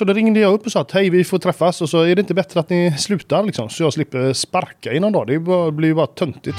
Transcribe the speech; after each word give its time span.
så 0.00 0.04
då 0.04 0.12
ringde 0.12 0.40
jag 0.40 0.52
upp 0.54 0.66
och 0.66 0.72
sa 0.72 0.80
att 0.80 0.90
hej 0.90 1.10
vi 1.10 1.24
får 1.24 1.38
träffas 1.38 1.82
och 1.82 1.88
så 1.88 2.02
är 2.02 2.16
det 2.16 2.20
inte 2.20 2.34
bättre 2.34 2.60
att 2.60 2.70
ni 2.70 2.94
slutar 2.98 3.42
liksom. 3.42 3.68
Så 3.68 3.82
jag 3.82 3.92
slipper 3.92 4.32
sparka 4.32 4.92
i 4.92 5.00
någon 5.00 5.12
dag. 5.12 5.26
Det 5.26 5.38
blir 5.72 5.88
ju 5.88 5.94
bara 5.94 6.06
töntigt. 6.06 6.56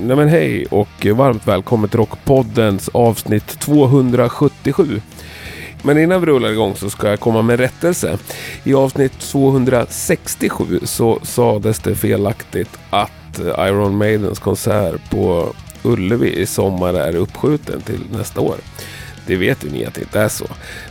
Nej 0.00 0.16
men 0.16 0.28
hej 0.28 0.66
och 0.70 1.06
varmt 1.14 1.48
välkommen 1.48 1.88
till 1.88 1.98
Rockpoddens 1.98 2.88
avsnitt 2.88 3.60
277. 3.60 5.00
Men 5.82 5.98
innan 5.98 6.20
vi 6.20 6.26
rullar 6.26 6.50
igång 6.50 6.76
så 6.76 6.90
ska 6.90 7.08
jag 7.08 7.20
komma 7.20 7.42
med 7.42 7.60
rättelse. 7.60 8.18
I 8.64 8.74
avsnitt 8.74 9.18
267 9.18 10.80
så 10.82 11.18
sades 11.22 11.78
det 11.78 11.94
felaktigt 11.94 12.78
att 12.90 13.40
Iron 13.58 13.96
Maidens 13.96 14.38
konsert 14.38 15.10
på 15.10 15.52
Ullevi 15.82 16.36
i 16.36 16.46
sommar 16.46 16.94
är 16.94 17.16
uppskjuten 17.16 17.80
till 17.80 18.00
nästa 18.12 18.40
år. 18.40 18.56
Det 19.26 19.36
vet 19.36 19.64
ju 19.64 19.70
ni 19.70 19.84
att 19.84 19.94
det 19.94 20.00
inte 20.00 20.20
är 20.20 20.28
så. 20.28 20.46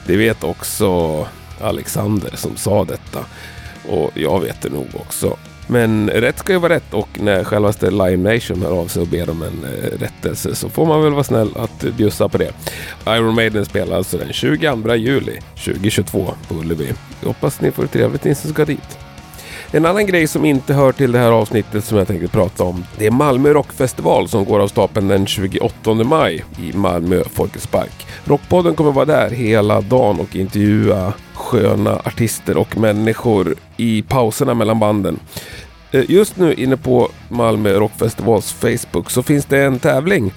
Det 0.07 0.17
vet 0.17 0.43
också 0.43 1.27
Alexander 1.61 2.35
som 2.35 2.57
sa 2.57 2.85
detta. 2.85 3.25
Och 3.87 4.11
jag 4.13 4.39
vet 4.39 4.61
det 4.61 4.69
nog 4.69 4.87
också. 4.93 5.37
Men 5.67 6.09
rätt 6.09 6.39
ska 6.39 6.53
ju 6.53 6.59
vara 6.59 6.73
rätt 6.73 6.93
och 6.93 7.09
när 7.19 7.43
självaste 7.43 7.91
Live 7.91 8.17
Nation 8.17 8.61
hör 8.61 8.71
av 8.71 8.87
sig 8.87 9.01
och 9.01 9.07
ber 9.07 9.29
om 9.29 9.43
en 9.43 9.63
eh, 9.63 9.99
rättelse 9.99 10.55
så 10.55 10.69
får 10.69 10.85
man 10.85 11.03
väl 11.03 11.13
vara 11.13 11.23
snäll 11.23 11.49
att 11.55 11.81
bjussa 11.97 12.29
på 12.29 12.37
det. 12.37 12.51
Iron 13.07 13.35
Maiden 13.35 13.65
spelar 13.65 13.97
alltså 13.97 14.17
den 14.17 14.33
22 14.33 14.95
juli 14.95 15.39
2022 15.65 16.33
på 16.47 16.55
Ullevi. 16.55 16.93
Hoppas 17.23 17.61
ni 17.61 17.71
får 17.71 17.83
det 17.83 17.89
trevligt 17.89 18.23
ni 18.23 18.35
som 18.35 18.51
ska 18.51 18.65
dit. 18.65 18.97
En 19.71 19.85
annan 19.85 20.05
grej 20.05 20.27
som 20.27 20.45
inte 20.45 20.73
hör 20.73 20.91
till 20.91 21.11
det 21.11 21.19
här 21.19 21.31
avsnittet 21.31 21.83
som 21.83 21.97
jag 21.97 22.07
tänkte 22.07 22.27
prata 22.27 22.63
om. 22.63 22.83
Det 22.97 23.05
är 23.07 23.11
Malmö 23.11 23.53
Rockfestival 23.53 24.27
som 24.27 24.45
går 24.45 24.59
av 24.59 24.67
stapeln 24.67 25.07
den 25.07 25.25
28 25.27 25.93
maj 25.93 26.45
i 26.63 26.73
Malmö 26.73 27.23
Folkets 27.23 27.67
Park. 27.67 28.07
Rockpodden 28.25 28.75
kommer 28.75 28.91
vara 28.91 29.05
där 29.05 29.29
hela 29.29 29.81
dagen 29.81 30.19
och 30.19 30.35
intervjua 30.35 31.13
sköna 31.33 31.95
artister 31.95 32.57
och 32.57 32.77
människor 32.77 33.55
i 33.77 34.01
pauserna 34.01 34.53
mellan 34.53 34.79
banden. 34.79 35.19
Eh, 35.91 36.11
just 36.11 36.37
nu 36.37 36.53
inne 36.53 36.77
på 36.77 37.09
Malmö 37.29 37.73
Rockfestivals 37.73 38.51
Facebook 38.51 39.09
så 39.09 39.23
finns 39.23 39.45
det 39.45 39.63
en 39.63 39.79
tävling. 39.79 40.31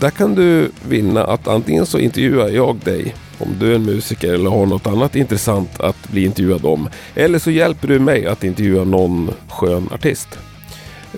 Där 0.00 0.10
kan 0.10 0.34
du 0.34 0.70
vinna 0.88 1.24
att 1.24 1.48
antingen 1.48 1.86
så 1.86 1.98
intervjuar 1.98 2.48
jag 2.48 2.76
dig 2.76 3.14
om 3.38 3.48
du 3.60 3.70
är 3.70 3.74
en 3.74 3.84
musiker 3.84 4.34
eller 4.34 4.50
har 4.50 4.66
något 4.66 4.86
annat 4.86 5.16
intressant 5.16 5.80
att 5.80 6.08
bli 6.08 6.24
intervjuad 6.24 6.64
om. 6.64 6.88
Eller 7.14 7.38
så 7.38 7.50
hjälper 7.50 7.88
du 7.88 7.98
mig 7.98 8.26
att 8.26 8.44
intervjua 8.44 8.84
någon 8.84 9.30
skön 9.48 9.88
artist. 9.92 10.28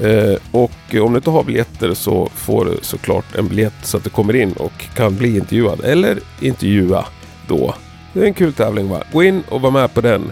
Eh, 0.00 0.34
och 0.50 0.72
om 1.00 1.12
du 1.12 1.16
inte 1.16 1.30
har 1.30 1.42
biljetter 1.44 1.94
så 1.94 2.28
får 2.34 2.64
du 2.64 2.78
såklart 2.82 3.34
en 3.34 3.48
biljett 3.48 3.74
så 3.82 3.97
att 3.97 4.04
du 4.04 4.10
kommer 4.10 4.36
in 4.36 4.52
och 4.52 4.84
kan 4.94 5.16
bli 5.16 5.36
intervjuad. 5.36 5.80
Eller 5.84 6.19
intervjua 6.41 7.06
då. 7.48 7.74
Det 8.12 8.20
är 8.20 8.24
en 8.24 8.34
kul 8.34 8.52
tävling 8.52 8.88
va? 8.88 9.02
Gå 9.12 9.22
in 9.22 9.42
och 9.48 9.60
var 9.60 9.70
med 9.70 9.94
på 9.94 10.00
den 10.00 10.30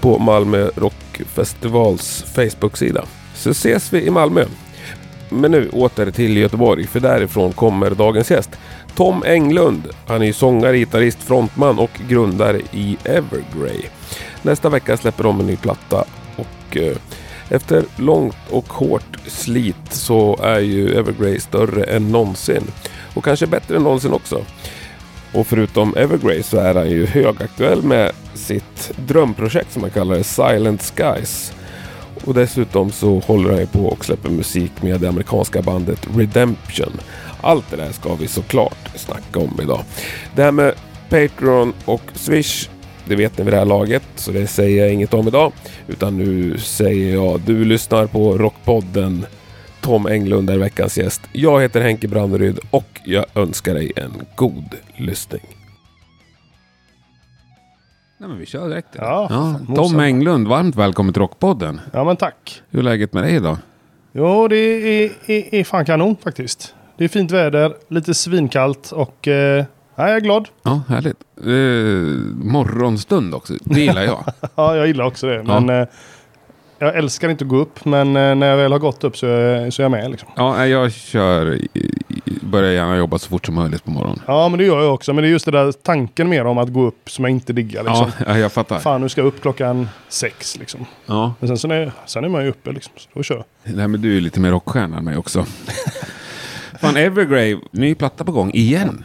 på 0.00 0.18
Malmö 0.18 0.70
Rockfestivals 0.76 2.24
Facebook-sida. 2.34 3.04
Så 3.34 3.50
ses 3.50 3.92
vi 3.92 4.02
i 4.06 4.10
Malmö. 4.10 4.44
Men 5.30 5.50
nu 5.50 5.68
åter 5.68 6.10
till 6.10 6.36
Göteborg, 6.36 6.86
för 6.86 7.00
därifrån 7.00 7.52
kommer 7.52 7.90
dagens 7.90 8.30
gäst. 8.30 8.50
Tom 8.94 9.22
Englund. 9.26 9.88
Han 10.06 10.22
är 10.22 10.26
ju 10.26 10.32
sångare, 10.32 10.78
gitarrist, 10.78 11.22
frontman 11.22 11.78
och 11.78 12.00
grundare 12.08 12.60
i 12.72 12.96
Evergrey. 13.04 13.82
Nästa 14.42 14.68
vecka 14.68 14.96
släpper 14.96 15.24
de 15.24 15.40
en 15.40 15.46
ny 15.46 15.56
platta 15.56 16.04
och 16.36 16.76
eh, 16.76 16.96
efter 17.48 17.84
långt 17.96 18.36
och 18.50 18.72
hårt 18.72 19.18
slit 19.26 19.76
så 19.90 20.38
är 20.42 20.60
ju 20.60 20.94
Evergrey 20.94 21.40
större 21.40 21.84
än 21.84 22.08
någonsin. 22.08 22.62
Och 23.14 23.24
kanske 23.24 23.46
bättre 23.46 23.76
än 23.76 23.82
någonsin 23.82 24.12
också. 24.12 24.44
Och 25.34 25.46
förutom 25.46 25.96
Evergrey 25.96 26.42
så 26.42 26.58
är 26.58 26.74
han 26.74 26.90
ju 26.90 27.06
högaktuell 27.06 27.82
med 27.82 28.12
sitt 28.34 28.92
drömprojekt 28.96 29.72
som 29.72 29.82
han 29.82 29.90
kallar 29.90 30.16
det, 30.16 30.24
Silent 30.24 30.92
Skies. 30.96 31.52
Och 32.24 32.34
dessutom 32.34 32.90
så 32.90 33.18
håller 33.18 33.50
han 33.50 33.58
ju 33.58 33.66
på 33.66 33.86
och 33.86 34.04
släpper 34.04 34.30
musik 34.30 34.72
med 34.82 35.00
det 35.00 35.08
amerikanska 35.08 35.62
bandet 35.62 36.06
Redemption. 36.16 37.00
Allt 37.40 37.70
det 37.70 37.76
där 37.76 37.92
ska 37.92 38.14
vi 38.14 38.28
såklart 38.28 38.90
snacka 38.96 39.38
om 39.38 39.60
idag. 39.62 39.84
Det 40.36 40.42
här 40.42 40.52
med 40.52 40.74
Patreon 41.08 41.72
och 41.84 42.02
Swish, 42.14 42.68
det 43.04 43.16
vet 43.16 43.38
ni 43.38 43.44
vid 43.44 43.52
det 43.52 43.58
här 43.58 43.64
laget, 43.64 44.02
så 44.14 44.32
det 44.32 44.46
säger 44.46 44.82
jag 44.82 44.92
inget 44.92 45.14
om 45.14 45.28
idag. 45.28 45.52
Utan 45.88 46.18
nu 46.18 46.58
säger 46.58 47.14
jag, 47.14 47.40
du 47.40 47.64
lyssnar 47.64 48.06
på 48.06 48.38
Rockpodden. 48.38 49.26
Tom 49.80 50.06
Englund 50.06 50.50
är 50.50 50.58
veckans 50.58 50.98
gäst. 50.98 51.20
Jag 51.32 51.62
heter 51.62 51.80
Henke 51.80 52.08
Branneryd 52.08 52.58
och 52.70 53.00
jag 53.04 53.24
önskar 53.34 53.74
dig 53.74 53.92
en 53.96 54.12
god 54.36 54.74
lyssning. 54.96 55.59
Nej 58.20 58.28
men 58.28 58.38
vi 58.38 58.46
kör 58.46 58.68
direkt. 58.68 58.88
Ja, 58.92 59.26
ja, 59.30 59.58
fan, 59.66 59.74
Tom. 59.76 60.00
Englund, 60.00 60.48
varmt 60.48 60.76
välkommen 60.76 61.12
till 61.12 61.20
Rockpodden. 61.22 61.80
Ja 61.92 62.04
men 62.04 62.16
tack. 62.16 62.62
Hur 62.70 62.78
är 62.78 62.82
läget 62.84 63.12
med 63.12 63.22
dig 63.22 63.34
idag? 63.34 63.56
Jo 64.12 64.48
det 64.48 64.56
är, 64.56 65.10
är, 65.26 65.54
är 65.54 65.64
fan 65.64 65.84
kanon 65.84 66.16
faktiskt. 66.24 66.74
Det 66.96 67.04
är 67.04 67.08
fint 67.08 67.30
väder, 67.30 67.74
lite 67.88 68.14
svinkallt 68.14 68.92
och 68.92 69.28
eh, 69.28 69.64
ja, 69.96 70.08
jag 70.08 70.16
är 70.16 70.20
glad. 70.20 70.48
Ja, 70.62 70.82
härligt. 70.88 71.16
Eh, 71.44 72.44
morgonstund 72.44 73.34
också, 73.34 73.54
det 73.64 73.80
gillar 73.80 74.02
jag. 74.02 74.24
Ja, 74.54 74.76
jag 74.76 74.86
gillar 74.86 75.04
också 75.04 75.26
det. 75.26 75.34
Ja. 75.46 75.60
Men 75.60 75.82
eh, 75.82 75.88
jag 76.78 76.96
älskar 76.96 77.28
inte 77.28 77.44
att 77.44 77.48
gå 77.50 77.56
upp, 77.56 77.84
men 77.84 78.16
eh, 78.16 78.34
när 78.34 78.46
jag 78.46 78.56
väl 78.56 78.72
har 78.72 78.78
gått 78.78 79.04
upp 79.04 79.16
så 79.16 79.26
är, 79.26 79.70
så 79.70 79.82
är 79.82 79.84
jag 79.84 79.90
med. 79.90 80.10
Liksom. 80.10 80.28
Ja, 80.36 80.54
nej, 80.56 80.70
jag 80.70 80.92
kör, 80.92 81.54
i- 81.54 81.68
börjar 82.24 82.72
gärna 82.72 82.96
jobba 82.96 83.18
så 83.18 83.28
fort 83.28 83.46
som 83.46 83.54
möjligt 83.54 83.84
på 83.84 83.90
morgonen. 83.90 84.20
Ja, 84.26 84.48
men 84.48 84.58
det 84.58 84.64
gör 84.64 84.82
jag 84.82 84.94
också. 84.94 85.12
Men 85.12 85.22
det 85.22 85.28
är 85.28 85.30
just 85.30 85.44
det 85.44 85.50
där 85.50 85.72
tanken 85.72 86.28
mer 86.28 86.44
om 86.44 86.58
att 86.58 86.68
gå 86.72 86.82
upp 86.86 87.10
som 87.10 87.24
jag 87.24 87.30
inte 87.30 87.52
diggar. 87.52 87.82
Liksom. 87.84 88.10
Ja, 88.18 88.24
ja, 88.26 88.38
jag 88.38 88.52
fattar. 88.52 88.78
Fan, 88.78 89.00
nu 89.00 89.08
ska 89.08 89.20
jag 89.20 89.28
upp 89.28 89.40
klockan 89.42 89.88
sex. 90.08 90.58
Liksom. 90.58 90.86
Ja. 91.06 91.34
Men 91.40 91.48
sen, 91.48 91.58
så 91.58 91.68
är, 91.72 91.92
sen 92.06 92.24
är 92.24 92.28
man 92.28 92.42
ju 92.44 92.50
uppe. 92.50 92.72
Liksom. 92.72 92.92
Så 92.96 93.08
då 93.14 93.22
kör 93.22 93.34
jag. 93.64 93.74
Nej, 93.76 93.88
men 93.88 94.00
du 94.02 94.16
är 94.16 94.20
lite 94.20 94.40
mer 94.40 94.50
rockstjärna 94.50 94.96
än 94.98 95.04
mig 95.04 95.16
också. 95.16 95.46
Fan, 96.80 96.96
Evergrey, 96.96 97.58
ny 97.70 97.94
platta 97.94 98.24
på 98.24 98.32
gång 98.32 98.50
igen. 98.54 99.04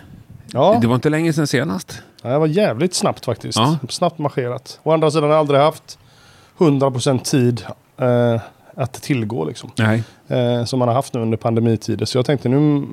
Ja, 0.53 0.77
Det 0.81 0.87
var 0.87 0.95
inte 0.95 1.09
länge 1.09 1.33
sedan 1.33 1.47
senast. 1.47 2.01
ja, 2.21 2.29
det 2.29 2.37
var 2.39 2.47
jävligt 2.47 2.93
snabbt 2.93 3.25
faktiskt. 3.25 3.57
Ja. 3.57 3.77
Snabbt 3.89 4.17
marscherat. 4.19 4.79
Å 4.83 4.91
andra 4.93 5.11
sidan 5.11 5.23
har 5.23 5.29
jag 5.29 5.39
aldrig 5.39 5.59
haft 5.61 5.99
100% 6.57 7.19
tid 7.23 7.63
eh, 7.97 8.41
att 8.75 8.93
tillgå. 8.93 9.45
Liksom. 9.45 9.69
Eh, 10.27 10.65
som 10.65 10.79
man 10.79 10.87
har 10.87 10.95
haft 10.95 11.13
nu 11.13 11.19
under 11.21 11.37
pandemitider. 11.37 12.05
Så 12.05 12.17
jag 12.17 12.25
tänkte 12.25 12.49
nu, 12.49 12.57
man 12.59 12.85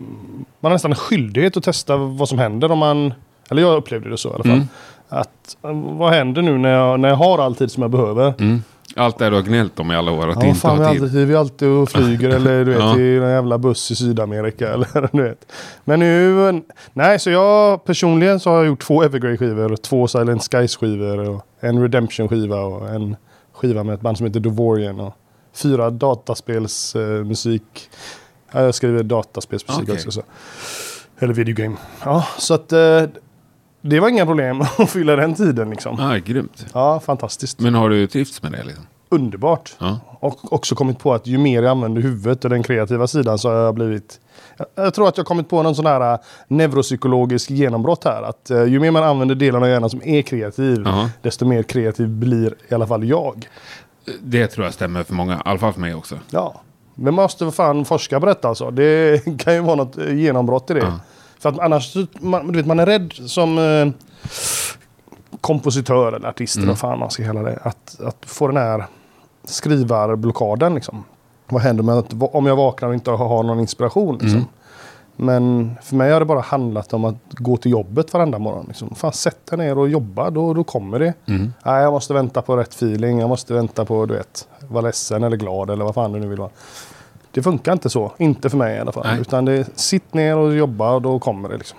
har 0.60 0.70
nästan 0.70 0.91
en 0.91 0.97
skyldighet 0.97 1.56
att 1.56 1.65
testa 1.65 1.97
vad 1.97 2.28
som 2.28 2.38
händer 2.38 2.72
om 2.72 2.78
man, 2.78 3.15
eller 3.50 3.62
jag 3.62 3.76
upplevde 3.76 4.10
det 4.10 4.19
så 4.19 4.28
i 4.28 4.32
alla 4.34 4.44
fall. 4.44 4.53
Mm. 4.53 4.66
Att 5.09 5.56
eh, 5.65 5.71
vad 5.98 6.12
händer 6.12 6.42
nu 6.42 6.59
när 6.59 6.71
jag, 6.71 7.00
när 7.00 7.09
jag 7.09 7.16
har 7.16 7.38
all 7.38 7.54
tid 7.54 7.71
som 7.71 7.82
jag 7.82 7.91
behöver? 7.91 8.34
Mm. 8.38 8.62
Allt 8.97 9.19
det 9.19 9.31
du 9.31 9.37
har 9.37 9.42
gnällt 9.42 9.81
om 9.81 9.91
i 9.91 9.97
alla 9.97 10.10
år, 10.12 10.28
att 10.31 10.37
Ja, 10.42 10.47
inte 10.48 10.60
fan, 10.60 10.81
är 10.81 10.92
tid. 10.92 11.03
alltid, 11.03 11.26
vi 11.28 11.34
är 11.34 11.38
alltid 11.38 11.69
och 11.69 11.88
flyger 11.91 12.28
eller 12.37 12.65
du 12.65 12.71
vet, 12.72 12.81
Ja. 12.81 12.98
i 12.98 13.16
en 13.16 13.31
jävla 13.31 13.59
buss 13.59 13.91
i 13.91 13.97
Sydamerika. 13.97 14.69
Eller, 14.75 15.09
du 15.12 15.22
vet. 15.22 15.53
Men 15.84 16.00
nu, 16.00 16.62
nej 16.92 17.19
så 17.19 17.31
jag 17.31 17.84
personligen 17.84 18.41
så 18.41 18.50
har 18.50 18.56
jag 18.56 18.66
gjort 18.66 18.81
två 18.82 19.03
Evergrey-skivor, 19.04 19.76
två 19.76 20.09
Silent 20.09 20.42
Skies-skivor, 20.42 21.28
och 21.28 21.47
en 21.60 21.82
Redemption-skiva 21.82 22.60
och 22.60 22.88
en 22.88 23.16
skiva 23.53 23.82
med 23.84 23.94
ett 23.94 24.00
band 24.00 24.16
som 24.19 24.26
heter 24.26 24.41
Dovorian. 24.41 25.00
Och 25.00 25.15
fyra 25.52 25.90
dataspelsmusik. 25.90 27.02
Eh, 27.02 27.24
musik. 27.24 27.90
ja, 28.52 28.60
jag 28.60 28.74
skriver 28.74 29.02
dataspelsmusik 29.02 29.82
Okej. 29.82 29.94
också. 29.94 30.10
Så. 30.10 30.22
Eller 31.18 31.34
videogame. 31.34 31.76
Ja, 32.04 32.26
så 32.38 32.54
att 32.54 32.72
eh, 32.72 33.02
det 33.80 34.00
var 34.00 34.08
inga 34.08 34.26
problem 34.26 34.60
att 34.78 34.91
fylla 34.91 35.16
den 35.16 35.34
tiden 35.34 35.70
liksom. 35.70 36.00
Ah, 36.00 36.16
grymt. 36.16 36.66
Ja, 36.72 37.00
fantastiskt. 37.00 37.60
Men 37.60 37.74
har 37.74 37.91
du 37.91 38.06
trivts 38.06 38.42
med 38.42 38.52
det? 38.52 38.64
Liksom? 38.64 38.86
Underbart. 39.08 39.74
Ja. 39.78 40.00
Och 40.20 40.52
också 40.52 40.74
kommit 40.74 40.98
på 40.98 41.14
att 41.14 41.26
ju 41.26 41.38
mer 41.38 41.62
jag 41.62 41.70
använder 41.70 42.02
huvudet 42.02 42.44
och 42.44 42.50
den 42.50 42.62
kreativa 42.62 43.06
sidan 43.06 43.38
så 43.38 43.48
har 43.48 43.56
jag 43.56 43.74
blivit... 43.74 44.20
Jag, 44.74 44.94
tror 44.94 45.08
att 45.08 45.16
jag 45.16 45.24
har 45.24 45.28
kommit 45.28 45.48
på 45.48 45.62
någon 45.62 45.74
sån 45.74 45.86
här 45.86 46.12
äh, 46.12 46.18
neuropsykologisk 46.48 47.50
genombrott 47.50 48.04
här. 48.04 48.22
Att 48.22 48.50
eh, 48.50 48.65
ju 48.65 48.80
mer 48.80 48.91
man 48.91 49.04
använder 49.04 49.34
delen 49.34 49.62
av 49.62 49.68
hjärnan 49.68 49.91
som 49.91 50.03
är 50.04 50.22
kreativ, 50.22 50.82
Jaha. 50.84 51.10
desto 51.22 51.44
mer 51.44 51.62
kreativ 51.62 52.09
blir 52.09 52.54
i 52.68 52.74
alla 52.74 52.86
fall 52.86 53.04
jag. 53.04 53.48
Det 54.22 54.47
tror 54.47 54.65
jag 54.65 54.75
stämmer 54.75 55.03
för 55.03 55.15
många, 55.15 55.34
i 55.37 55.41
alla 55.45 55.59
fall 55.59 55.72
för 55.72 55.81
mig 55.81 55.95
också. 55.95 56.19
Ja. 56.31 56.60
Men 56.95 57.15
man 57.15 57.22
måste 57.25 57.51
fan 57.51 57.84
forska 57.84 58.21
på 58.21 58.27
detta 58.27 58.49
alltså. 58.49 58.71
Det 58.71 59.25
kan 59.39 59.54
ju 59.54 59.60
vara 59.60 59.75
något 59.77 59.97
genombrott 59.97 60.71
i 60.71 60.75
det. 60.75 60.81
Ja. 60.81 60.99
För 61.39 61.49
att 61.49 61.59
annars, 61.59 61.97
man, 62.21 62.47
du 62.53 62.59
vet, 62.59 62.66
man 62.66 62.81
är 62.81 62.87
rädd 62.87 63.13
som 63.27 63.59
eh, 63.59 63.89
kompositör 65.41 66.13
eller 66.13 66.28
artist 66.28 66.57
eller 66.57 66.63
Mm. 66.65 66.69
vad 66.72 66.78
fan 66.78 66.99
man 66.99 67.10
ska 67.10 67.25
kalla 67.25 67.43
det. 67.43 67.59
Att, 67.63 68.01
att 68.01 68.16
få 68.27 68.47
den 68.47 68.57
här 68.57 68.87
skrivarblockaden 69.45 70.75
liksom. 70.75 71.04
Vad 71.49 71.63
händer 71.63 71.83
med 71.84 71.95
att, 71.99 72.13
om 72.21 72.47
jag 72.47 72.57
vaknar 72.57 72.89
och 72.89 72.95
inte 72.95 73.10
har 73.10 73.43
någon 73.43 73.60
inspiration 73.60 74.13
liksom. 74.19 74.31
Mm. 74.39 74.45
Men 75.22 75.74
för 75.83 75.97
mig 75.97 76.13
har 76.13 76.21
det 76.21 76.27
bara 76.27 76.41
handlat 76.41 76.92
om 76.92 77.04
att 77.04 77.16
gå 77.30 77.57
till 77.57 77.71
jobbet 77.72 78.13
varenda 78.13 78.39
morgon. 78.39 78.65
Liksom. 78.69 78.95
Fan, 78.95 79.13
sätt 79.13 79.47
dig 79.47 79.59
ner 79.59 79.78
och 79.78 79.89
jobba, 79.89 80.30
då, 80.30 80.54
då 80.54 80.65
kommer 80.65 80.98
det. 80.98 81.15
Mm. 81.27 81.53
Nej, 81.65 81.83
jag 81.83 81.92
måste 81.92 82.15
vänta 82.15 82.42
på 82.42 82.57
rätt 82.57 82.74
feeling. 82.74 83.19
Jag 83.21 83.28
måste 83.28 83.54
vänta 83.54 83.84
på, 83.84 84.07
du 84.07 84.15
vet, 84.15 84.48
vara 84.69 84.83
ledsen 84.86 85.24
eller 85.24 85.36
glad 85.36 85.71
eller 85.71 85.84
vad 85.84 85.95
fan 85.95 86.13
du 86.13 86.21
nu 86.21 86.27
vill 86.27 86.39
vara. 86.39 86.51
Det 87.30 87.42
funkar 87.42 87.72
inte 87.72 87.91
så. 87.91 88.13
Inte 88.19 88.51
för 88.51 88.57
mig 88.57 88.77
i 88.77 88.80
alla 88.80 88.92
fall. 88.92 89.07
Nej. 89.07 89.21
Utan 89.21 89.45
det 89.45 89.66
sitt 89.78 90.15
ner 90.15 90.36
och 90.36 90.57
jobba 90.57 90.92
och 90.95 91.03
då 91.03 91.19
kommer 91.19 91.48
det 91.48 91.57
liksom. 91.57 91.78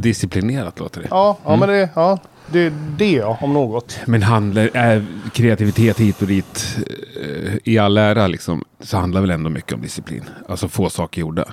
Disciplinerat 0.00 0.80
låter 0.80 1.00
det. 1.00 1.06
Ja, 1.10 1.36
ja 1.44 1.48
Mm. 1.54 1.60
men 1.60 1.68
det, 1.68 1.88
ja, 1.94 2.18
det 2.52 2.58
är 2.60 2.72
det 2.98 3.12
ja, 3.12 3.38
om 3.40 3.52
något. 3.52 3.98
Men 4.06 4.22
handlar, 4.22 4.70
är 4.74 5.06
kreativitet 5.32 5.98
hit 6.00 6.22
och 6.22 6.28
dit 6.28 6.76
eh, 7.22 7.54
i 7.64 7.78
all 7.78 7.98
ära 7.98 8.26
liksom, 8.26 8.64
så 8.80 8.96
handlar 8.96 9.20
väl 9.20 9.30
ändå 9.30 9.50
mycket 9.50 9.72
om 9.72 9.82
disciplin. 9.82 10.24
Alltså 10.48 10.68
få 10.68 10.90
saker 10.90 11.20
gjorda. 11.20 11.44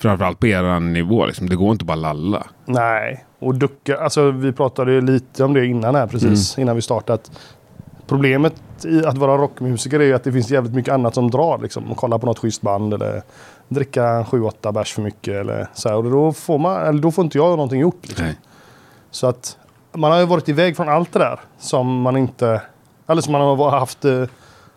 Framförallt 0.00 0.40
på 0.40 0.46
er 0.46 0.80
nivå, 0.80 1.26
liksom. 1.26 1.48
det 1.48 1.56
går 1.56 1.72
inte 1.72 1.84
bara 1.84 1.94
lalla. 1.94 2.46
Nej, 2.64 3.24
och 3.38 3.54
ducka. 3.54 3.96
Alltså 3.96 4.30
vi 4.30 4.52
pratade 4.52 4.92
ju 4.92 5.00
lite 5.00 5.44
om 5.44 5.54
det 5.54 5.66
innan 5.66 5.94
här 5.94 6.06
precis. 6.06 6.56
Mm. 6.56 6.62
Innan 6.62 6.76
vi 6.76 6.82
startat. 6.82 7.30
Problemet 8.06 8.54
i 8.84 9.04
att 9.04 9.18
vara 9.18 9.36
rockmusiker 9.36 10.00
är 10.00 10.04
ju 10.04 10.14
att 10.14 10.24
det 10.24 10.32
finns 10.32 10.50
jävligt 10.50 10.74
mycket 10.74 10.94
annat 10.94 11.14
som 11.14 11.30
drar. 11.30 11.58
Liksom. 11.58 11.94
Kolla 11.96 12.18
på 12.18 12.26
något 12.26 12.38
schysst 12.38 12.62
band 12.62 12.94
eller 12.94 13.22
dricka 13.68 14.22
7-8 14.22 14.72
bärs 14.72 14.92
för 14.92 15.02
mycket. 15.02 15.34
Eller 15.34 15.68
så 15.74 15.88
här. 15.88 15.96
Och 15.96 16.10
då 16.10 16.32
får, 16.32 16.58
man, 16.58 16.86
eller 16.86 17.02
då 17.02 17.10
får 17.10 17.24
inte 17.24 17.38
jag 17.38 17.50
någonting 17.50 17.80
gjort. 17.80 18.08
Liksom. 18.08 18.26
Så 19.10 19.26
att 19.26 19.56
man 19.92 20.12
har 20.12 20.18
ju 20.18 20.26
varit 20.26 20.48
iväg 20.48 20.76
från 20.76 20.88
allt 20.88 21.12
det 21.12 21.18
där 21.18 21.40
som 21.58 22.00
man 22.00 22.16
inte... 22.16 22.62
Eller 23.06 23.22
som 23.22 23.32
man 23.32 23.40
har 23.40 23.70
haft 23.70 24.04
eh, 24.04 24.24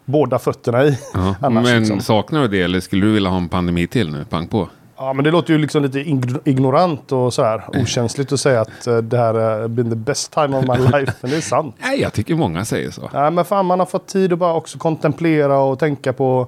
båda 0.06 0.40
fötterna 0.40 0.84
i. 0.84 1.00
Ja. 1.14 1.36
Annars 1.42 1.66
Men 1.66 1.80
liksom. 1.80 2.02
saknar 2.02 2.42
du 2.42 2.48
det 2.48 2.62
eller 2.62 2.80
skulle 2.80 3.06
du 3.06 3.12
vilja 3.12 3.30
ha 3.30 3.38
en 3.38 3.50
pandemi 3.50 3.88
till 3.88 4.12
nu? 4.12 4.26
Pang 4.30 4.48
på. 4.48 4.70
Ja, 5.06 5.14
men 5.14 5.24
det 5.24 5.32
låter 5.32 5.54
ju 5.54 5.60
liksom 5.60 5.84
lite 5.84 6.00
ign- 6.00 6.40
ignorant 6.46 7.12
och 7.12 7.34
sådär 7.34 7.64
okänsligt 7.82 8.32
att 8.32 8.40
säga 8.40 8.62
att 8.62 8.88
eh, 8.88 8.98
det 8.98 9.18
här 9.18 9.34
har 9.34 9.68
been 9.68 9.90
the 9.90 9.96
best 9.96 10.32
time 10.34 10.58
of 10.58 10.64
my 10.68 10.78
life. 11.00 11.14
Men 11.22 11.32
det 11.32 11.38
är 11.38 11.42
sant. 11.42 11.76
Nej, 11.82 12.02
jag 12.02 12.14
tycker 12.14 12.36
många 12.36 12.66
säger 12.66 12.92
så. 12.92 13.10
Nej, 13.14 13.32
men 13.32 13.46
fan 13.46 13.66
man 13.66 13.80
har 13.80 13.86
fått 13.86 14.08
tid 14.08 14.34
att 14.34 14.40
bara 14.40 14.54
också 14.54 14.78
kontemplera 14.78 15.60
och 15.60 15.80
tänka 15.80 16.14
på... 16.14 16.48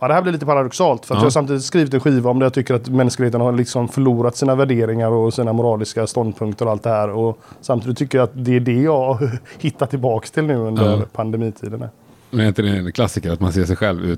Ja, 0.00 0.08
det 0.08 0.14
här 0.14 0.22
blir 0.22 0.32
lite 0.32 0.46
paradoxalt. 0.46 1.06
För 1.06 1.14
att 1.14 1.18
Ja. 1.18 1.20
jag 1.22 1.26
har 1.26 1.30
samtidigt 1.30 1.64
skrivit 1.64 1.94
en 1.94 2.00
skiva 2.00 2.30
om 2.30 2.38
det 2.38 2.44
jag 2.44 2.54
tycker 2.54 2.74
att 2.74 2.88
mänskligheten 2.88 3.40
har 3.40 3.52
liksom 3.52 3.88
förlorat 3.88 4.36
sina 4.36 4.54
värderingar 4.54 5.10
och 5.10 5.34
sina 5.34 5.52
moraliska 5.52 6.06
ståndpunkter 6.06 6.64
och 6.64 6.70
allt 6.70 6.82
det 6.82 6.90
här. 6.90 7.10
Och 7.10 7.38
samtidigt 7.60 7.98
tycker 7.98 8.18
jag 8.18 8.24
att 8.24 8.30
det 8.34 8.56
är 8.56 8.60
det 8.60 8.80
jag 8.82 9.14
har 9.14 9.38
hittat 9.58 9.90
tillbaks 9.90 10.30
till 10.30 10.44
nu 10.44 10.56
under 10.56 10.90
Ja. 10.90 11.02
pandemitiden. 11.12 11.84
Men 12.30 12.40
är 12.40 12.48
inte 12.48 12.62
det 12.62 12.68
en 12.68 12.92
klassiker 12.92 13.30
att 13.32 13.40
man 13.40 13.52
ser 13.52 13.64
sig 13.64 13.76
själv 13.76 14.08
Ja, 14.10 14.16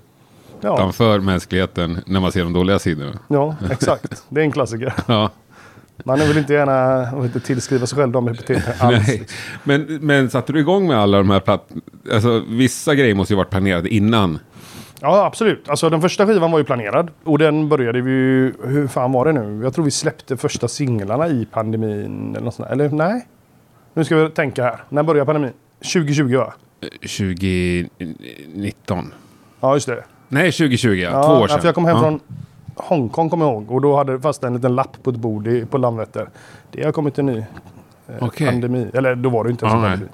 utanför 0.65 1.21
mänskligheten 1.21 2.01
när 2.07 2.21
man 2.21 2.33
ser 2.33 2.45
de 2.45 2.53
dåliga 2.53 2.79
sidorna? 2.79 3.19
ja, 3.29 3.57
exakt. 3.71 4.25
Det 4.29 4.41
är 4.41 4.45
en 4.45 4.53
klassiker. 4.53 4.95
Ja. 5.07 5.31
Man 6.05 6.19
vill 6.19 6.39
inte 6.39 6.53
gärna 6.53 7.09
inte 7.25 7.41
tillskriva 7.41 7.87
sig 7.87 7.99
själv 7.99 8.13
de 8.13 8.29
epiteten 8.29 8.73
alls. 8.79 9.09
Nej. 9.09 9.27
Men, 9.65 9.99
men 10.01 10.31
satte 10.31 10.53
du 10.53 10.61
igång 10.61 10.87
med 10.87 10.99
alla 10.99 11.19
de 11.19 11.31
här 11.31 11.41
platt... 11.41 11.69
Alltså 12.13 12.43
vissa 12.49 12.95
grejer 12.95 13.15
måste 13.15 13.33
ju 13.33 13.37
varit 13.37 13.51
planerade 13.51 13.89
innan. 13.89 14.39
Ja, 15.01 15.27
absolut. 15.27 15.69
Alltså 15.69 15.91
den 15.91 16.01
första 16.01 16.27
skivan 16.27 16.51
var 16.51 16.59
ju 16.59 16.65
planerad. 16.65 17.11
Och 17.25 17.39
den 17.39 17.69
började 17.69 18.01
vi 18.01 18.11
ju... 18.11 18.55
Hur 18.65 18.89
fan 18.89 19.13
var 19.13 19.25
det 19.25 19.33
nu? 19.33 19.61
Jag 19.65 19.75
tror 19.75 19.85
vi 19.85 19.91
släppte 19.91 20.37
första 20.37 20.69
singlarna 20.69 21.29
i 21.29 21.47
pandemin. 21.51 22.31
Eller, 22.37 22.45
något 22.45 22.55
sånt 22.55 22.69
där. 22.69 22.75
eller 22.75 22.89
nej? 22.89 23.27
Nu 23.95 24.05
ska 24.05 24.17
vi 24.17 24.31
tänka 24.31 24.63
här. 24.63 24.85
När 24.89 25.03
började 25.03 25.27
pandemin? 25.27 25.53
2020 25.93 26.37
va? 26.37 26.55
Eh, 26.81 26.89
2019. 26.99 29.15
Ja, 29.61 29.75
just 29.75 29.87
det. 29.87 30.05
Nej, 30.33 30.53
2020 30.53 30.89
ja. 30.89 31.11
Ja, 31.11 31.23
Två 31.23 31.33
år 31.33 31.49
sedan. 31.49 31.61
För 31.61 31.69
jag 31.69 31.75
kom 31.75 31.85
hem 31.85 31.97
ja. 31.97 32.03
från 32.03 32.21
Hongkong 32.75 33.31
kommer 33.31 33.45
jag 33.45 33.55
ihåg. 33.55 33.71
Och 33.71 33.81
då 33.81 33.97
hade 33.97 34.13
det 34.13 34.21
fast 34.21 34.45
en 34.45 34.55
liten 34.55 34.75
lapp 34.75 35.03
på 35.03 35.11
ett 35.11 35.17
bord 35.17 35.47
i, 35.47 35.65
på 35.67 35.79
Landvetter. 35.79 36.29
Det 36.71 36.85
har 36.85 36.93
kommit 36.93 37.19
en 37.19 37.27
ny 37.27 37.39
eh, 37.39 38.15
Okej. 38.21 38.47
pandemi. 38.47 38.91
Eller 38.95 39.15
då 39.15 39.29
var 39.29 39.45
det 39.45 39.51
inte 39.51 39.67
en 39.67 39.73
nej. 39.73 39.91
pandemi. 39.91 40.11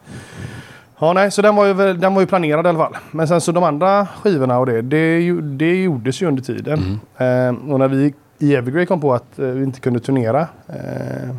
Ja, 0.98 1.12
nej, 1.12 1.30
så 1.30 1.42
den 1.42 1.56
var, 1.56 1.66
ju, 1.66 1.94
den 1.94 2.14
var 2.14 2.20
ju 2.20 2.26
planerad 2.26 2.66
i 2.66 2.68
alla 2.68 2.78
fall. 2.78 2.96
Men 3.10 3.28
sen 3.28 3.40
så 3.40 3.52
de 3.52 3.64
andra 3.64 4.06
skivorna 4.06 4.58
och 4.58 4.66
det, 4.66 4.82
det, 4.82 5.32
det 5.40 5.82
gjordes 5.82 6.22
ju 6.22 6.26
under 6.26 6.42
tiden. 6.42 7.00
Mm. 7.16 7.64
Eh, 7.66 7.72
och 7.72 7.78
när 7.78 7.88
vi 7.88 8.14
i 8.38 8.54
Evergrey 8.54 8.86
kom 8.86 9.00
på 9.00 9.14
att 9.14 9.38
eh, 9.38 9.46
vi 9.46 9.64
inte 9.64 9.80
kunde 9.80 10.00
turnera 10.00 10.48
eh, 10.68 11.34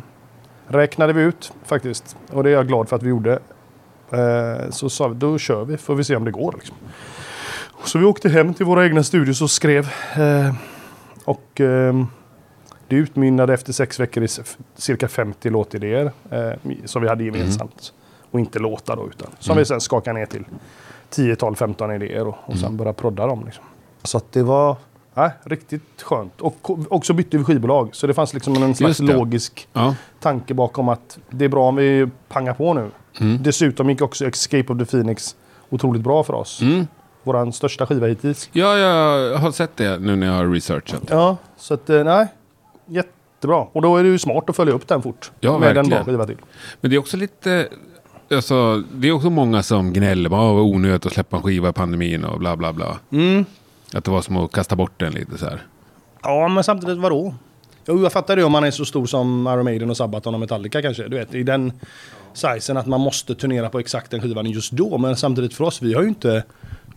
räknade 0.68 1.12
vi 1.12 1.22
ut 1.22 1.52
faktiskt. 1.64 2.16
Och 2.32 2.44
det 2.44 2.50
är 2.50 2.54
jag 2.54 2.68
glad 2.68 2.88
för 2.88 2.96
att 2.96 3.02
vi 3.02 3.08
gjorde. 3.08 3.38
Eh, 4.10 4.70
så 4.70 4.90
sa 4.90 5.08
vi, 5.08 5.14
då 5.14 5.38
kör 5.38 5.64
vi, 5.64 5.76
får 5.76 5.94
vi 5.94 6.04
se 6.04 6.16
om 6.16 6.24
det 6.24 6.30
går. 6.30 6.52
Liksom. 6.52 6.76
Så 7.84 7.98
vi 7.98 8.04
åkte 8.04 8.28
hem 8.28 8.54
till 8.54 8.66
våra 8.66 8.84
egna 8.84 9.02
studios 9.02 9.42
och 9.42 9.50
skrev. 9.50 9.88
Eh, 10.16 10.54
och 11.24 11.60
eh, 11.60 12.04
det 12.88 12.96
utmynnade 12.96 13.54
efter 13.54 13.72
sex 13.72 14.00
veckor 14.00 14.22
i 14.22 14.28
cirka 14.76 15.08
50 15.08 15.50
låtidéer 15.50 16.12
eh, 16.30 16.50
som 16.84 17.02
vi 17.02 17.08
hade 17.08 17.24
gemensamt. 17.24 17.92
Och 18.30 18.40
inte 18.40 18.58
låtar 18.58 18.96
då 18.96 19.08
utan. 19.08 19.28
Som 19.38 19.52
Mm. 19.52 19.60
vi 19.60 19.64
sen 19.64 19.80
skakade 19.80 20.18
ner 20.18 20.26
till 20.26 20.44
10, 21.10 21.36
12, 21.36 21.54
15 21.54 21.92
idéer 21.92 22.26
och, 22.26 22.36
och 22.46 22.54
sen 22.56 22.64
Mm. 22.64 22.76
började 22.76 22.98
prodda 22.98 23.26
dem. 23.26 23.42
Liksom. 23.44 23.64
Så 24.02 24.16
att 24.16 24.32
det 24.32 24.42
var 24.42 24.76
nej, 25.14 25.30
riktigt 25.44 26.02
skönt. 26.02 26.40
Och 26.40 26.70
också 26.92 27.12
bytte 27.12 27.38
vi 27.38 27.44
skivbolag. 27.44 27.88
Så 27.92 28.06
det 28.06 28.14
fanns 28.14 28.34
liksom 28.34 28.62
en 28.62 28.74
slags 28.74 28.98
logisk 29.00 29.68
Ja. 29.72 29.94
tanke 30.20 30.54
bakom 30.54 30.88
att 30.88 31.18
det 31.30 31.44
är 31.44 31.48
bra 31.48 31.68
om 31.68 31.76
vi 31.76 32.08
pangar 32.28 32.54
på 32.54 32.74
nu. 32.74 32.90
Mm. 33.20 33.42
Dessutom 33.42 33.90
gick 33.90 34.02
också 34.02 34.26
Escape 34.26 34.72
of 34.72 34.78
the 34.78 34.84
Phoenix 34.84 35.36
otroligt 35.70 36.02
bra 36.02 36.22
för 36.24 36.32
oss. 36.34 36.62
Mm. 36.62 36.86
Vår 37.22 37.50
största 37.50 37.86
skiva 37.86 38.06
hittills. 38.06 38.48
ja, 38.52 38.78
jag 38.78 39.36
har 39.38 39.52
sett 39.52 39.76
det 39.76 39.98
nu 39.98 40.16
när 40.16 40.26
jag 40.26 40.34
har 40.34 40.46
researchat. 40.46 41.02
Ja, 41.08 41.36
så 41.56 41.74
att 41.74 41.90
eh, 41.90 42.04
nej. 42.04 42.26
Jättebra. 42.86 43.66
Och 43.72 43.82
då 43.82 43.96
är 43.96 44.02
det 44.02 44.08
ju 44.08 44.18
smart 44.18 44.44
att 44.50 44.56
följa 44.56 44.74
upp 44.74 44.88
den 44.88 45.02
fort. 45.02 45.30
Ja, 45.40 45.58
med 45.58 45.68
en 45.68 45.74
verkligen. 45.74 46.04
bra 46.04 46.12
skiva 46.12 46.26
till. 46.26 46.36
Men 46.80 46.90
det 46.90 46.96
är 46.96 47.00
också 47.00 47.16
lite... 47.16 47.68
Alltså, 48.34 48.82
det 48.94 49.08
är 49.08 49.12
också 49.12 49.30
många 49.30 49.62
som 49.62 49.92
gnäller. 49.92 50.28
Bara, 50.30 50.40
"Åh, 50.42 50.54
vad 50.54 50.62
onödigt 50.64 51.06
att 51.06 51.12
släppa 51.12 51.36
en 51.36 51.42
skiva 51.42 51.68
i 51.68 51.72
pandemin 51.72 52.24
och 52.24 52.38
bla 52.38 52.56
bla 52.56 52.72
bla. 52.72 52.98
Mm. 53.12 53.44
Att 53.94 54.04
det 54.04 54.10
var 54.10 54.22
som 54.22 54.36
att 54.36 54.52
kasta 54.52 54.76
bort 54.76 54.92
den 54.96 55.12
lite 55.12 55.38
så 55.38 55.44
här. 55.44 55.62
Ja, 56.22 56.48
men 56.48 56.64
samtidigt 56.64 56.98
vadå? 56.98 57.34
Jo, 57.86 58.02
jag 58.02 58.12
fattar 58.12 58.36
det 58.36 58.44
om 58.44 58.52
man 58.52 58.64
är 58.64 58.70
så 58.70 58.84
stor 58.84 59.06
som 59.06 59.46
Iron 59.46 59.64
Maiden 59.64 59.90
och 59.90 59.96
Sabaton 59.96 60.34
och 60.34 60.40
Metallica 60.40 60.82
kanske. 60.82 61.08
Du 61.08 61.16
vet, 61.18 61.34
i 61.34 61.42
den 61.42 61.72
sizen 62.34 62.76
att 62.76 62.86
man 62.86 63.00
måste 63.00 63.34
turnera 63.34 63.68
på 63.68 63.78
exakt 63.78 64.10
den 64.10 64.20
skivan 64.22 64.46
just 64.46 64.72
då. 64.72 64.98
Men 64.98 65.16
samtidigt 65.16 65.54
för 65.54 65.64
oss, 65.64 65.82
vi 65.82 65.94
har 65.94 66.02
ju 66.02 66.08
inte... 66.08 66.44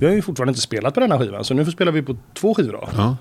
Vi 0.04 0.08
har 0.10 0.16
ju 0.16 0.22
fortfarande 0.22 0.52
inte 0.52 0.62
spelat 0.62 0.94
på 0.94 1.00
den 1.00 1.12
här 1.12 1.20
skivan. 1.20 1.44
Så 1.44 1.54
nu 1.54 1.66
får 1.66 1.72
spelar 1.72 1.92
vi 1.92 2.02
på 2.02 2.16
två 2.34 2.54
skivor 2.54 2.72
då. 2.72 2.90
Ja. 2.98 3.18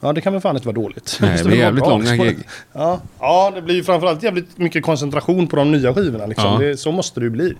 Ja, 0.00 0.12
det 0.12 0.20
kan 0.20 0.32
väl 0.32 0.42
fan 0.42 0.56
inte 0.56 0.68
vara 0.68 0.74
dåligt. 0.74 1.18
Nej, 1.20 1.36
det 1.38 1.44
blir 1.44 1.56
jävligt 1.56 1.86
långa 1.86 2.16
gig. 2.16 2.38
Ja, 2.72 3.00
ja, 3.20 3.52
det 3.54 3.62
blir 3.62 3.74
ju 3.74 3.84
framförallt 3.84 4.22
jävligt 4.22 4.58
mycket 4.58 4.84
koncentration 4.84 5.46
på 5.46 5.56
de 5.56 5.70
nya 5.72 5.94
skivorna. 5.94 6.26
Liksom. 6.26 6.44
Ja. 6.52 6.58
Det, 6.58 6.76
så 6.76 6.92
måste 6.92 7.20
det 7.20 7.24
ju 7.24 7.30
bli. 7.30 7.54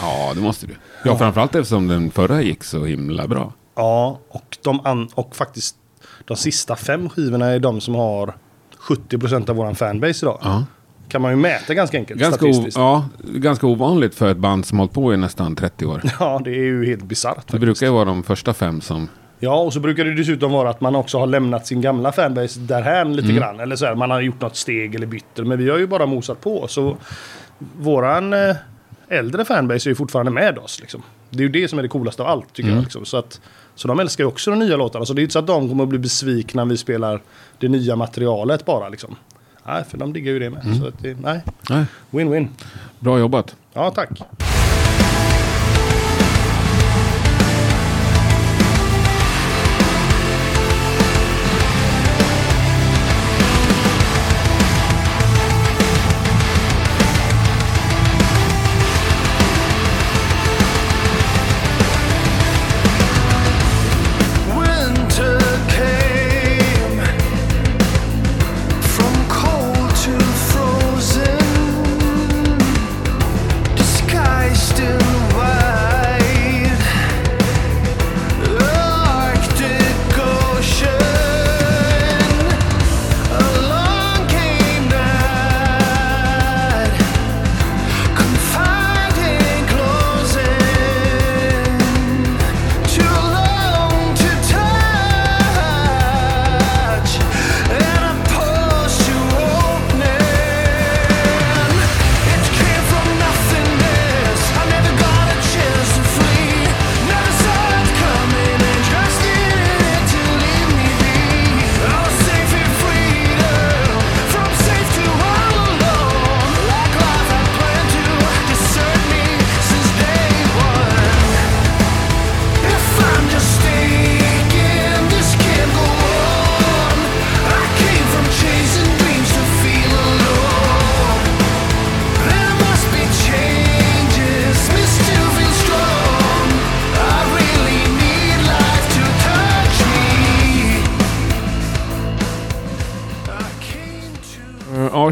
Ja, 0.00 0.32
det 0.34 0.40
måste 0.40 0.66
du. 0.66 0.72
Ja, 1.04 1.16
framförallt 1.18 1.54
eftersom 1.54 1.88
den 1.88 2.10
förra 2.10 2.42
gick 2.42 2.64
så 2.64 2.84
himla 2.84 3.28
bra. 3.28 3.52
Ja, 3.74 4.18
och, 4.28 4.58
de 4.62 4.80
an- 4.86 5.08
och 5.14 5.36
faktiskt 5.36 5.76
de 6.24 6.36
sista 6.36 6.76
fem 6.76 7.08
skivorna 7.08 7.46
är 7.46 7.58
de 7.58 7.80
som 7.80 7.94
har 7.94 8.34
70% 8.88 9.50
av 9.50 9.56
våran 9.56 9.74
fanbase 9.74 10.26
idag. 10.26 10.38
Ja. 10.42 10.64
Kan 11.10 11.22
man 11.22 11.30
ju 11.30 11.36
mäta 11.36 11.74
ganska 11.74 11.98
enkelt 11.98 12.20
Ganska, 12.20 12.36
statistiskt. 12.38 12.76
ja, 12.76 13.04
ganska 13.34 13.66
ovanligt 13.66 14.14
för 14.14 14.30
ett 14.30 14.36
band 14.36 14.66
som 14.66 14.78
hållit 14.78 14.92
på 14.92 15.14
i 15.14 15.16
nästan 15.16 15.56
30 15.56 15.86
år. 15.86 16.00
Ja, 16.20 16.40
det 16.44 16.50
är 16.50 16.62
ju 16.64 16.86
helt 16.86 17.02
bisarrt. 17.04 17.48
Det 17.52 17.58
brukar 17.58 17.86
ju 17.86 17.92
vara 17.92 18.04
de 18.04 18.22
första 18.22 18.54
fem 18.54 18.80
som... 18.80 19.08
Ja, 19.42 19.60
och 19.60 19.72
så 19.72 19.80
brukar 19.80 20.04
det 20.04 20.14
dessutom 20.14 20.52
vara 20.52 20.70
att 20.70 20.80
man 20.80 20.96
också 20.96 21.18
har 21.18 21.26
lämnat 21.26 21.66
sin 21.66 21.80
gamla 21.80 22.12
fanbase 22.12 22.60
därhän 22.60 23.16
lite 23.16 23.28
Mm. 23.28 23.36
grann. 23.40 23.60
Eller 23.60 23.76
så 23.76 23.86
här, 23.86 23.94
man 23.94 24.10
har 24.10 24.20
gjort 24.20 24.40
något 24.40 24.56
steg 24.56 24.94
eller 24.94 25.06
bytt. 25.06 25.24
Men 25.36 25.58
vi 25.58 25.70
har 25.70 25.78
ju 25.78 25.86
bara 25.86 26.06
mosat 26.06 26.40
på. 26.40 26.66
Så 26.68 26.96
våran 27.78 28.32
eh, 28.32 28.56
äldre 29.08 29.44
fanbase 29.44 29.88
är 29.88 29.90
ju 29.90 29.94
fortfarande 29.94 30.32
med 30.32 30.58
oss. 30.58 30.80
Liksom. 30.80 31.02
Det 31.30 31.38
är 31.38 31.42
ju 31.42 31.48
det 31.48 31.68
som 31.68 31.78
är 31.78 31.82
det 31.82 31.88
coolaste 31.88 32.22
av 32.22 32.28
allt 32.28 32.52
tycker 32.52 32.68
Mm. 32.68 32.76
jag. 32.76 32.82
Liksom. 32.82 33.04
Så, 33.04 33.16
att, 33.16 33.40
så 33.74 33.88
de 33.88 34.00
älskar 34.00 34.24
ju 34.24 34.28
också 34.28 34.50
de 34.50 34.58
nya 34.58 34.76
låtarna. 34.76 35.04
Så 35.04 35.12
det 35.12 35.20
är 35.20 35.22
inte 35.22 35.32
så 35.32 35.38
att 35.38 35.46
de 35.46 35.68
kommer 35.68 35.82
att 35.82 35.88
bli 35.90 35.98
besvikna 35.98 36.64
när 36.64 36.70
vi 36.70 36.76
spelar 36.76 37.20
det 37.58 37.68
nya 37.68 37.96
materialet 37.96 38.64
bara. 38.64 38.88
Liksom. 38.88 39.16
Nej, 39.66 39.84
för 39.84 39.98
de 39.98 40.12
diggar 40.12 40.32
ju 40.32 40.38
det 40.38 40.50
med. 40.50 40.64
Mm. 40.64 40.78
Så 40.78 40.86
att 40.86 41.02
Nej, 41.70 41.84
win-win. 42.10 42.48
bra 42.98 43.18
jobbat. 43.18 43.56
Ja, 43.72 43.90
tack. 43.90 44.10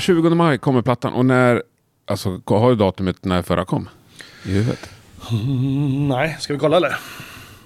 20 0.08 0.30
maj 0.30 0.58
kommer 0.58 0.82
plattan. 0.82 1.12
Och 1.12 1.26
när, 1.26 1.62
alltså 2.06 2.40
har 2.46 2.70
du 2.70 2.76
datumet 2.76 3.24
när 3.24 3.42
förra 3.42 3.64
kom? 3.64 3.88
I 4.44 4.48
huvudet? 4.48 4.90
Mm, 5.30 6.08
nej, 6.08 6.36
ska 6.40 6.52
vi 6.52 6.58
kolla 6.58 6.76
eller? 6.76 6.96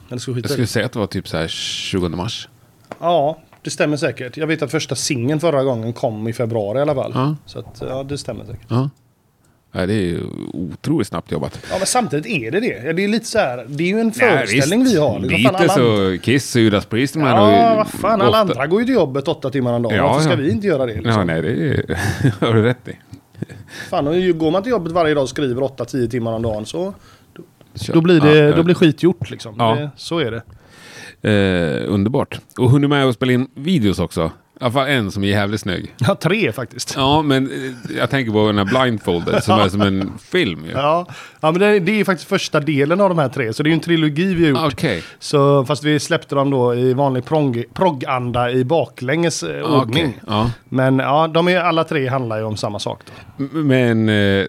Eller 0.08 0.18
ska 0.18 0.32
vi 0.32 0.38
Jag 0.38 0.44
skita 0.44 0.49
i 0.49 0.52
skulle 0.52 0.66
säga 0.66 0.87
att 0.87 0.92
det 0.92 0.99
var 0.99 1.06
typ 1.06 1.28
så 1.28 1.37
här 1.37 1.49
20 1.49 2.08
mars. 2.08 2.49
Ja, 3.00 3.38
det 3.62 3.70
stämmer 3.70 3.96
säkert. 3.96 4.37
Jag 4.37 4.46
vet 4.46 4.62
att 4.62 4.70
första 4.70 4.94
singeln 4.94 5.40
förra 5.40 5.64
gången 5.64 5.92
kom 5.92 6.28
i 6.28 6.32
februari 6.32 6.78
i 6.78 6.82
alla 6.82 6.94
fall. 6.94 7.12
Ja. 7.14 7.37
Så 7.46 7.58
att, 7.58 7.82
ja, 7.88 8.02
det 8.02 8.18
stämmer 8.18 8.44
säkert. 8.44 8.66
Ja. 8.68 8.90
Nej, 9.75 9.87
det 9.87 9.95
är 9.95 10.19
otroligt 10.52 11.09
snabbt 11.09 11.33
jobbat. 11.33 11.67
Ja, 11.71 11.75
men 11.79 11.87
samtidigt 11.87 12.26
är 12.26 12.50
det 12.50 12.61
det. 12.61 12.93
Det 12.93 13.05
är 13.05 13.09
lite 13.09 13.26
så 13.26 13.38
här, 13.38 13.64
det 13.69 13.85
är 13.85 13.88
ju 13.88 14.00
en 14.00 14.07
Nej, 14.07 14.14
föreställning 14.14 14.83
visst. 14.85 14.95
vi 14.97 15.00
har. 15.00 15.19
Liksom, 15.21 15.37
Lite 15.38 15.49
alla 15.57 15.69
så 15.69 16.19
Kiss 16.23 16.55
och 16.57 16.61
Judas 16.62 16.87
Priest. 16.87 17.17
Ja, 17.17 17.71
ju 17.71 17.76
vad 17.76 17.88
fan. 17.88 18.21
Alla 18.21 18.29
ofta- 18.29 18.38
andra 18.41 18.67
går 18.67 18.81
ju 18.81 18.87
till 18.87 18.95
jobbet 18.95 19.29
åtta 19.29 19.50
timmar 19.50 19.73
om 19.73 19.83
dagen. 19.83 19.97
Ja, 19.97 20.07
Varför 20.07 20.21
ska 20.21 20.31
ja. 20.31 20.37
vi 20.37 20.50
inte 20.50 20.67
göra 20.67 20.87
det? 20.87 20.95
Liksom? 20.95 21.12
Ja, 21.12 21.25
nej, 21.25 21.43
det 21.43 21.49
är, 21.50 21.99
har 22.47 22.55
du 22.55 22.62
rätt 22.62 22.88
i. 22.88 22.93
Fan, 23.91 24.07
och 24.09 24.14
går 24.38 24.50
man 24.50 24.62
till 24.62 24.71
jobbet 24.71 24.93
varje 24.93 25.14
dag 25.14 25.23
och 25.23 25.29
skriver 25.29 25.62
8-10 25.62 26.09
timmar 26.11 26.33
om 26.33 26.43
dagen 26.43 26.67
så 26.67 26.95
då 27.93 28.00
blir 28.00 28.21
det, 28.21 28.37
Ja, 28.38 28.57
då 28.57 28.62
blir 28.62 28.75
skit 28.75 29.02
gjort 29.02 29.31
liksom. 29.31 29.59
Det, 29.59 29.91
så 29.97 30.19
är 30.19 30.31
det. 30.31 30.43
Eh, 31.31 31.93
underbart. 31.93 32.41
Och 32.59 32.71
hunnit 32.71 32.91
med 32.91 33.05
att 33.09 33.14
spela 33.14 33.33
in 33.33 33.47
videos 33.55 33.99
också. 33.99 34.31
I 34.62 34.64
alla 34.64 34.73
fall 34.73 34.87
en 34.88 35.11
som 35.11 35.25
är 35.25 35.28
jävligt 35.28 35.61
snygg. 35.61 35.95
Ja, 35.99 36.14
tre 36.14 36.52
faktiskt. 36.52 36.95
Ja, 36.97 37.23
men 37.23 37.50
eh, 37.90 37.97
jag 37.99 38.11
tänker 38.11 38.33
på 38.33 38.47
den 38.47 38.59
här 38.59 38.64
blindfolded 38.64 39.45
som 39.45 39.59
är 39.61 39.69
som 39.69 39.81
en 39.81 40.12
film 40.19 40.64
ju. 40.64 40.71
Ja, 40.71 41.07
ja 41.40 41.50
men 41.50 41.61
det, 41.61 41.78
det 41.81 42.00
är 42.00 42.04
faktiskt 42.04 42.28
första 42.28 42.61
delen 42.61 43.00
av 43.00 43.09
de 43.09 43.19
här 43.19 43.28
tre. 43.28 43.52
Så 43.52 43.62
det 43.62 43.66
är 43.69 43.71
ju 43.71 43.75
en 43.75 43.81
trilogi 43.81 44.35
vi 44.35 44.42
har 44.42 44.50
gjort. 44.64 44.73
Okej. 44.73 45.02
Så, 45.19 45.64
fast 45.64 45.85
vi 45.85 46.00
släppte 46.00 46.35
dem 46.35 46.50
då 46.50 46.75
i 46.75 46.95
vanlig 46.95 47.25
prong- 47.25 47.64
progg-anda 47.75 48.50
i 48.50 48.64
baklänges 48.64 49.42
eh, 49.42 49.62
ordning. 49.81 50.07
Okej, 50.07 50.21
Ja. 50.26 50.50
Men 50.69 50.99
ja, 50.99 51.26
de 51.26 51.49
är, 51.49 51.61
alla 51.61 51.85
tre 51.85 52.09
handlar 52.09 52.38
ju 52.38 52.45
om 52.45 52.57
samma 52.57 52.78
sak. 52.78 53.00
Då. 53.37 53.45
Men... 53.45 54.09
Eh, 54.09 54.47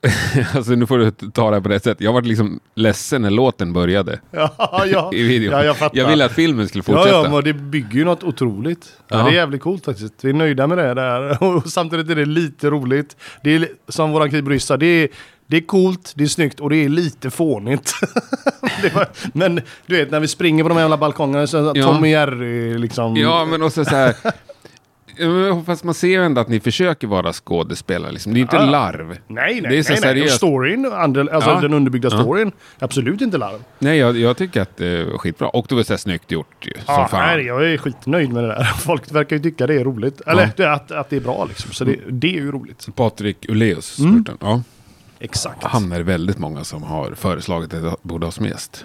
alltså 0.54 0.72
nu 0.72 0.86
får 0.86 0.98
du 0.98 1.10
ta 1.10 1.50
det 1.50 1.56
här 1.56 1.60
på 1.60 1.68
rätt 1.68 1.84
sätt. 1.84 2.00
Jag 2.00 2.12
var 2.12 2.22
liksom 2.22 2.60
ledsen 2.74 3.22
när 3.22 3.30
låten 3.30 3.72
började 3.72 4.20
Ja, 4.30 4.84
ja. 4.86 5.10
i 5.14 5.22
videon. 5.22 5.52
Ja, 5.52 5.64
jag 5.64 5.76
fattar. 5.76 5.98
jag 5.98 6.08
ville 6.08 6.24
att 6.24 6.32
filmen 6.32 6.68
skulle 6.68 6.84
Ja, 6.86 6.94
fortsätta. 6.96 7.22
ja, 7.22 7.30
men 7.30 7.44
det 7.44 7.52
bygger 7.52 7.98
ju 7.98 8.04
något 8.04 8.24
otroligt. 8.24 8.86
Ja. 9.08 9.18
Ja. 9.18 9.24
Det 9.24 9.30
är 9.30 9.34
jävligt 9.34 9.62
coolt 9.62 9.84
faktiskt. 9.84 10.14
Vi 10.20 10.28
är 10.30 10.34
nöjda 10.34 10.66
med 10.66 10.78
det 10.78 10.94
där. 10.94 11.42
Och 11.42 11.66
samtidigt 11.66 12.10
är 12.10 12.14
det 12.14 12.24
lite 12.24 12.70
roligt. 12.70 13.16
Det 13.42 13.54
är 13.54 13.68
som 13.88 14.10
våran 14.12 14.30
keyboardist 14.30 14.66
sa, 14.66 14.76
det 14.76 14.86
är, 14.86 15.08
det 15.46 15.56
är 15.56 15.60
coolt, 15.60 16.12
det 16.16 16.24
är 16.24 16.28
snyggt 16.28 16.60
och 16.60 16.70
det 16.70 16.76
är 16.76 16.88
lite 16.88 17.30
fånigt. 17.30 17.92
var, 18.94 19.08
men 19.32 19.60
du 19.86 19.96
vet, 19.96 20.10
när 20.10 20.20
vi 20.20 20.28
springer 20.28 20.62
på 20.62 20.68
de 20.68 20.78
jävla 20.78 20.96
balkongerna 20.96 21.46
så 21.46 21.72
Ja. 21.74 21.82
Tom 21.84 21.98
och 22.00 22.08
Jerry 22.08 22.78
liksom. 22.78 23.16
Ja, 23.16 23.44
men 23.44 23.62
också 23.62 23.84
så 23.84 23.90
här... 23.96 24.14
Ja, 25.18 25.62
Fast 25.66 25.84
man 25.84 25.94
ser 25.94 26.08
ju 26.08 26.24
ändå 26.24 26.40
att 26.40 26.48
ni 26.48 26.60
försöker 26.60 27.06
vara 27.06 27.32
skådespelare. 27.32 28.12
Liksom. 28.12 28.34
Det 28.34 28.40
är 28.40 28.42
inte 28.42 28.56
Ja. 28.56 28.64
larv. 28.64 29.08
Nej, 29.28 29.60
nej, 29.60 29.70
Det 29.70 29.78
är 29.78 29.82
så 29.82 29.92
nej, 30.06 30.14
nej. 30.20 30.28
Storyn, 30.28 30.92
andel, 30.92 31.28
alltså 31.28 31.50
Ja. 31.50 31.60
den 31.60 31.74
underbyggda 31.74 32.08
Ja. 32.12 32.22
storyn, 32.22 32.52
absolut 32.78 33.20
inte 33.20 33.38
larv. 33.38 33.64
Nej, 33.78 33.98
jag, 33.98 34.16
jag 34.16 34.36
tycker 34.36 34.60
att 34.60 34.76
det 34.76 35.04
var 35.04 35.18
skitbra. 35.18 35.48
Och 35.48 35.66
det 35.68 35.74
var 35.74 35.82
så 35.82 35.98
snyggt 35.98 36.30
gjort 36.30 36.66
ju. 36.66 36.72
Ja, 36.86 37.08
nej, 37.12 37.44
jag 37.46 37.72
är 37.72 37.78
skitnöjd 37.78 38.32
med 38.32 38.44
det 38.44 38.48
där. 38.48 38.64
Folk 38.78 39.12
verkar 39.12 39.36
ju 39.36 39.42
tycka 39.42 39.66
det 39.66 39.74
är 39.74 39.84
roligt. 39.84 40.20
Eller 40.26 40.50
det- 40.56 40.72
att, 40.72 40.90
att 40.90 41.10
det 41.10 41.16
är 41.16 41.20
bra 41.20 41.44
liksom. 41.44 41.72
Så 41.72 41.84
det, 41.84 41.96
det 42.10 42.26
är 42.28 42.32
ju 42.40 42.52
roligt. 42.52 42.86
Patrik 42.94 43.46
Uleus. 43.48 43.98
Mm. 43.98 44.24
Ja. 44.40 44.62
Exakt. 45.18 45.64
Han 45.64 45.92
är 45.92 45.98
det 45.98 46.04
väldigt 46.04 46.38
många 46.38 46.64
som 46.64 46.82
har 46.82 47.10
föreslagit 47.14 47.74
att 47.74 47.82
jag 47.82 47.96
borde 48.02 48.26
ha 48.26 48.30
som 48.32 48.46
gäst. 48.46 48.84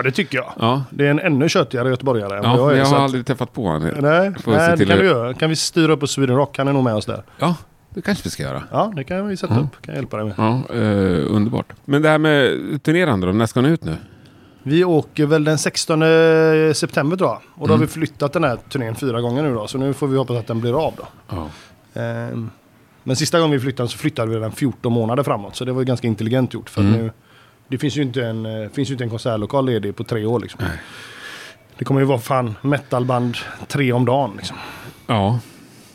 Ja, 0.00 0.04
det 0.04 0.10
tycker 0.12 0.38
jag. 0.38 0.52
Ja, 0.58 0.82
Det 0.90 1.06
är 1.06 1.10
en 1.10 1.18
ännu 1.18 1.48
köttigare 1.48 1.88
göteborgare 1.88 2.38
än 2.38 2.44
ja 2.44 2.56
vad 2.56 2.60
jag 2.60 2.72
är. 2.72 2.78
jag 2.78 2.86
har 2.86 2.96
att- 2.96 3.02
aldrig 3.02 3.26
träffat 3.26 3.52
på 3.52 3.62
honom. 3.66 3.82
Nej, 4.00 4.32
nej 4.46 4.74
det 4.78 4.86
kan 4.86 4.98
vi 4.98 5.04
göra. 5.04 5.34
Kan 5.34 5.50
vi 5.50 5.56
styra 5.56 5.92
upp 5.92 6.00
på 6.00 6.06
Sweden 6.06 6.36
Rock? 6.36 6.58
Han 6.58 6.68
är 6.68 6.72
nog 6.72 6.84
med 6.84 6.94
oss 6.94 7.06
där. 7.06 7.22
Ja, 7.38 7.54
det 7.90 8.02
kanske 8.02 8.24
vi 8.24 8.30
ska 8.30 8.42
göra. 8.42 8.62
Ja, 8.70 8.92
det 8.96 9.04
kan 9.04 9.28
vi 9.28 9.36
sätta 9.36 9.52
Mm. 9.54 9.64
upp. 9.66 9.82
Kan 9.82 9.94
jag 9.94 10.00
hjälpa 10.02 10.16
dig 10.16 10.26
med. 10.26 10.34
Ja, 10.38 10.74
eh, 10.74 11.34
underbart. 11.34 11.66
Men 11.84 12.02
det 12.02 12.08
här 12.08 12.18
med 12.18 12.58
turnerande 12.82 13.26
då, 13.26 13.32
när 13.32 13.46
ska 13.46 13.60
ni 13.60 13.68
ut 13.68 13.84
nu? 13.84 13.96
Vi 14.62 14.84
åker 14.84 15.26
väl 15.26 15.44
den 15.44 15.58
16 15.58 16.00
september 16.74 17.16
tror 17.16 17.28
jag. 17.30 17.40
Och 17.54 17.68
då 17.68 17.72
har 17.72 17.76
Mm. 17.78 17.86
vi 17.86 17.92
flyttat 17.92 18.32
den 18.32 18.44
här 18.44 18.56
turnén 18.68 18.94
fyra 18.94 19.20
gånger 19.20 19.42
nu 19.42 19.54
då. 19.54 19.66
Så 19.66 19.78
nu 19.78 19.92
får 19.92 20.06
vi 20.06 20.16
hoppas 20.16 20.36
att 20.36 20.46
den 20.46 20.60
blir 20.60 20.86
av 20.86 20.94
då. 20.96 21.04
Ja. 21.30 21.46
Ehm, 22.00 22.50
Men 23.02 23.16
sista 23.16 23.38
gången 23.40 23.52
vi 23.52 23.60
flyttade 23.60 23.88
så 23.88 23.98
flyttade 23.98 24.30
vi 24.32 24.38
den 24.38 24.52
14 24.52 24.92
månader 24.92 25.22
framåt. 25.22 25.56
Så 25.56 25.64
det 25.64 25.72
var 25.72 25.80
ju 25.80 25.84
ganska 25.86 26.06
intelligent 26.06 26.54
gjort. 26.54 26.70
För 26.70 26.80
Mm. 26.80 26.92
nu, 26.92 27.10
det 27.70 27.78
finns 27.78 27.96
ju, 27.96 28.02
inte 28.02 28.26
en, 28.26 28.46
eh, 28.46 28.68
finns 28.70 28.88
ju 28.90 28.92
inte 28.94 29.04
en 29.04 29.10
konsertlokal 29.10 29.66
ledig 29.66 29.96
på 29.96 30.04
tre 30.04 30.24
år 30.24 30.40
liksom. 30.40 30.60
Det 31.78 31.84
kommer 31.84 32.00
ju 32.00 32.06
vara 32.06 32.18
fan 32.18 32.54
metalband 32.62 33.36
tre 33.68 33.92
om 33.92 34.04
dagen 34.04 34.32
liksom. 34.36 34.56
Ja. 35.06 35.38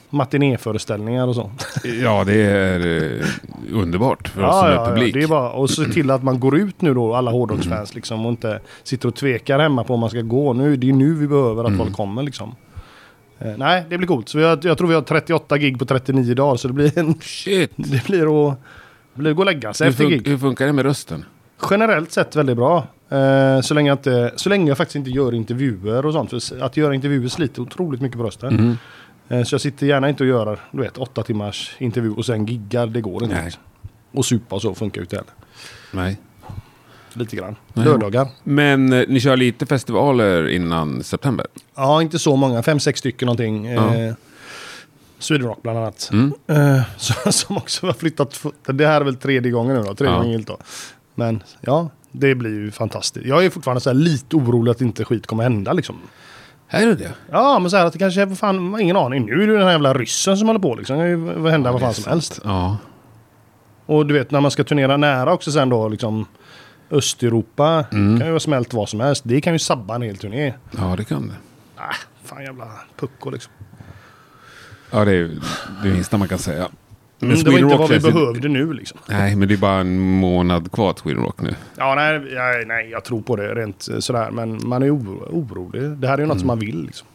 Matinéföreställningar 0.10 1.28
och 1.28 1.36
sånt. 1.36 1.68
ja, 2.04 2.24
det 2.24 2.42
är 2.42 2.80
eh, 3.20 3.26
underbart 3.74 4.28
för 4.28 4.44
oss 4.44 4.60
som 4.60 4.70
är 4.70 4.86
publik. 4.86 5.14
det 5.14 5.24
är 5.24 5.28
bara 5.28 5.50
och 5.52 5.70
se 5.70 5.86
till 5.86 6.12
att 6.12 6.24
man 6.24 6.40
går 6.40 6.58
ut 6.58 6.82
nu 6.82 6.94
då, 6.94 7.16
alla 7.16 7.32
hårdrocksfans 7.32 7.96
liksom. 7.96 8.26
Och 8.26 8.32
inte 8.32 8.60
sitter 8.84 9.08
och 9.08 9.16
tvekar 9.16 9.60
hemma 9.60 9.84
på 9.84 9.94
om 9.94 10.00
man 10.00 10.10
ska 10.10 10.22
gå. 10.22 10.54
Nu, 10.54 10.76
det 10.76 10.90
är 10.90 10.94
nu 10.94 11.14
vi 11.14 11.28
behöver 11.28 11.64
att 11.64 11.68
Mm. 11.70 11.80
folk 11.80 11.96
kommer 11.96 12.24
liksom. 12.24 12.56
Eh, 13.40 13.52
nej, 13.58 13.84
det 13.90 13.98
blir 13.98 14.08
coolt. 14.08 14.30
Så 14.30 14.40
har, 14.40 14.60
jag 14.64 14.78
tror 14.78 14.88
vi 14.88 14.94
har 14.94 15.02
38 15.02 15.58
gig 15.58 15.80
på 15.80 15.86
39 15.86 16.34
dagar. 16.36 16.56
Så 16.56 16.68
det 16.68 16.74
blir, 16.74 16.98
en, 17.00 17.14
Shit! 17.22 17.72
det 17.76 18.06
blir 18.06 18.50
att, 18.52 18.58
det 19.14 19.20
blir 19.22 19.32
att 19.32 19.38
gå 19.38 19.42
och 19.42 19.46
lägga 19.46 19.74
sig 19.74 19.86
Hur, 19.88 19.92
efter 19.92 20.06
gig. 20.06 20.28
hur 20.28 20.38
funkar 20.38 20.66
det 20.66 20.74
med 20.74 20.86
rösten? 20.86 21.26
Generellt 21.70 22.12
sett 22.12 22.36
väldigt 22.36 22.58
bra. 22.58 22.88
Eh, 23.10 23.62
så, 23.62 23.74
länge 23.74 23.90
jag 23.90 23.96
inte, 23.96 24.34
så 24.36 24.50
länge 24.50 24.68
jag 24.72 24.78
faktiskt 24.78 24.96
inte 24.96 25.10
gör 25.10 25.34
intervjuer 25.34 26.06
och 26.06 26.14
sånt. 26.14 26.30
För 26.30 26.62
att 26.62 26.78
göra 26.78 26.96
intervjuer 26.96 27.28
sliter 27.30 27.62
otroligt 27.62 28.02
mycket 28.02 28.18
på 28.18 28.24
rösten. 28.24 28.54
Mhm. 28.56 28.78
Eh, 29.28 29.44
så 29.44 29.54
jag 29.54 29.62
sitter 29.62 29.88
gärna 29.88 30.10
inte 30.10 30.24
och 30.24 30.30
gör 30.30 30.60
du 30.72 30.82
vet, 30.82 30.98
åtta 30.98 31.24
timmars 31.24 31.76
intervju 31.78 32.12
och 32.12 32.26
sen 32.26 32.46
giggar. 32.46 32.88
Det 32.88 33.02
går 33.02 33.24
inte. 33.24 33.36
Nej. 33.36 33.52
Och 34.12 34.26
supa 34.26 34.56
och 34.56 34.62
så 34.62 34.76
funkar 34.76 35.02
ju 35.02 35.04
inte 35.04 35.16
heller. 35.16 35.32
Nej. 35.92 36.18
Lite 37.14 37.36
grann. 37.36 37.56
Nej. 37.74 37.86
Lördagar. 37.86 38.28
Men 38.44 38.94
eh, 38.94 39.04
ni 39.08 39.20
kör 39.20 39.38
lite 39.38 39.66
festivaler 39.66 40.48
innan 40.50 41.04
september? 41.04 41.46
Ja, 41.76 42.02
inte 42.02 42.20
så 42.20 42.36
många. 42.36 42.64
Fem, 42.64 42.80
sex 42.80 43.00
stycken 43.00 43.26
någonting. 43.26 43.66
Ja. 43.66 43.96
Eh, 43.96 44.14
Sweden 45.20 45.48
Rock 45.48 45.62
bland 45.62 45.78
annat. 45.78 46.10
Mm. 46.14 46.34
Så, 46.98 47.32
som 47.32 47.58
också 47.58 47.86
har 47.86 47.94
flyttat. 47.94 48.44
Det 48.66 48.88
här 48.88 49.02
är 49.02 49.06
väl 49.06 49.16
tredje 49.16 49.52
gången 49.52 49.76
nu 49.76 49.84
då. 49.84 49.96
Tredje 49.96 50.16
Ja. 50.16 50.22
gången 50.22 50.44
då. 50.44 50.58
Men 51.16 51.44
ja, 51.62 51.90
det 52.12 52.36
blir 52.36 52.50
ju 52.52 52.72
fantastiskt. 52.72 53.26
Jag 53.26 53.46
är 53.46 53.50
fortfarande 53.50 53.82
så 53.82 53.94
lite 53.94 54.36
orolig 54.36 54.72
att 54.72 54.82
inte 54.82 55.06
skit 55.06 55.28
kommer 55.28 55.44
hända 55.44 55.74
liksom. 55.74 55.96
Är 56.70 56.86
det 56.86 56.96
det? 56.96 57.12
Ja, 57.32 57.60
men 57.60 57.72
så 57.72 57.78
här 57.78 57.86
att 57.86 57.94
det 57.94 58.00
kanske 58.00 58.22
är, 58.22 58.26
vad 58.26 58.38
fan, 58.38 58.80
ingen 58.82 58.98
aning. 58.98 59.26
Nu 59.26 59.44
är 59.44 59.48
det 59.48 59.54
den 59.54 59.64
här 59.64 59.72
jävla 59.72 59.94
ryssen 59.94 60.38
som 60.38 60.48
håller 60.48 60.60
på 60.60 60.76
liksom. 60.76 60.96
Det 60.98 61.02
kan 61.04 61.10
ju 61.10 61.16
vad 61.16 61.52
hända 61.52 61.72
vad 61.72 61.82
det 61.82 61.86
är 61.86 61.88
fan 61.88 61.94
som 61.94 62.04
sant. 62.04 62.14
helst. 62.14 62.40
Ja. 62.44 62.78
Och 63.86 64.06
du 64.06 64.14
vet 64.14 64.32
när 64.32 64.42
man 64.42 64.52
ska 64.52 64.64
turnera 64.64 64.98
nära 64.98 65.34
också 65.34 65.52
sen 65.52 65.70
då 65.70 65.90
liksom. 65.90 66.26
Östeuropa 66.92 67.86
Mm. 67.92 68.18
kan 68.20 68.28
ju 68.28 68.32
vara 68.32 68.40
smält 68.40 68.74
vad 68.74 68.90
som 68.90 69.00
helst. 69.00 69.24
Det 69.26 69.42
kan 69.42 69.54
ju 69.54 69.60
sabba 69.60 69.96
en 69.96 70.02
hel 70.02 70.18
turné. 70.18 70.54
ja, 70.78 70.96
det 70.98 71.04
kan 71.04 71.28
det. 71.28 71.34
Ah, 71.76 71.94
fan 72.24 72.44
jävla 72.44 72.68
pucko 73.00 73.30
liksom. 73.30 73.52
Ja, 74.92 75.06
det 75.06 75.12
är 75.12 75.32
det 75.84 75.90
minsta 75.90 76.18
man 76.18 76.28
kan 76.28 76.38
säga. 76.40 76.68
Men 77.20 77.32
Mm, 77.32 77.44
det 77.44 77.52
var 77.52 77.60
inte 77.60 77.74
Rock 77.74 77.80
vad 77.80 77.90
vi 77.90 78.00
behövde 78.12 78.48
nu 78.48 78.74
liksom. 78.74 79.00
Nej, 79.10 79.36
men 79.36 79.48
det 79.48 79.54
är 79.54 79.58
bara 79.58 79.80
en 79.80 80.00
månad 80.00 80.72
kvar 80.72 80.94
till 80.94 81.02
Sweden 81.02 81.24
Rock 81.24 81.42
nu. 81.42 81.56
Ja, 81.78 81.96
nej, 81.96 82.20
nej, 82.20 82.66
nej, 82.66 82.90
jag 82.92 83.04
tror 83.04 83.22
på 83.22 83.36
det 83.36 83.56
rent 83.56 83.88
eh, 83.94 84.00
sådär. 84.00 84.32
Men 84.32 84.68
man 84.68 84.84
är 84.84 84.96
oro, 84.96 85.28
orolig. 85.32 85.82
Det 85.82 86.08
här 86.08 86.14
är 86.14 86.18
ju 86.18 86.24
Mm. 86.24 86.28
något 86.34 86.40
som 86.40 86.48
man 86.48 86.60
vill 86.60 86.84
liksom. 86.86 87.08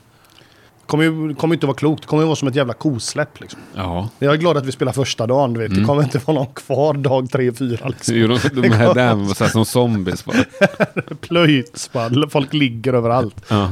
kommer 0.86 1.04
ju 1.04 1.34
kommer 1.34 1.54
inte 1.54 1.66
vara 1.66 1.76
klokt. 1.76 2.02
Det 2.02 2.06
kommer 2.08 2.22
ju 2.22 2.26
vara 2.26 2.36
som 2.36 2.48
ett 2.48 2.54
jävla 2.54 2.72
kosläpp 2.74 3.40
liksom. 3.40 3.60
Ja. 3.74 4.08
Jag 4.18 4.34
är 4.34 4.38
glad 4.38 4.56
att 4.56 4.66
vi 4.66 4.72
spelar 4.72 4.92
första 4.92 5.26
dagen. 5.26 5.52
Du 5.54 5.60
vet. 5.60 5.68
Mm. 5.70 5.80
Det 5.82 5.86
kommer 5.86 6.02
inte 6.02 6.20
vara 6.24 6.34
någon 6.38 6.54
kvar 6.54 6.94
dag 6.94 7.30
tre, 7.30 7.52
fyra 7.52 7.88
liksom. 7.88 8.14
Jo, 8.16 8.26
de, 8.26 8.60
de 8.62 8.68
här 8.70 8.94
där 8.94 9.14
var 9.14 9.48
som 9.48 9.64
zombies 9.64 10.24
bara. 10.24 10.36
Plöjtspall. 11.20 12.30
Folk 12.30 12.52
ligger 12.54 12.92
överallt. 12.92 13.44
Ja, 13.48 13.70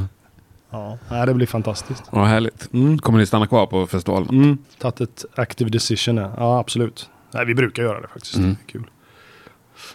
Ja, 0.71 0.97
nej, 1.11 1.25
det 1.25 1.33
blir 1.33 1.47
fantastiskt. 1.47 2.03
vad 2.11 2.27
härligt. 2.27 2.73
Mm. 2.73 2.97
Kommer 2.99 3.19
ni 3.19 3.25
stanna 3.25 3.47
kvar 3.47 3.65
på 3.65 3.87
festivalen? 3.87 4.29
Mm. 4.29 4.57
Tagit 4.77 5.01
ett 5.01 5.25
active 5.35 5.69
decision. 5.69 6.17
Ja, 6.17 6.59
absolut. 6.59 7.09
Nej, 7.31 7.45
vi 7.45 7.55
brukar 7.55 7.83
göra 7.83 8.01
det 8.01 8.07
faktiskt. 8.07 8.35
Mm. 8.35 8.49
Det 8.49 8.71
kul. 8.71 8.83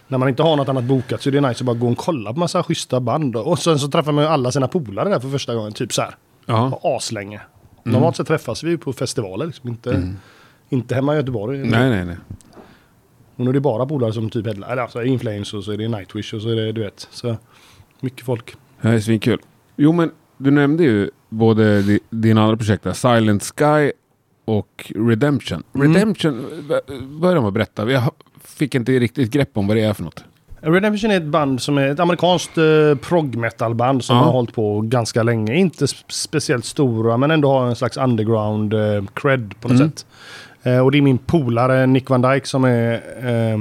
När 0.07 0.17
man 0.17 0.29
inte 0.29 0.43
har 0.43 0.55
något 0.57 0.69
annat 0.69 0.83
bokat 0.83 1.21
så 1.21 1.29
är 1.29 1.31
det 1.31 1.41
nice 1.41 1.61
att 1.63 1.65
bara 1.65 1.75
gå 1.75 1.87
och 1.91 1.97
kolla 1.97 2.33
på 2.33 2.39
massa 2.39 2.63
schyssta 2.63 2.99
band. 2.99 3.35
Och 3.35 3.59
sen 3.59 3.79
så 3.79 3.87
träffar 3.87 4.11
man 4.11 4.23
ju 4.23 4.29
alla 4.29 4.51
sina 4.51 4.67
polare 4.67 5.09
där 5.09 5.19
för 5.19 5.29
första 5.29 5.55
gången. 5.55 5.73
Typ 5.73 5.93
så 5.93 6.01
här. 6.01 6.15
Ja. 6.45 6.79
Aslänge. 6.83 7.41
Normalt 7.83 8.15
så 8.15 8.23
träffas 8.23 8.63
vi 8.63 8.69
ju 8.69 8.77
på 8.77 8.93
festivaler. 8.93 9.45
Liksom. 9.45 9.69
Inte, 9.69 9.89
Mm. 9.93 10.17
inte 10.69 10.95
hemma 10.95 11.13
i 11.13 11.17
Göteborg. 11.17 11.57
Nej, 11.57 11.89
nej, 11.89 12.05
nej. 12.05 12.17
Och 13.35 13.43
nu 13.43 13.49
är 13.49 13.53
det 13.53 13.59
bara 13.59 13.85
polare 13.85 14.13
som 14.13 14.29
typ 14.29 14.45
headline- 14.45 14.71
eller 14.71 14.81
alltså 14.81 15.03
Inflames 15.03 15.53
och 15.53 15.63
så 15.63 15.71
är 15.71 15.77
det 15.77 15.87
Nightwish 15.87 16.33
och 16.33 16.41
så 16.41 16.49
är 16.49 16.55
det 16.55 16.71
du 16.71 16.81
vet. 16.83 17.07
Så 17.11 17.37
mycket 17.99 18.25
folk. 18.25 18.55
Det 18.81 18.89
är 18.89 18.99
svinkul. 18.99 19.39
Jo, 19.75 19.91
men 19.91 20.11
du 20.37 20.51
nämnde 20.51 20.83
ju 20.83 21.09
både 21.29 21.81
di- 21.81 21.99
dina 22.09 22.43
andra 22.43 22.57
projekt, 22.57 22.83
där, 22.83 22.93
Silent 22.93 23.43
Sky 23.43 23.91
och 24.45 24.91
Redemption. 24.95 25.63
Mm. 25.75 25.93
Redemption, 25.93 26.45
b- 26.69 26.95
börja 27.21 27.41
med 27.41 27.47
att 27.47 27.53
berätta. 27.53 27.91
Jag 27.91 28.03
fick 28.43 28.75
inte 28.75 28.91
riktigt 28.91 29.31
grepp 29.31 29.49
om 29.57 29.67
vad 29.67 29.77
det 29.77 29.83
är 29.83 29.93
för 29.93 30.03
något. 30.03 30.23
Redemption 30.61 31.11
är 31.11 31.17
ett 31.17 31.23
band 31.23 31.61
som 31.61 31.77
är 31.77 31.87
ett 31.87 31.99
amerikanskt 31.99 32.57
eh, 32.57 32.63
prog 33.01 33.35
metal 33.35 33.75
band 33.75 34.03
som 34.03 34.15
Ja. 34.17 34.23
har 34.23 34.31
hållit 34.31 34.53
på 34.53 34.81
ganska 34.81 35.23
länge. 35.23 35.55
Inte 35.55 35.85
sp- 35.85 36.03
speciellt 36.07 36.65
stora 36.65 37.17
men 37.17 37.31
ändå 37.31 37.49
har 37.51 37.67
en 37.67 37.75
slags 37.75 37.97
underground 37.97 38.73
eh, 38.73 39.03
cred 39.13 39.53
på 39.61 39.67
något 39.67 39.77
Mm. 39.79 39.89
sätt. 39.91 40.05
Eh, 40.63 40.79
och 40.79 40.91
det 40.91 40.97
är 40.97 41.01
min 41.01 41.17
polare 41.17 41.85
Nick 41.85 42.09
Van 42.09 42.21
Dyke 42.21 42.45
som 42.47 42.63
är 42.63 42.93
eh, 42.93 43.59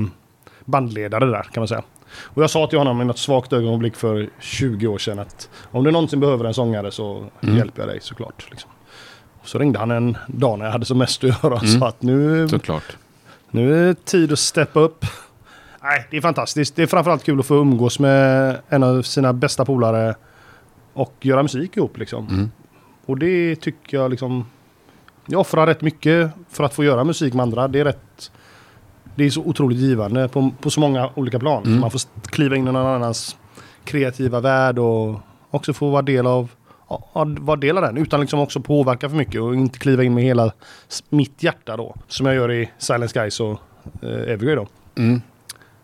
bandledare 0.64 1.24
där 1.30 1.42
kan 1.42 1.60
man 1.60 1.68
säga. 1.68 1.82
Och 2.22 2.42
jag 2.42 2.50
sa 2.50 2.66
till 2.66 2.78
honom 2.78 3.02
i 3.02 3.04
något 3.04 3.18
svagt 3.18 3.52
ögonblick 3.52 3.96
för 3.96 4.30
20 4.40 4.86
år 4.86 4.98
sedan 4.98 5.18
att 5.18 5.48
om 5.70 5.84
du 5.84 5.90
någonsin 5.90 6.20
behöver 6.20 6.44
en 6.44 6.54
sångare 6.54 6.90
så 6.90 7.24
Mm. 7.42 7.56
hjälper 7.56 7.82
jag 7.82 7.88
dig 7.88 7.98
såklart. 8.02 8.46
Liksom. 8.50 8.70
Så 9.44 9.58
ringde 9.58 9.78
han 9.78 9.90
en 9.90 10.16
dag 10.26 10.58
när 10.58 10.64
jag 10.64 10.72
hade 10.72 10.84
som 10.84 10.98
mest 10.98 11.24
att 11.24 11.42
göra 11.44 11.58
Mm. 11.58 11.80
sa 11.80 11.88
att 11.88 12.02
nu 12.02 12.48
Såklart. 12.48 12.96
nu 13.50 13.78
är 13.82 13.86
det 13.86 14.04
tid 14.04 14.32
att 14.32 14.38
steppa 14.38 14.80
upp. 14.80 15.04
Nej, 15.82 16.06
det 16.10 16.16
är 16.16 16.20
fantastiskt. 16.20 16.76
Det 16.76 16.82
är 16.82 16.86
framförallt 16.86 17.24
kul 17.24 17.40
att 17.40 17.46
få 17.46 17.54
umgås 17.54 17.98
med 17.98 18.56
en 18.68 18.82
av 18.82 19.02
sina 19.02 19.32
bästa 19.32 19.64
polare 19.64 20.14
och 20.92 21.14
göra 21.20 21.42
musik 21.42 21.76
ihop 21.76 21.98
liksom. 21.98 22.28
Mm. 22.28 22.50
Och 23.06 23.18
det 23.18 23.56
tycker 23.56 23.96
jag 23.96 24.10
liksom... 24.10 24.46
Jag 25.26 25.40
offrar 25.40 25.66
rätt 25.66 25.80
mycket 25.80 26.30
för 26.50 26.64
att 26.64 26.74
få 26.74 26.84
göra 26.84 27.04
musik 27.04 27.34
med 27.34 27.42
andra. 27.42 27.68
Det 27.68 27.80
är 27.80 27.84
rätt... 27.84 28.30
Det 29.14 29.24
är 29.24 29.30
så 29.30 29.40
otroligt 29.40 29.78
givande 29.78 30.28
på, 30.28 30.50
på 30.60 30.70
så 30.70 30.80
många 30.80 31.10
olika 31.14 31.38
plan. 31.38 31.64
Mm. 31.64 31.80
Man 31.80 31.90
får 31.90 32.00
kliva 32.26 32.56
in 32.56 32.68
i 32.68 32.72
någon 32.72 32.86
annans 32.86 33.36
kreativa 33.84 34.40
värld 34.40 34.78
och 34.78 35.20
också 35.50 35.72
få 35.72 35.90
vara 35.90 36.02
del 36.02 36.26
av 36.26 36.50
vara 37.40 37.56
del 37.56 37.76
av 37.76 37.82
den 37.82 37.96
utan 37.96 38.20
liksom 38.20 38.40
också 38.40 38.60
påverka 38.60 39.08
för 39.08 39.16
mycket 39.16 39.40
och 39.40 39.54
inte 39.54 39.78
kliva 39.78 40.02
in 40.02 40.14
med 40.14 40.24
hela 40.24 40.52
mitt 41.08 41.42
hjärta 41.42 41.76
då. 41.76 41.94
Som 42.08 42.26
jag 42.26 42.34
gör 42.34 42.52
i 42.52 42.70
Silent 42.78 43.12
Skies 43.12 43.40
och 43.40 43.60
eh, 44.02 44.32
Evergrey 44.32 44.54
då. 44.54 44.66
Mm. 44.94 45.20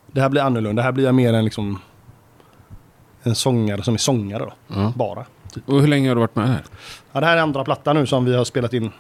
Det 0.07 0.21
här 0.21 0.29
blir 0.29 0.43
annorlunda. 0.43 0.83
Det 0.83 0.85
här 0.85 0.93
blir 0.93 1.05
jag 1.05 1.15
mer 1.15 1.33
en 1.33 1.45
liksom 1.45 1.79
en 3.23 3.35
sångare 3.35 3.83
som 3.83 3.95
är 3.95 3.99
sångare 3.99 4.45
då. 4.45 4.53
Ja. 4.67 4.93
Bara. 4.97 5.25
Och 5.67 5.81
hur 5.81 5.89
länge 5.89 6.09
har 6.09 6.15
du 6.15 6.21
varit 6.21 6.37
med 6.37 6.49
här? 6.49 6.65
Ja, 7.13 7.21
det 7.21 7.27
här 7.27 7.37
är 7.37 7.41
andra 7.41 7.65
plattan 7.65 7.97
nu 7.97 8.07
som 8.07 8.25
vi 8.25 8.37
har 8.37 8.45
spelat 8.45 8.73
in. 8.73 8.91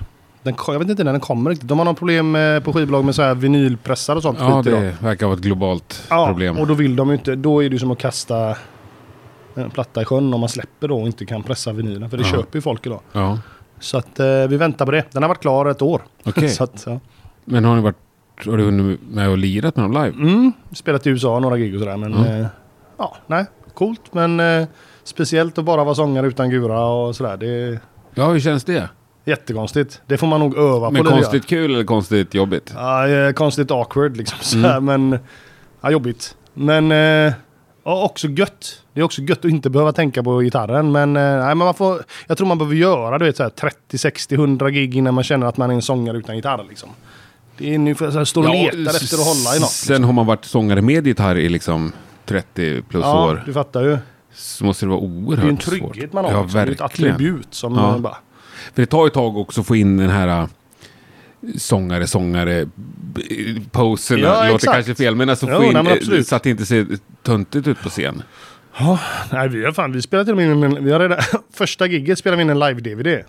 Den, 0.42 0.54
jag 0.66 0.78
vet 0.78 0.88
inte 0.90 1.04
när 1.04 1.12
den 1.12 1.20
kommer 1.20 1.50
riktigt. 1.50 1.68
De 1.68 1.78
har 1.78 1.84
någon 1.84 1.94
problem 1.94 2.30
med, 2.30 2.64
på 2.64 2.72
skivbolag 2.72 3.04
med 3.04 3.14
så 3.14 3.22
här 3.22 3.34
vinylpressar 3.34 4.16
och 4.16 4.22
sånt 4.22 4.38
Ja, 4.40 4.56
skit 4.62 4.66
idag. 4.66 4.82
det 4.82 4.96
verkar 5.02 5.26
vara 5.26 5.36
ett 5.36 5.42
globalt 5.42 6.06
Ja, 6.10 6.26
problem. 6.26 6.58
och 6.58 6.66
då 6.66 6.74
vill 6.74 6.96
de 6.96 7.08
ju 7.08 7.14
inte. 7.14 7.34
Då 7.36 7.62
är 7.64 7.68
det 7.68 7.72
ju 7.72 7.78
som 7.78 7.90
att 7.90 7.98
kasta 7.98 8.56
en 9.54 9.70
platta 9.70 10.02
i 10.02 10.04
sjön 10.04 10.34
om 10.34 10.40
man 10.40 10.48
släpper 10.48 10.88
då 10.88 11.00
och 11.00 11.06
inte 11.06 11.26
kan 11.26 11.42
pressa 11.42 11.72
vinylen. 11.72 12.10
För 12.10 12.16
det 12.16 12.22
Ja. 12.22 12.28
köper 12.30 12.58
ju 12.58 12.62
folk 12.62 12.86
idag. 12.86 13.00
Ja, 13.12 13.38
Så 13.80 13.98
att 13.98 14.20
eh, 14.20 14.26
vi 14.48 14.56
väntar 14.56 14.84
på 14.86 14.92
det. 14.92 15.04
Den 15.12 15.22
har 15.22 15.28
varit 15.28 15.40
klar 15.40 15.66
ett 15.66 15.82
år. 15.82 16.02
så 16.48 16.64
att, 16.64 16.82
ja. 16.86 17.00
Men 17.44 17.64
har 17.64 17.76
ni 17.76 17.82
varit... 17.82 17.96
Har 18.46 18.56
du 18.56 18.64
hunnit 18.64 19.00
med 19.10 19.28
och 19.28 19.38
lirat 19.38 19.76
med 19.76 19.84
dem 19.84 19.92
live? 19.92 20.08
mm, 20.30 20.52
spelat 20.72 21.06
i 21.06 21.10
USA 21.10 21.40
några 21.40 21.58
gig 21.58 21.74
och 21.74 21.80
sådär. 21.80 21.96
Men 21.96 22.14
Mm. 22.14 22.40
eh, 22.40 22.46
ja, 22.98 23.16
nej. 23.26 23.44
Coolt 23.74 24.14
men 24.14 24.40
eh, 24.40 24.66
speciellt 25.04 25.58
att 25.58 25.64
bara 25.64 25.84
vara 25.84 25.94
sångare 25.94 26.26
utan 26.26 26.50
gura 26.50 26.84
och 26.84 27.16
sådär. 27.16 27.36
Det 27.36 27.80
Ja, 28.14 28.28
hur 28.30 28.40
känns 28.40 28.64
det? 28.64 28.88
Jättekonstigt. 29.30 30.00
Det 30.06 30.16
får 30.18 30.26
man 30.26 30.40
nog 30.40 30.56
öva 30.58 30.90
Men 30.90 31.02
på. 31.04 31.08
lite 31.10 31.14
konstigt 31.22 31.46
kul 31.46 31.74
eller 31.74 31.84
konstigt 31.84 32.34
jobbigt? 32.34 32.72
Ja, 32.74 33.32
konstigt 33.36 33.70
awkward 33.70 34.16
liksom. 34.16 34.38
Så 34.40 34.58
Mm. 34.58 34.84
Men 34.84 35.18
ja, 35.80 35.90
jobbigt. 35.90 36.36
Men 36.54 36.92
eh, 36.92 37.32
ja, 37.84 38.04
också 38.04 38.28
gött. 38.28 38.82
Det 38.94 39.00
är 39.00 39.04
också 39.04 39.22
gött 39.22 39.38
att 39.38 39.50
inte 39.50 39.70
behöva 39.70 39.92
tänka 39.92 40.22
på 40.22 40.38
gitarren. 40.40 40.92
Men, 40.92 41.16
eh, 41.16 41.22
nej, 41.22 41.44
men 41.46 41.58
man 41.58 41.74
får, 41.74 42.02
jag 42.26 42.38
tror 42.38 42.46
man 42.48 42.58
behöver 42.58 42.76
göra 42.76 43.18
du 43.18 43.24
vet, 43.24 43.36
så 43.36 43.42
här, 43.42 43.50
30, 43.50 43.98
60, 43.98 44.34
100 44.34 44.70
gig 44.70 44.96
innan 44.96 45.14
man 45.14 45.24
känner 45.24 45.46
att 45.46 45.56
man 45.56 45.70
är 45.70 45.74
en 45.74 45.82
sångare 45.82 46.16
utan 46.18 46.36
gitarr. 46.36 46.64
Liksom. 46.68 46.88
Det 47.58 47.74
är 47.74 47.78
nu 47.78 47.94
för 47.94 48.12
jag 48.18 48.26
står 48.28 48.42
och 48.48 48.54
letar 48.54 48.78
efter 48.96 49.16
att 49.16 49.26
hålla 49.26 49.56
i 49.56 49.60
något. 49.60 49.70
Sen 49.70 50.04
har 50.04 50.12
man 50.12 50.26
varit 50.26 50.44
sångare 50.44 50.82
med 50.82 51.06
gitarr 51.06 51.36
i 51.38 51.48
liksom 51.48 51.92
30 52.26 52.82
plus 52.82 53.02
ja, 53.04 53.26
år. 53.26 53.42
du 53.46 53.52
fattar 53.52 53.82
ju. 53.82 53.98
Så 54.34 54.64
måste 54.64 54.86
det 54.86 54.90
vara 54.90 55.00
oerhört 55.00 55.44
Det 55.44 55.48
är 55.48 55.50
en 55.50 55.58
svårt. 55.60 55.92
trygghet 55.92 56.12
man 56.12 56.24
har. 56.24 56.32
Ja, 56.32 56.42
liksom. 56.42 56.54
det 56.60 56.60
är 56.60 56.72
ett 56.72 56.80
verkligen. 56.80 57.14
attribut 57.14 57.54
som 57.54 57.74
Ja. 57.74 57.94
eh, 57.94 57.98
bara... 57.98 58.16
För 58.74 58.82
det 58.82 58.86
tar 58.86 59.06
ett 59.06 59.14
tag 59.14 59.36
också 59.36 59.60
att 59.60 59.66
få 59.66 59.76
in 59.76 59.96
den 59.96 60.10
här 60.10 60.28
äh, 60.28 60.46
sångare, 61.56 62.06
sångare 62.06 62.68
posen. 63.70 64.18
Ja, 64.18 64.42
låter 64.42 64.54
exakt. 64.54 64.74
kanske 64.74 64.94
fel, 64.94 65.16
men 65.16 65.30
alltså 65.30 65.46
Jo, 65.50 65.56
få 65.56 65.64
in, 65.64 65.72
nej, 65.84 66.24
så 66.24 66.36
att 66.36 66.42
det 66.42 66.50
inte 66.50 66.66
ser 66.66 66.86
töntigt 67.22 67.66
ut 67.66 67.82
på 67.82 67.88
scen. 67.88 68.22
Ja, 68.78 69.00
nej, 69.32 69.48
vi 69.48 69.64
har 69.64 69.72
fan, 69.72 69.92
vi 69.92 70.02
spelar 70.02 70.24
till 70.24 70.32
och 70.32 70.36
med 70.36 70.50
in 70.50 70.84
vi 70.84 70.92
har 70.92 71.00
redan, 71.00 71.18
första 71.54 71.86
giget 71.86 72.18
spelade 72.18 72.36
vi 72.36 72.42
in 72.42 72.50
en 72.50 72.58
live-DVD. 72.58 73.24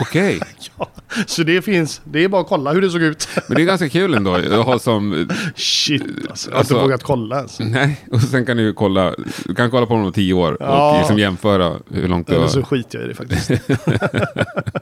Okej, 0.00 0.40
Ja, 0.78 0.88
så 1.26 1.42
det 1.42 1.62
finns, 1.62 2.00
det 2.04 2.24
är 2.24 2.28
bara 2.28 2.40
att 2.40 2.48
kolla 2.48 2.72
hur 2.72 2.82
det 2.82 2.90
såg 2.90 3.02
ut. 3.02 3.28
men 3.48 3.56
det 3.56 3.62
är 3.62 3.66
ganska 3.66 3.88
kul 3.88 4.14
ändå 4.14 4.34
att 4.34 4.66
ha 4.66 4.78
som... 4.78 5.28
Shit 5.56 6.02
alltså, 6.30 6.50
jag 6.50 6.54
har 6.54 6.58
Alltså- 6.58 6.74
inte 6.74 6.82
vågat 6.84 7.02
kolla 7.02 7.36
ens. 7.36 7.60
Nej, 7.60 8.00
och 8.12 8.20
sen 8.20 8.46
kan 8.46 8.56
du 8.56 8.72
kolla, 8.72 9.14
du 9.44 9.54
kan 9.54 9.70
kolla 9.70 9.86
på 9.86 9.94
dem 9.94 10.04
om 10.04 10.12
tio 10.12 10.34
år 10.34 10.56
Ja. 10.60 10.90
och 10.92 10.98
liksom 10.98 11.18
jämföra 11.18 11.72
hur 11.90 12.08
långt 12.08 12.26
du 12.26 12.34
Eller 12.34 12.46
så 12.46 12.58
har... 12.58 12.64
skiter 12.64 12.98
jag 12.98 13.04
i 13.04 13.08
det 13.08 13.14
faktiskt. 13.14 13.50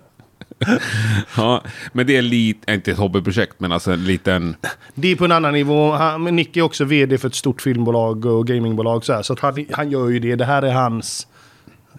Ja, 1.36 1.62
men 1.92 2.06
det 2.06 2.16
är 2.16 2.22
lite, 2.22 2.72
inte 2.72 2.90
ett 2.90 2.98
hobbyprojekt, 2.98 3.60
men 3.60 3.72
alltså 3.72 3.92
en 3.92 4.04
liten... 4.04 4.56
Det 4.94 5.08
är 5.12 5.16
på 5.16 5.24
en 5.24 5.32
annan 5.32 5.52
nivå. 5.52 5.92
Han, 5.92 6.24
Nick 6.24 6.56
är 6.56 6.62
också 6.62 6.84
vd 6.84 7.18
för 7.18 7.28
ett 7.28 7.34
stort 7.34 7.62
filmbolag 7.62 8.24
och 8.26 8.46
gamingbolag. 8.46 9.04
Så, 9.04 9.12
här, 9.12 9.22
så 9.22 9.32
att 9.32 9.40
han, 9.40 9.66
han 9.72 9.90
gör 9.90 10.08
ju 10.08 10.18
det. 10.18 10.36
Det 10.36 10.44
här 10.44 10.62
är 10.62 10.72
hans 10.72 11.26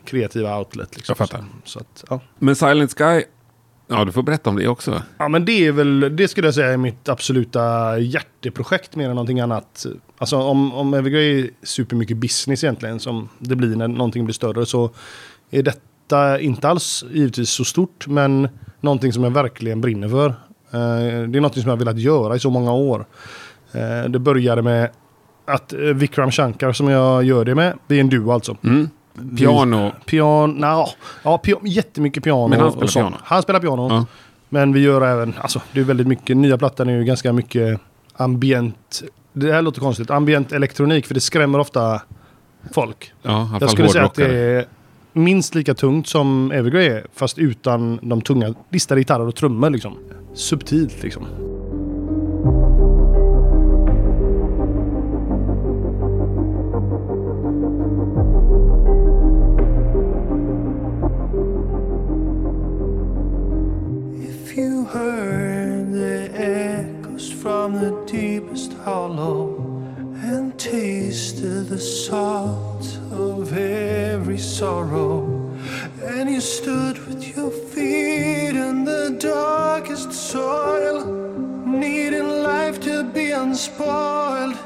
kreativa 0.05 0.59
outlet. 0.59 0.95
Liksom. 0.95 1.15
Jag 1.17 1.29
fattar. 1.29 1.45
Så, 1.63 1.69
så 1.69 1.79
att, 1.79 2.03
ja. 2.09 2.19
Men 2.39 2.55
Silent 2.55 2.97
Sky, 2.97 3.23
ja 3.87 4.05
du 4.05 4.11
får 4.11 4.23
berätta 4.23 4.49
om 4.49 4.55
det 4.55 4.67
också. 4.67 5.01
ja, 5.17 5.27
men 5.27 5.45
det 5.45 5.67
är 5.67 5.71
väl, 5.71 6.15
det 6.15 6.27
skulle 6.27 6.47
jag 6.47 6.55
säga 6.55 6.73
är 6.73 6.77
mitt 6.77 7.09
absoluta 7.09 7.97
hjärteprojekt 7.99 8.95
mer 8.95 9.09
än 9.09 9.15
någonting 9.15 9.39
annat. 9.39 9.85
Alltså 10.17 10.37
om, 10.37 10.73
om 10.73 10.93
Evergrey 10.93 11.39
är 11.39 11.49
supermycket 11.63 12.17
business 12.17 12.63
egentligen, 12.63 12.99
som 12.99 13.29
det 13.39 13.55
blir 13.55 13.75
när 13.75 13.87
någonting 13.87 14.25
blir 14.25 14.33
större, 14.33 14.65
så 14.65 14.91
är 15.51 15.63
detta 15.63 16.39
inte 16.39 16.69
alls 16.69 17.05
givetvis 17.11 17.49
så 17.49 17.65
stort, 17.65 18.07
men 18.07 18.49
någonting 18.79 19.13
som 19.13 19.23
jag 19.23 19.31
verkligen 19.31 19.81
brinner 19.81 20.09
för. 20.09 20.27
Eh, 20.71 21.29
det 21.29 21.37
är 21.37 21.41
någonting 21.41 21.63
som 21.63 21.69
jag 21.69 21.75
har 21.75 21.85
velat 21.85 21.99
göra 21.99 22.35
i 22.35 22.39
så 22.39 22.49
många 22.49 22.73
år. 22.73 23.05
Eh, 23.71 24.09
det 24.09 24.19
började 24.19 24.61
med 24.61 24.89
att 25.45 25.73
eh, 25.73 25.79
Vikram 25.79 26.31
Shankar 26.31 26.73
som 26.73 26.87
jag 26.87 27.23
gör 27.23 27.45
det 27.45 27.55
med, 27.55 27.77
vi 27.87 27.95
är 27.95 28.01
en 28.01 28.09
duo 28.09 28.31
alltså. 28.31 28.57
Mm. 28.63 28.89
Piano, 29.37 29.91
Piano, 30.05 30.47
no, 30.47 30.85
ja, 31.23 31.37
pia 31.37 31.55
jättemycket 31.63 32.23
piano. 32.23 32.47
Men 32.47 32.59
han 32.59 32.71
spelar 32.71 32.87
piano? 32.87 33.15
Han 33.23 33.41
spelar 33.41 33.59
piano. 33.59 33.87
Ja. 33.89 34.05
Men 34.49 34.73
vi 34.73 34.79
gör 34.79 35.01
även, 35.01 35.33
alltså 35.41 35.61
det 35.71 35.79
är 35.79 35.83
väldigt 35.83 36.07
mycket, 36.07 36.37
nya 36.37 36.57
plattan 36.57 36.89
är 36.89 36.93
ju 36.97 37.03
ganska 37.03 37.33
mycket 37.33 37.81
ambient. 38.13 39.03
Det 39.33 39.51
här 39.53 39.61
låter 39.61 39.81
konstigt, 39.81 40.09
ambient 40.09 40.51
elektronik 40.51 41.05
för 41.07 41.13
det 41.13 41.19
skrämmer 41.19 41.59
ofta 41.59 42.01
folk. 42.73 43.13
ja, 43.21 43.57
Jag 43.61 43.69
skulle 43.69 43.89
säga 43.89 44.05
att 44.05 44.15
det 44.15 44.35
är 44.35 44.65
minst 45.13 45.55
lika 45.55 45.73
tungt 45.73 46.07
som 46.07 46.51
Evergrey 46.51 46.87
är, 46.87 47.05
fast 47.15 47.37
utan 47.39 47.99
de 48.01 48.21
tunga 48.21 48.53
listade 48.69 49.01
gitarrer 49.01 49.27
och 49.27 49.35
trummor 49.35 49.69
liksom. 49.69 49.97
Subtilt 50.33 51.03
liksom. 51.03 51.25
From 67.71 67.79
the 67.79 68.05
deepest 68.05 68.73
hollow 68.83 69.55
and 70.23 70.57
tasted 70.59 71.69
the 71.69 71.79
salt 71.79 72.99
of 73.11 73.57
every 73.57 74.37
sorrow, 74.37 75.23
and 76.03 76.29
you 76.29 76.41
stood 76.41 76.97
with 77.07 77.35
your 77.35 77.49
feet 77.49 78.55
in 78.67 78.83
the 78.83 79.15
darkest 79.19 80.11
soil, 80.11 81.05
needing 81.65 82.43
life 82.43 82.79
to 82.81 83.03
be 83.03 83.31
unspoiled. 83.31 84.57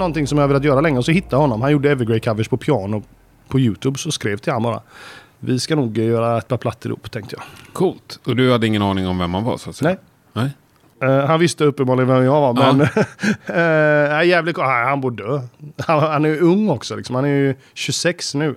Någonting 0.00 0.26
som 0.26 0.38
jag 0.38 0.48
velat 0.48 0.64
göra 0.64 0.80
länge 0.80 0.98
och 0.98 1.04
så 1.04 1.12
hittade 1.12 1.36
jag 1.36 1.40
honom. 1.40 1.62
Han 1.62 1.72
gjorde 1.72 1.94
Evergrey-covers 1.94 2.48
på 2.48 2.56
piano 2.56 3.02
på 3.48 3.60
YouTube 3.60 3.98
så 3.98 4.10
skrev 4.10 4.36
till 4.36 4.52
han 4.52 4.62
bara. 4.62 4.80
Vi 5.38 5.58
ska 5.58 5.76
nog 5.76 5.98
göra 5.98 6.38
ett 6.38 6.48
par 6.48 6.56
plattor 6.56 6.92
ihop 6.92 7.10
tänkte 7.10 7.36
jag. 7.38 7.72
Coolt. 7.72 8.20
Och 8.26 8.36
du 8.36 8.52
hade 8.52 8.66
ingen 8.66 8.82
aning 8.82 9.06
om 9.06 9.18
vem 9.18 9.30
man 9.30 9.44
var 9.44 9.56
så 9.56 9.70
att 9.70 9.76
säga? 9.76 9.96
Nej. 10.32 10.48
Nej. 11.00 11.10
Eh, 11.10 11.26
han 11.26 11.40
visste 11.40 11.64
uppenbarligen 11.64 12.08
vem 12.08 12.24
jag 12.24 12.40
var, 12.40 12.62
Ja. 12.64 12.72
men 12.72 12.80
eh, 14.06 14.10
nej, 14.16 14.28
jävligt 14.28 14.56
nej, 14.56 14.84
Han 14.86 15.00
borde 15.00 15.22
dö. 15.22 15.40
Han, 15.78 16.00
han 16.00 16.24
är 16.24 16.28
ju 16.28 16.40
ung 16.40 16.68
också, 16.70 16.96
liksom. 16.96 17.14
han 17.14 17.24
är 17.24 17.28
ju 17.28 17.54
26 17.74 18.34
nu. 18.34 18.54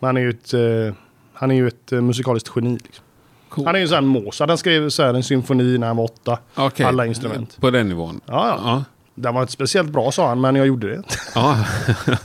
Men 0.00 0.06
han 0.06 0.16
är 0.16 0.20
ju 0.20 0.30
ett, 0.30 0.54
eh, 0.54 0.94
han 1.32 1.50
är 1.50 1.54
ju 1.54 1.68
ett 1.68 1.92
eh, 1.92 2.00
musikaliskt 2.00 2.50
geni. 2.56 2.78
Liksom. 2.82 3.04
Cool. 3.48 3.66
Han 3.66 3.74
är 3.74 3.78
ju 3.78 3.82
en 3.82 3.88
sån 3.88 3.94
här 3.94 4.02
Mozart. 4.02 4.48
Han 4.48 4.58
skrev 4.58 4.88
så 4.88 5.02
här 5.02 5.14
en 5.14 5.22
symfoni 5.22 5.78
när 5.78 5.86
han 5.86 5.96
var 5.96 6.04
åtta. 6.04 6.38
Okej. 6.54 6.86
Alla 6.86 7.06
instrument. 7.06 7.60
På 7.60 7.70
den 7.70 7.88
nivån? 7.88 8.20
Ja, 8.26 8.58
ja. 8.64 8.84
Ja. 9.14 9.22
Den 9.22 9.34
var 9.34 9.40
inte 9.40 9.52
speciellt 9.52 9.90
bra 9.92 10.12
sa 10.12 10.28
han, 10.28 10.40
men 10.40 10.56
jag 10.56 10.66
gjorde 10.66 10.88
det. 10.88 11.02
Ja, 11.34 11.56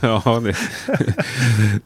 ja 0.00 0.40
det. 0.44 0.56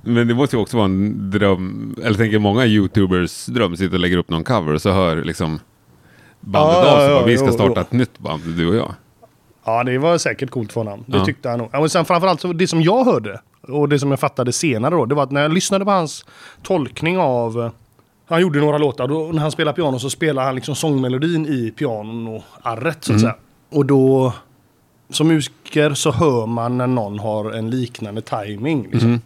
men 0.03 0.29
det 0.29 0.35
måste 0.35 0.57
ju 0.57 0.63
också 0.63 0.77
vara 0.77 0.85
en 0.85 1.31
dröm. 1.31 1.97
Eller 2.05 2.19
tänker 2.19 2.39
många 2.39 2.67
YouTubers 2.67 3.47
dröm 3.47 3.77
sitter 3.77 3.95
och 3.95 4.01
lägger 4.01 4.17
upp 4.17 4.31
någon 4.31 4.45
cover 4.45 4.75
och 4.75 4.83
så 4.83 4.91
hör 4.91 5.25
liksom 5.25 5.61
bandet 6.41 6.77
Ja, 6.77 6.93
av 6.93 6.99
sig. 6.99 7.09
ja, 7.09 7.15
bara, 7.15 7.27
vi 7.27 7.37
ska 7.37 7.47
jo, 7.47 7.53
starta 7.53 7.73
jo. 7.77 7.81
ett 7.81 7.93
nytt 7.93 8.19
band, 8.19 8.43
du 8.57 8.69
och 8.69 8.75
jag. 8.77 8.95
Ja, 9.65 9.85
det 9.85 9.99
var 9.99 10.19
säkert 10.19 10.51
coolt 10.51 10.73
för 10.73 10.81
honom. 10.81 11.05
Det 11.07 11.19
Ja. 11.19 11.25
tyckte 11.25 11.49
han 11.49 11.59
nog. 11.59 11.69
Ja, 11.73 11.81
men 11.81 11.89
sen 11.89 12.05
framförallt 12.05 12.41
så 12.41 12.53
det 12.53 12.67
som 12.69 12.83
jag 12.83 13.05
hörde 13.05 13.41
och 13.69 13.89
det 13.89 13.99
som 13.99 14.11
jag 14.11 14.21
fattade 14.21 14.53
senare 14.53 14.95
då, 14.95 15.07
det 15.07 15.15
var 15.15 15.23
att 15.23 15.31
när 15.31 15.43
jag 15.43 15.53
lyssnade 15.53 15.85
på 15.85 15.91
hans 15.91 16.25
tolkning 16.63 17.19
av 17.19 17.71
han 18.27 18.41
gjorde 18.41 18.61
några 18.61 18.79
låtar, 18.79 19.09
då, 19.09 19.31
när 19.33 19.43
han 19.43 19.51
spelade 19.51 19.77
piano 19.77 19.99
så 19.99 20.11
spelade 20.11 20.47
han 20.47 20.55
liksom 20.55 20.75
sångmelodin 20.75 21.47
i 21.47 21.71
pianoarret 21.71 23.05
så 23.05 23.15
att 23.15 23.21
säga. 23.21 23.35
Och 23.71 23.87
då, 23.87 24.33
som 25.15 25.29
musiker 25.29 25.95
så 25.95 26.11
hör 26.13 26.47
man 26.47 26.79
när 26.79 26.87
någon 26.87 27.19
har 27.19 27.51
en 27.53 27.71
liknande 27.71 28.21
timing. 28.23 28.89
Liksom. 28.93 29.21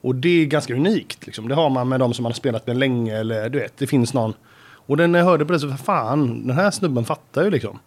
Och 0.00 0.14
det 0.14 0.42
är 0.42 0.46
ganska 0.46 0.74
unikt. 0.74 1.26
Liksom. 1.26 1.48
Det 1.48 1.54
har 1.54 1.70
man 1.70 1.88
med 1.88 2.00
de 2.00 2.14
som 2.14 2.22
man 2.22 2.30
har 2.32 2.34
spelat 2.36 2.66
med 2.66 2.76
länge 2.76 3.16
eller 3.18 3.48
du 3.48 3.58
vet, 3.58 3.78
det 3.78 3.86
finns 3.86 4.14
någon. 4.14 4.34
Och 4.86 4.96
den, 4.96 5.12
när 5.12 5.18
jag 5.18 5.26
hörde 5.26 5.44
på 5.46 5.52
det 5.52 5.60
så, 5.60 5.70
fan, 5.70 6.46
den 6.46 6.56
här 6.56 6.70
snubben 6.70 7.04
fattar 7.04 7.44
ju 7.44 7.50
liksom. 7.50 7.78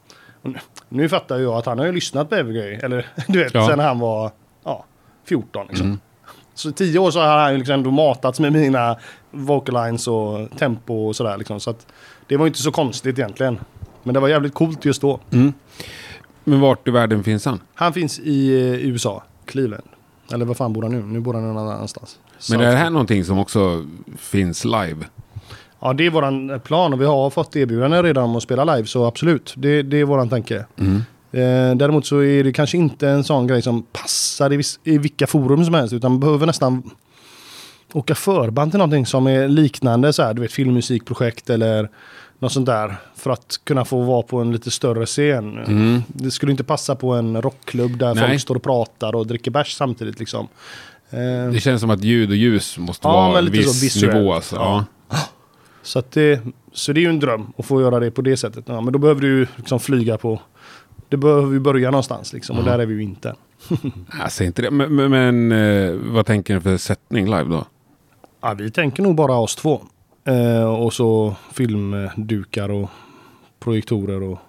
Nu, 0.41 0.55
nu 0.89 1.09
fattar 1.09 1.39
jag 1.39 1.53
att 1.53 1.65
han 1.65 1.79
har 1.79 1.85
ju 1.85 1.91
lyssnat 1.91 2.29
på 2.29 2.35
Evergrey, 2.35 2.73
eller 2.75 3.05
du 3.27 3.43
vet, 3.43 3.53
Ja. 3.53 3.67
sen 3.67 3.79
han 3.79 3.99
var 3.99 4.31
ja, 4.63 4.85
14 5.25 5.65
liksom. 5.69 5.99
Så 6.55 6.69
i 6.69 6.73
tio 6.73 6.99
år 6.99 7.11
så 7.11 7.19
har 7.19 7.37
han 7.37 7.51
ju 7.51 7.57
liksom 7.57 7.73
ändå 7.73 7.91
matats 7.91 8.39
med 8.39 8.53
mina 8.53 8.97
vocalines 9.31 10.07
och 10.07 10.49
tempo 10.57 10.93
och 11.07 11.15
sådär 11.15 11.37
liksom. 11.37 11.59
Så 11.59 11.69
att 11.69 11.87
det 12.27 12.37
var 12.37 12.45
ju 12.45 12.47
inte 12.47 12.59
så 12.61 12.71
konstigt 12.71 13.19
egentligen. 13.19 13.59
Men 14.03 14.13
det 14.13 14.19
var 14.19 14.27
jävligt 14.27 14.53
coolt 14.53 14.85
just 14.85 15.01
då. 15.01 15.19
Men 16.43 16.59
vart 16.59 16.87
i 16.87 16.91
världen 16.91 17.23
finns 17.23 17.45
han? 17.45 17.59
Han 17.73 17.93
finns 17.93 18.19
i 18.19 18.49
eh, 18.49 18.87
USA, 18.87 19.23
Cleveland. 19.45 19.83
Eller 20.33 20.45
vad 20.45 20.57
fan 20.57 20.73
bor 20.73 20.81
han 20.81 20.91
nu? 20.91 21.01
Nu 21.01 21.19
bor 21.19 21.33
han 21.33 21.53
någon 21.53 21.67
annanstans. 21.67 22.19
Men 22.49 22.61
är 22.61 22.71
det 22.71 22.77
här 22.77 22.89
någonting 22.89 23.25
som 23.25 23.39
också 23.39 23.85
finns 24.17 24.65
live? 24.65 25.05
Ja, 25.79 25.93
det 25.93 26.05
är 26.05 26.09
våran 26.09 26.59
plan 26.59 26.93
och 26.93 27.01
vi 27.01 27.05
har 27.05 27.29
fått 27.29 27.55
erbjudande 27.55 28.03
redan 28.03 28.23
om 28.23 28.35
att 28.35 28.43
spela 28.43 28.75
live, 28.75 28.87
så 28.87 29.05
absolut. 29.05 29.53
Det, 29.57 29.81
det 29.81 29.97
är 29.97 30.05
våran 30.05 30.29
tanke. 30.29 30.65
Eh, 31.33 31.75
däremot 31.75 32.05
så 32.05 32.23
är 32.23 32.43
det 32.43 32.53
kanske 32.53 32.77
inte 32.77 33.09
en 33.09 33.23
sån 33.23 33.47
grej 33.47 33.61
som 33.61 33.83
passar 33.83 34.53
i, 34.53 34.57
viss, 34.57 34.79
i 34.83 34.97
vilka 34.97 35.27
forum 35.27 35.65
som 35.65 35.73
helst, 35.73 35.93
utan 35.93 36.11
man 36.11 36.19
behöver 36.19 36.45
nästan 36.45 36.91
åka 37.93 38.15
förband 38.15 38.71
till 38.71 38.77
någonting 38.77 39.05
som 39.05 39.27
är 39.27 39.47
liknande 39.47 40.13
så 40.13 40.23
här, 40.23 40.33
du 40.33 40.41
vet 40.41 40.51
filmmusikprojekt 40.51 41.49
eller 41.49 41.89
något 42.39 42.51
sånt 42.51 42.65
där. 42.65 42.95
För 43.15 43.31
att 43.31 43.59
kunna 43.63 43.85
få 43.85 44.01
vara 44.01 44.21
på 44.21 44.39
en 44.39 44.51
lite 44.51 44.71
större 44.71 45.05
scen. 45.05 46.03
Det 46.07 46.31
skulle 46.31 46.51
inte 46.51 46.63
passa 46.63 46.95
på 46.95 47.13
en 47.13 47.41
rockklubb 47.41 47.97
där 47.97 48.15
Nej. 48.15 48.27
folk 48.27 48.41
står 48.41 48.55
och 48.55 48.63
pratar 48.63 49.15
och 49.15 49.27
dricker 49.27 49.51
bärs 49.51 49.73
samtidigt 49.73 50.19
liksom. 50.19 50.47
Eh, 51.09 51.51
Det 51.53 51.59
känns 51.63 51.81
som 51.81 51.89
att 51.89 52.03
ljud 52.03 52.29
och 52.29 52.35
ljus 52.35 52.77
måste 52.77 53.07
Ja, 53.07 53.11
vara 53.29 53.39
en 53.39 53.45
så 53.45 53.51
viss 53.51 53.83
visuellt. 53.83 54.15
nivå. 54.15 54.33
Alltså. 54.33 54.55
Ja. 54.55 54.85
Så, 55.83 55.99
att 55.99 56.11
det, 56.11 56.41
så 56.73 56.93
det 56.93 56.99
är 56.99 57.01
ju 57.01 57.09
en 57.09 57.19
dröm 57.19 57.53
att 57.57 57.65
få 57.65 57.81
göra 57.81 57.99
det 57.99 58.11
på 58.11 58.21
det 58.21 58.37
sättet. 58.37 58.63
Ja, 58.67 58.81
men 58.81 58.93
då 58.93 58.99
behöver 58.99 59.21
du 59.21 59.27
ju 59.27 59.47
liksom 59.55 59.79
flyga 59.79 60.17
på... 60.17 60.41
Det 61.09 61.17
behöver 61.17 61.47
vi 61.47 61.59
börja 61.59 61.91
någonstans 61.91 62.33
liksom. 62.33 62.57
Och 62.57 62.63
där 62.63 62.79
är 62.79 62.85
vi 62.85 62.93
ju 62.93 63.03
inte. 63.03 63.35
Jag 64.19 64.31
säger 64.31 64.47
inte 64.47 64.61
det. 64.61 64.71
Men, 64.71 64.95
men, 64.95 65.11
men 65.11 65.51
eh, 65.51 65.91
vad 66.13 66.25
tänker 66.25 66.55
ni 66.55 66.61
för 66.61 66.77
sättning 66.77 67.25
live 67.25 67.43
då? 67.43 67.65
Ja, 68.41 68.53
vi 68.53 68.71
tänker 68.71 69.03
nog 69.03 69.15
bara 69.15 69.35
oss 69.35 69.55
två. 69.55 69.81
Eh, 70.25 70.63
och 70.63 70.93
så 70.93 71.35
filmdukar 71.51 72.69
och 72.69 72.89
projektorer 73.59 74.23
och 74.23 74.39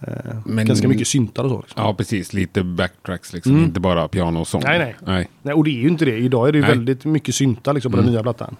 eh, 0.00 0.36
Men- 0.44 0.66
ganska 0.66 0.88
mycket 0.88 1.06
syntar 1.06 1.44
och 1.44 1.50
så. 1.50 1.60
Liksom. 1.60 1.82
Ja, 1.82 1.94
precis. 1.94 2.32
Lite 2.32 2.62
backtracks 2.64 3.32
liksom. 3.32 3.58
Inte 3.58 3.80
bara 3.80 4.08
piano 4.08 4.40
och 4.40 4.48
sång. 4.48 4.62
Nej, 4.64 4.78
nej. 4.78 4.96
nej. 5.00 5.28
Nej, 5.42 5.54
och 5.54 5.64
det 5.64 5.70
är 5.70 5.80
ju 5.82 5.88
inte 5.88 6.04
det. 6.04 6.16
Idag 6.16 6.48
är 6.48 6.52
det 6.52 6.58
ju 6.58 6.62
Nej. 6.62 6.70
väldigt 6.70 7.04
mycket 7.04 7.34
syntar 7.34 7.72
liksom, 7.72 7.92
på 7.92 7.98
den 7.98 8.06
nya 8.06 8.22
plattan. 8.22 8.56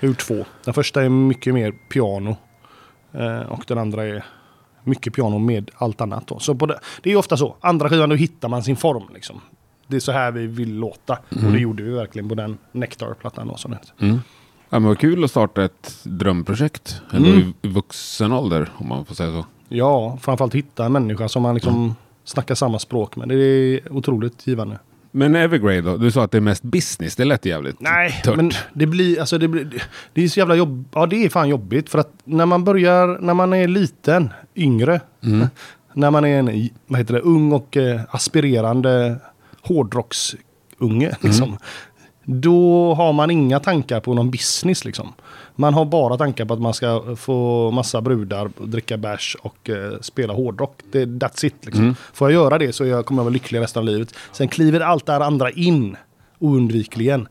Gjort 0.00 0.18
två. 0.18 0.44
Den 0.64 0.74
första 0.74 1.02
är 1.04 1.08
mycket 1.08 1.54
mer 1.54 1.72
piano. 1.90 2.36
Eh, 3.12 3.40
och 3.40 3.64
den 3.68 3.78
andra 3.78 4.04
är 4.04 4.24
mycket 4.84 5.14
piano 5.14 5.38
med 5.38 5.70
allt 5.74 6.00
annat. 6.00 6.26
Då. 6.26 6.38
Så 6.38 6.52
det, 6.52 6.78
det 7.02 7.10
är 7.10 7.12
ju 7.12 7.18
ofta 7.18 7.36
så. 7.36 7.56
Andra 7.60 7.88
skivan, 7.88 8.08
då 8.08 8.14
hittar 8.16 8.48
man 8.48 8.62
sin 8.62 8.76
form. 8.76 9.02
Liksom. 9.14 9.40
Det 9.86 9.96
är 9.96 10.00
så 10.00 10.12
här 10.12 10.30
vi 10.32 10.46
vill 10.46 10.74
låta. 10.74 11.18
Och 11.28 11.52
det 11.52 11.58
gjorde 11.58 11.82
vi 11.82 11.90
verkligen 11.90 12.28
på 12.28 12.34
den 12.34 12.58
Nectar-plattan. 12.72 13.48
Då, 13.48 13.56
som 13.56 13.70
det. 13.70 14.04
Mm. 14.06 14.20
Ja, 14.70 14.78
men 14.78 14.84
vad 14.88 14.98
kul 14.98 15.24
att 15.24 15.30
starta 15.30 15.64
ett 15.64 15.98
drömprojekt. 16.02 17.00
Ändå 17.12 17.28
Mm. 17.28 17.54
i 17.62 17.68
vuxen 17.68 18.32
ålder, 18.32 18.68
om 18.76 18.88
man 18.88 19.04
får 19.04 19.14
säga 19.14 19.30
så. 19.32 19.46
Ja, 19.68 20.18
framförallt 20.22 20.54
hitta 20.54 20.84
en 20.84 20.92
människa 20.92 21.28
som 21.28 21.42
man 21.42 21.54
liksom 21.54 21.94
snackar 22.24 22.54
samma 22.54 22.78
språk 22.78 23.16
med. 23.16 23.28
Det 23.28 23.34
är 23.34 23.92
otroligt 23.92 24.46
givande. 24.46 24.78
Men 25.10 25.36
Evergrey 25.36 25.80
då? 25.80 25.96
Du 25.96 26.10
sa 26.10 26.24
att 26.24 26.30
det 26.30 26.36
är 26.38 26.40
mest 26.40 26.62
business. 26.62 27.16
Det 27.16 27.24
lät 27.24 27.44
jävligt 27.44 27.80
Nej, 27.80 28.20
tört. 28.24 28.36
men 28.36 28.50
det 28.72 28.86
blir, 28.86 29.20
alltså 29.20 29.38
det 29.38 29.48
blir, 29.48 29.82
det 30.14 30.24
är 30.24 30.28
så 30.28 30.38
jävla 30.40 30.54
jobb, 30.54 30.84
ja 30.94 31.06
det 31.06 31.24
är 31.24 31.28
fan 31.28 31.48
jobbigt 31.48 31.88
för 31.90 31.98
att 31.98 32.12
när 32.24 32.46
man 32.46 32.64
börjar, 32.64 33.18
när 33.20 33.34
man 33.34 33.52
är 33.52 33.68
liten, 33.68 34.30
yngre, 34.56 35.00
när 35.92 36.10
man 36.10 36.24
är 36.24 36.38
en, 36.38 36.68
vad 36.86 36.98
heter 37.00 37.14
det, 37.14 37.20
ung 37.20 37.52
och 37.52 37.76
eh, 37.76 38.00
aspirerande 38.10 39.16
hårdrocksunge 39.62 41.16
liksom. 41.20 41.56
Då 42.28 42.94
har 42.94 43.12
man 43.12 43.30
inga 43.30 43.60
tankar 43.60 44.00
på 44.00 44.14
någon 44.14 44.30
business 44.30 44.84
liksom. 44.84 45.12
Man 45.54 45.74
har 45.74 45.84
bara 45.84 46.16
tankar 46.16 46.44
på 46.44 46.54
att 46.54 46.60
man 46.60 46.74
ska 46.74 47.16
få 47.16 47.70
massa 47.70 48.00
brudar, 48.00 48.50
dricka 48.58 48.96
bärs 48.96 49.36
och 49.42 49.70
eh, 49.70 50.00
spela 50.00 50.34
hårdrock. 50.34 50.80
Det, 50.92 51.06
that's 51.06 51.44
it 51.44 51.54
liksom. 51.60 51.96
Får 52.12 52.32
jag 52.32 52.42
göra 52.42 52.58
det 52.58 52.72
så 52.72 52.86
jag 52.86 53.06
kommer 53.06 53.20
jag 53.20 53.24
vara 53.24 53.32
lycklig 53.32 53.60
resten 53.60 53.80
av 53.80 53.86
livet. 53.86 54.14
Sen 54.32 54.48
kliver 54.48 54.80
allt 54.80 55.06
det 55.06 55.12
här 55.12 55.20
andra 55.20 55.50
in 55.50 55.96
oundvikligen. 56.38 57.28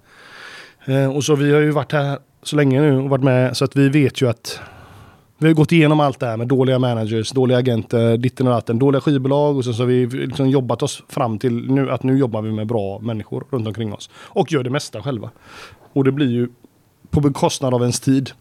Eh, 0.86 1.16
och 1.16 1.24
så 1.24 1.36
vi 1.36 1.54
har 1.54 1.62
ju 1.62 1.72
varit 1.72 1.92
här 1.92 2.20
så 2.44 2.56
länge 2.56 2.82
nu 2.82 2.98
och 2.98 3.10
varit 3.10 3.24
med 3.24 3.58
så 3.58 3.66
att 3.66 3.76
vi 3.76 3.90
vet 3.90 4.22
ju 4.22 4.30
att 4.30 4.60
vi 5.38 5.48
har 5.48 5.54
gått 5.54 5.72
igenom 5.72 6.00
allt 6.00 6.20
det 6.20 6.26
här 6.26 6.38
med 6.38 6.48
dåliga 6.48 6.80
managers, 6.80 7.32
dåliga 7.32 7.58
agenter, 7.58 8.18
ditten 8.18 8.48
och 8.48 8.54
datten, 8.54 8.80
dåliga 8.80 9.02
skivbolag 9.02 9.58
och 9.58 9.66
så, 9.66 9.74
så 9.74 9.82
har 9.82 9.88
vi 9.88 10.06
liksom 10.06 10.50
jobbat 10.50 10.84
oss 10.84 11.04
fram 11.10 11.40
till 11.40 11.72
nu 11.72 11.92
att 11.92 12.04
nu 12.04 12.18
jobbar 12.18 12.42
vi 12.42 12.52
med 12.52 12.68
bra 12.68 13.00
människor 13.00 13.46
runt 13.52 13.68
omkring 13.68 13.94
oss. 13.94 14.10
Och 14.16 14.52
gör 14.52 14.64
det 14.64 14.70
mesta 14.70 15.02
själva. 15.02 15.30
Och 15.94 16.04
det 16.04 16.12
blir 16.12 16.32
ju 16.32 16.50
på 17.10 17.22
bekostnad 17.22 17.74
av 17.74 17.82
ens 17.82 18.00
tid 18.00 18.32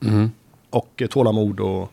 och 0.70 1.02
eh, 1.02 1.08
tålamod 1.08 1.60
och 1.60 1.92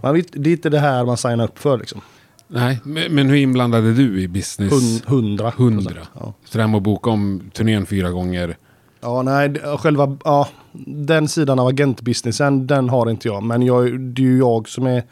man 0.00 0.14
vet, 0.14 0.26
det 0.32 0.50
är 0.50 0.52
inte 0.52 0.70
det 0.70 0.78
här 0.78 1.04
man 1.04 1.16
signar 1.16 1.44
upp 1.44 1.58
för 1.58 1.78
liksom. 1.78 2.00
Nej, 2.48 2.80
men, 2.84 3.28
hur 3.28 3.36
inblandad 3.36 3.86
är 3.86 3.92
du 3.92 4.20
i 4.20 4.28
business? 4.28 4.72
Hun, 4.72 5.00
hundra. 5.06 5.52
Hundra. 5.56 6.00
Ja. 6.14 6.34
Så 6.44 6.58
det 6.58 6.62
här 6.62 6.68
med 6.68 6.76
att 6.76 6.82
boka 6.82 7.10
om 7.10 7.50
turnén 7.52 7.86
fyra 7.86 8.10
gånger. 8.10 8.56
Ja, 9.00 9.22
nej, 9.22 9.54
själva, 9.78 10.16
ja, 10.24 10.48
den 10.86 11.28
sidan 11.28 11.58
av 11.58 11.66
agentbusinessen, 11.66 12.66
den 12.66 12.88
har 12.88 13.10
inte 13.10 13.28
jag. 13.28 13.42
Men 13.42 13.62
jag, 13.62 14.00
det 14.00 14.22
är 14.22 14.26
ju 14.26 14.38
jag 14.38 14.68
som 14.68 14.86
är 14.86 15.02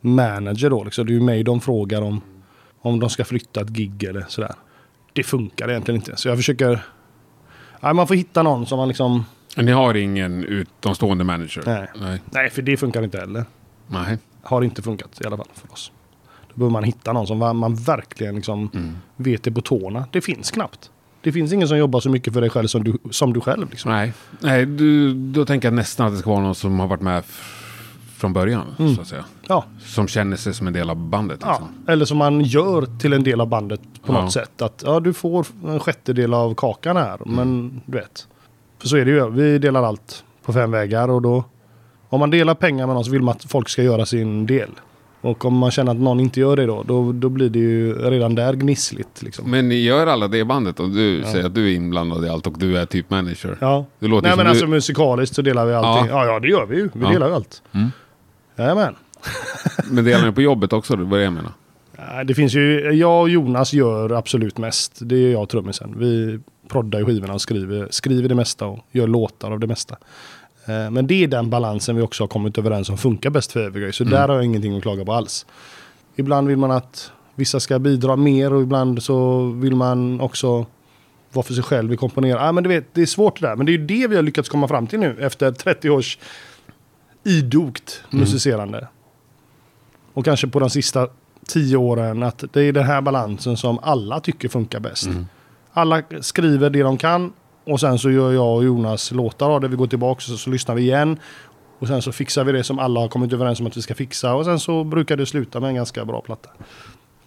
manager 0.00 0.70
då. 0.70 0.84
Liksom. 0.84 1.06
Det 1.06 1.12
är 1.12 1.14
ju 1.14 1.20
mig 1.20 1.44
de 1.44 1.60
frågar 1.60 2.02
om, 2.02 2.20
om 2.80 3.00
de 3.00 3.10
ska 3.10 3.24
flytta 3.24 3.60
ett 3.60 3.68
gig 3.68 4.04
eller 4.04 4.24
sådär. 4.28 4.54
Det 5.12 5.22
funkar 5.22 5.70
egentligen 5.70 6.00
inte. 6.00 6.16
Så 6.16 6.28
jag 6.28 6.36
försöker... 6.36 6.84
Nej, 7.80 7.94
man 7.94 8.06
får 8.06 8.14
hitta 8.14 8.42
någon 8.42 8.66
som 8.66 8.78
man 8.78 8.88
liksom... 8.88 9.24
Ni 9.56 9.72
har 9.72 9.94
ingen 9.94 10.44
utomstående 10.44 11.24
manager? 11.24 11.62
Nej. 11.66 11.88
Nej. 12.00 12.22
Nej, 12.24 12.50
för 12.50 12.62
det 12.62 12.76
funkar 12.76 13.02
inte 13.02 13.18
heller. 13.18 13.44
Nej. 13.86 14.18
Har 14.42 14.62
inte 14.62 14.82
funkat 14.82 15.20
i 15.20 15.26
alla 15.26 15.36
fall 15.36 15.48
för 15.54 15.72
oss. 15.72 15.92
Då 16.48 16.54
behöver 16.54 16.72
man 16.72 16.84
hitta 16.84 17.12
någon 17.12 17.26
som 17.26 17.38
man 17.38 17.74
verkligen 17.74 18.34
liksom 18.34 18.70
vet 19.16 19.42
det 19.42 19.52
på 19.52 19.60
tårna. 19.60 20.06
Det 20.12 20.20
finns 20.20 20.50
knappt. 20.50 20.90
Det 21.22 21.32
finns 21.32 21.52
ingen 21.52 21.68
som 21.68 21.78
jobbar 21.78 22.00
så 22.00 22.10
mycket 22.10 22.34
för 22.34 22.40
dig 22.40 22.50
själv 22.50 22.66
som 22.66 22.84
du, 22.84 22.98
som 23.10 23.32
du 23.32 23.40
själv. 23.40 23.70
Liksom. 23.70 23.90
Nej, 23.90 24.12
Nej 24.40 24.66
du, 24.66 25.14
då 25.14 25.44
tänker 25.44 25.68
jag 25.68 25.74
nästan 25.74 26.06
att 26.06 26.12
det 26.12 26.18
ska 26.18 26.30
vara 26.30 26.40
någon 26.42 26.54
som 26.54 26.80
har 26.80 26.86
varit 26.86 27.00
med 27.02 27.22
från 28.16 28.32
början. 28.32 28.94
Så 28.96 29.00
att 29.00 29.06
säga. 29.08 29.24
Ja, 29.48 29.64
Som 29.84 30.08
känner 30.08 30.36
sig 30.36 30.54
som 30.54 30.66
en 30.66 30.72
del 30.72 30.90
av 30.90 30.96
bandet. 30.96 31.38
Ja, 31.42 31.48
Liksom. 31.50 31.68
eller 31.86 32.04
som 32.04 32.18
man 32.18 32.40
gör 32.40 32.98
till 33.00 33.12
en 33.12 33.22
del 33.24 33.40
av 33.40 33.48
bandet 33.48 33.80
på 34.06 34.12
Ja. 34.12 34.22
något 34.22 34.32
sätt. 34.32 34.62
Att 34.62 34.82
ja, 34.86 35.00
du 35.00 35.12
får 35.12 35.46
en 35.66 35.80
sjättedel 35.80 36.34
av 36.34 36.54
kakan 36.54 36.96
här, 36.96 37.18
men 37.26 37.80
du 37.86 37.98
vet. 37.98 38.26
För 38.78 38.88
så 38.88 38.96
är 38.96 39.04
det 39.04 39.10
ju. 39.10 39.30
Vi 39.30 39.58
delar 39.58 39.82
allt 39.82 40.24
på 40.44 40.52
fem 40.52 40.70
vägar 40.70 41.08
och 41.08 41.22
då... 41.22 41.44
Om 42.10 42.20
man 42.20 42.30
delar 42.30 42.54
pengar 42.54 42.86
med 42.86 42.94
någon 42.94 43.04
så 43.04 43.10
vill 43.10 43.22
man 43.22 43.34
att 43.34 43.44
folk 43.44 43.68
ska 43.68 43.82
göra 43.82 44.06
sin 44.06 44.46
del. 44.46 44.70
Och 45.20 45.44
om 45.44 45.56
man 45.56 45.70
känner 45.70 45.92
att 45.92 45.98
någon 45.98 46.20
inte 46.20 46.40
gör 46.40 46.56
det 46.56 46.66
då, 46.66 46.82
då, 46.82 47.12
då 47.12 47.28
blir 47.28 47.48
det 47.50 47.58
ju 47.58 47.94
redan 47.94 48.34
där 48.34 48.52
gnissligt. 48.54 49.22
Liksom. 49.22 49.50
Men 49.50 49.68
ni 49.68 49.74
gör 49.74 50.06
alla 50.06 50.28
det 50.28 50.44
bandet 50.44 50.80
och 50.80 50.88
du 50.90 51.22
säger 51.22 51.44
att 51.46 51.54
du 51.54 51.70
är 51.72 51.74
inblandad 51.76 52.24
i 52.24 52.28
allt 52.28 52.46
och 52.46 52.58
du 52.58 52.78
är 52.78 52.86
typ 52.86 53.10
manager. 53.10 53.56
Ja. 53.60 53.84
Det 53.98 54.06
låter 54.06 54.28
Nej 54.28 54.36
men 54.36 54.46
du- 54.46 54.50
alltså 54.50 54.66
musikaliskt 54.66 55.36
så 55.36 55.42
delar 55.42 55.66
vi 55.66 55.74
allting. 55.74 56.10
Ja, 56.10 56.24
ja, 56.26 56.40
det 56.40 56.48
gör 56.48 56.66
vi 56.66 56.76
ju. 56.76 56.82
Vi 56.92 57.04
Ja. 57.04 57.08
delar 57.10 57.28
ju 57.28 57.34
allt. 57.34 57.62
Mm. 57.72 57.88
Jajamän. 58.56 58.94
Men 59.90 60.04
delar 60.04 60.26
ni 60.26 60.32
på 60.32 60.42
jobbet 60.42 60.72
också? 60.72 60.96
Det 60.96 61.04
var 61.04 61.18
det 61.18 61.24
jag 61.24 61.32
menar. 61.32 61.52
Det 62.24 62.34
finns 62.34 62.54
ju, 62.54 62.90
jag 62.92 63.20
och 63.22 63.28
Jonas 63.28 63.72
gör 63.72 64.10
absolut 64.12 64.58
mest. 64.58 64.98
Det 65.00 65.16
är 65.16 65.32
jag 65.32 65.42
och 65.42 65.48
trummisen. 65.48 65.94
Vi 65.98 66.40
proddar 66.68 67.00
i 67.00 67.04
skivorna 67.04 67.34
och 67.34 67.40
skriver, 67.40 67.88
skriver 67.90 68.28
det 68.28 68.34
mesta 68.34 68.66
och 68.66 68.78
gör 68.92 69.06
låtar 69.06 69.50
av 69.50 69.60
det 69.60 69.66
mesta. 69.66 69.96
Eh, 70.68 70.90
Men 70.90 71.06
det 71.06 71.24
är 71.24 71.28
den 71.28 71.50
balansen 71.50 71.96
vi 71.96 72.02
också 72.02 72.22
har 72.22 72.28
kommit 72.28 72.58
överens 72.58 72.90
om 72.90 72.98
funkar 72.98 73.30
bäst 73.30 73.52
för 73.52 73.66
Evergrey. 73.66 73.92
Så 73.92 74.04
där 74.04 74.28
har 74.28 74.34
jag 74.34 74.44
ingenting 74.44 74.76
att 74.76 74.82
klaga 74.82 75.04
på 75.04 75.12
alls. 75.12 75.46
Ibland 76.16 76.48
vill 76.48 76.56
man 76.56 76.70
att 76.70 77.12
vissa 77.34 77.60
ska 77.60 77.78
bidra 77.78 78.16
mer 78.16 78.52
och 78.52 78.62
ibland 78.62 79.02
så 79.02 79.46
vill 79.50 79.76
man 79.76 80.20
också 80.20 80.66
vara 81.32 81.42
för 81.42 81.54
sig 81.54 81.62
själv 81.62 81.92
i 81.92 81.96
komponera. 81.96 82.48
Ah, 82.48 82.52
men 82.52 82.64
du 82.64 82.68
vet, 82.68 82.94
det 82.94 83.02
är 83.02 83.06
svårt 83.06 83.40
det 83.40 83.46
där. 83.46 83.56
Men 83.56 83.66
det 83.66 83.72
är 83.72 83.78
ju 83.78 83.86
det 83.86 84.06
vi 84.06 84.16
har 84.16 84.22
lyckats 84.22 84.48
komma 84.48 84.68
fram 84.68 84.86
till 84.86 84.98
nu 84.98 85.16
efter 85.20 85.52
30 85.52 85.90
års 85.90 86.18
idogt 87.24 88.02
musicerande. 88.10 88.88
Och 90.12 90.24
kanske 90.24 90.46
på 90.46 90.58
de 90.60 90.70
sista 90.70 91.08
tio 91.46 91.76
åren 91.76 92.22
att 92.22 92.44
det 92.52 92.62
är 92.62 92.72
den 92.72 92.84
här 92.84 93.00
balansen 93.00 93.56
som 93.56 93.78
alla 93.78 94.20
tycker 94.20 94.48
funkar 94.48 94.80
bäst. 94.80 95.08
Alla 95.72 96.02
skriver 96.20 96.70
det 96.70 96.82
de 96.82 96.98
kan 96.98 97.32
och 97.68 97.80
sen 97.80 97.98
så 97.98 98.10
gör 98.10 98.32
jag 98.32 98.56
och 98.56 98.64
Jonas 98.64 99.12
låtar 99.12 99.50
av 99.50 99.60
det. 99.60 99.68
Vi 99.68 99.76
går 99.76 99.86
tillbaka 99.86 100.18
och 100.18 100.22
så, 100.22 100.36
så 100.36 100.50
lyssnar 100.50 100.74
vi 100.74 100.82
igen. 100.82 101.18
Och 101.78 101.88
sen 101.88 102.02
så 102.02 102.12
fixar 102.12 102.44
vi 102.44 102.52
det 102.52 102.64
som 102.64 102.78
alla 102.78 103.00
har 103.00 103.08
kommit 103.08 103.32
överens 103.32 103.60
om 103.60 103.66
att 103.66 103.76
vi 103.76 103.82
ska 103.82 103.94
fixa. 103.94 104.34
Och 104.34 104.44
sen 104.44 104.60
så 104.60 104.84
brukar 104.84 105.16
det 105.16 105.26
sluta 105.26 105.60
med 105.60 105.68
en 105.68 105.74
ganska 105.74 106.04
bra 106.04 106.20
platta. 106.20 106.48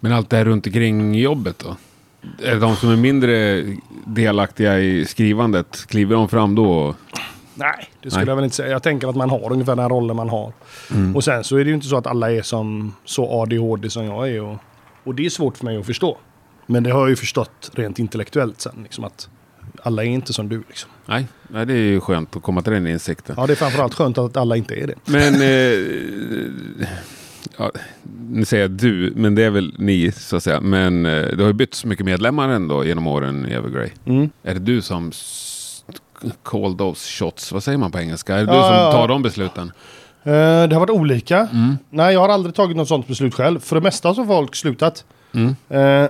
Men 0.00 0.12
allt 0.12 0.30
det 0.30 0.36
här 0.36 0.44
runt 0.44 0.66
omkring 0.66 1.14
jobbet 1.14 1.58
då? 1.58 1.76
Är 2.42 2.60
de 2.60 2.76
som 2.76 2.90
är 2.90 2.96
mindre 2.96 3.64
delaktiga 4.06 4.78
i 4.78 5.04
skrivandet, 5.04 5.86
kliver 5.88 6.14
de 6.14 6.28
fram 6.28 6.54
då? 6.54 6.94
Nej, 7.54 7.88
det 8.02 8.10
skulle 8.10 8.24
Nej. 8.24 8.30
jag 8.30 8.36
väl 8.36 8.44
inte 8.44 8.56
säga. 8.56 8.70
Jag 8.70 8.82
tänker 8.82 9.08
att 9.08 9.16
man 9.16 9.30
har 9.30 9.52
ungefär 9.52 9.76
den 9.76 9.88
rollen 9.88 10.16
man 10.16 10.28
har. 10.28 10.52
Och 11.14 11.24
sen 11.24 11.44
så 11.44 11.56
är 11.56 11.64
det 11.64 11.68
ju 11.68 11.74
inte 11.74 11.86
så 11.86 11.96
att 11.96 12.06
alla 12.06 12.32
är 12.32 12.42
som 12.42 12.94
så 13.04 13.42
ADHD 13.42 13.90
som 13.90 14.04
jag 14.04 14.28
är. 14.28 14.42
Och, 14.42 14.58
och 15.04 15.14
det 15.14 15.26
är 15.26 15.30
svårt 15.30 15.56
för 15.56 15.64
mig 15.64 15.76
att 15.76 15.86
förstå. 15.86 16.18
Men 16.66 16.82
det 16.82 16.90
har 16.90 17.00
jag 17.00 17.10
ju 17.10 17.16
förstått 17.16 17.70
rent 17.74 17.98
intellektuellt 17.98 18.60
sen. 18.60 18.80
Liksom 18.82 19.04
att 19.04 19.28
alla 19.82 20.02
är 20.04 20.06
inte 20.08 20.32
som 20.32 20.48
du. 20.48 20.62
Liksom. 20.68 20.90
Nej, 21.06 21.26
nej, 21.48 21.66
det 21.66 21.72
är 21.72 21.76
ju 21.76 22.00
skönt 22.00 22.36
att 22.36 22.42
komma 22.42 22.62
till 22.62 22.72
den 22.72 22.86
insikten. 22.86 23.34
Ja, 23.38 23.46
det 23.46 23.52
är 23.52 23.56
framförallt 23.56 23.94
skönt 23.94 24.18
att 24.18 24.36
alla 24.36 24.56
inte 24.56 24.74
är 24.74 24.86
det. 24.86 24.94
Men, 25.04 25.34
eh, 25.42 26.48
ja, 27.56 27.70
nu 28.28 28.44
säger 28.44 28.62
jag 28.64 28.70
du, 28.70 29.12
men 29.16 29.34
det 29.34 29.42
är 29.42 29.50
väl 29.50 29.74
ni 29.78 30.12
så 30.12 30.36
att 30.36 30.42
säga. 30.42 30.60
Men 30.60 31.06
eh, 31.06 31.22
det 31.22 31.42
har 31.42 31.46
ju 31.48 31.52
bytt 31.52 31.74
så 31.74 31.88
mycket 31.88 32.06
medlemmar 32.06 32.48
ändå 32.48 32.84
genom 32.84 33.06
åren 33.06 33.46
i 33.48 33.52
Evergrey. 33.52 33.90
Mm. 34.04 34.30
Är 34.42 34.54
det 34.54 34.60
du 34.60 34.82
som 34.82 35.12
call 36.42 36.74
those 36.76 37.10
shots? 37.10 37.52
Vad 37.52 37.62
säger 37.62 37.78
man 37.78 37.90
på 37.92 37.98
engelska? 37.98 38.34
Är 38.34 38.38
det 38.38 38.46
du 38.52 38.52
Ja, 38.52 38.62
som 38.62 38.74
ja, 38.74 38.82
ja. 38.82 38.92
tar 38.92 39.08
de 39.08 39.22
besluten? 39.22 39.72
Eh, 40.24 40.32
det 40.68 40.72
har 40.74 40.80
varit 40.80 40.90
olika. 40.90 41.48
Nej, 41.90 42.12
jag 42.14 42.20
har 42.20 42.28
aldrig 42.28 42.54
tagit 42.54 42.76
något 42.76 42.88
sånt 42.88 43.06
beslut 43.08 43.34
själv. 43.34 43.60
För 43.60 43.76
det 43.76 43.82
mesta 43.82 44.08
har 44.08 44.26
folk 44.26 44.54
slutat. 44.54 45.04
Mm. 45.34 45.56
Eh, 45.68 46.08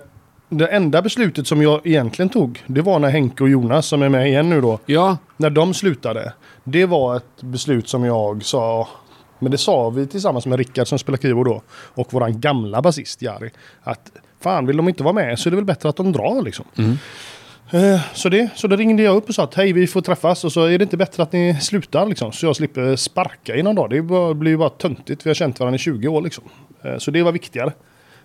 det 0.58 0.66
enda 0.66 1.02
beslutet 1.02 1.46
som 1.46 1.62
jag 1.62 1.86
egentligen 1.86 2.28
tog, 2.28 2.62
det 2.66 2.82
var 2.82 2.98
när 2.98 3.10
Henke 3.10 3.42
och 3.44 3.50
Jonas, 3.50 3.86
som 3.86 4.02
är 4.02 4.08
med 4.08 4.28
igen 4.28 4.48
nu 4.50 4.60
då, 4.60 4.78
Ja, 4.86 5.16
när 5.36 5.50
de 5.50 5.74
slutade. 5.74 6.32
Det 6.64 6.86
var 6.86 7.16
ett 7.16 7.42
beslut 7.42 7.88
som 7.88 8.04
jag 8.04 8.44
sa, 8.44 8.88
men 9.38 9.50
det 9.52 9.58
sa 9.58 9.90
vi 9.90 10.06
tillsammans 10.06 10.46
med 10.46 10.58
Rickard 10.58 10.88
som 10.88 10.98
spelar 10.98 11.18
keyboard 11.18 11.46
då, 11.46 11.62
och 11.72 12.12
våran 12.12 12.40
gamla 12.40 12.82
basist 12.82 13.22
Jari, 13.22 13.50
att 13.82 14.10
fan 14.40 14.66
vill 14.66 14.76
de 14.76 14.88
inte 14.88 15.02
vara 15.02 15.14
med 15.14 15.38
så 15.38 15.48
är 15.48 15.50
det 15.50 15.56
väl 15.56 15.64
bättre 15.64 15.88
att 15.88 15.96
de 15.96 16.12
drar 16.12 16.42
liksom. 16.42 16.64
Eh, 17.72 18.00
Så, 18.14 18.28
det, 18.28 18.48
så 18.54 18.66
då 18.66 18.76
ringde 18.76 19.02
jag 19.02 19.16
upp 19.16 19.28
och 19.28 19.34
sa 19.34 19.44
att 19.44 19.54
hej 19.54 19.72
vi 19.72 19.86
får 19.86 20.00
träffas 20.00 20.44
och 20.44 20.52
så 20.52 20.64
är 20.64 20.78
det 20.78 20.82
inte 20.82 20.96
bättre 20.96 21.22
att 21.22 21.32
ni 21.32 21.56
slutar 21.60 22.06
liksom. 22.06 22.32
Så 22.32 22.46
jag 22.46 22.56
slipper 22.56 22.96
sparka 22.96 23.56
i 23.56 23.62
någon 23.62 23.74
dag. 23.74 23.90
Det 23.90 24.02
blir 24.34 24.50
ju 24.50 24.56
bara 24.56 24.68
töntigt. 24.68 25.26
Vi 25.26 25.30
har 25.30 25.34
känt 25.34 25.60
varandra 25.60 25.74
i 25.76 25.78
20 25.78 26.08
år 26.08 26.22
liksom. 26.22 26.44
Eh, 26.84 26.96
Så 26.98 27.10
det 27.10 27.22
var 27.22 27.32
viktigare. 27.32 27.72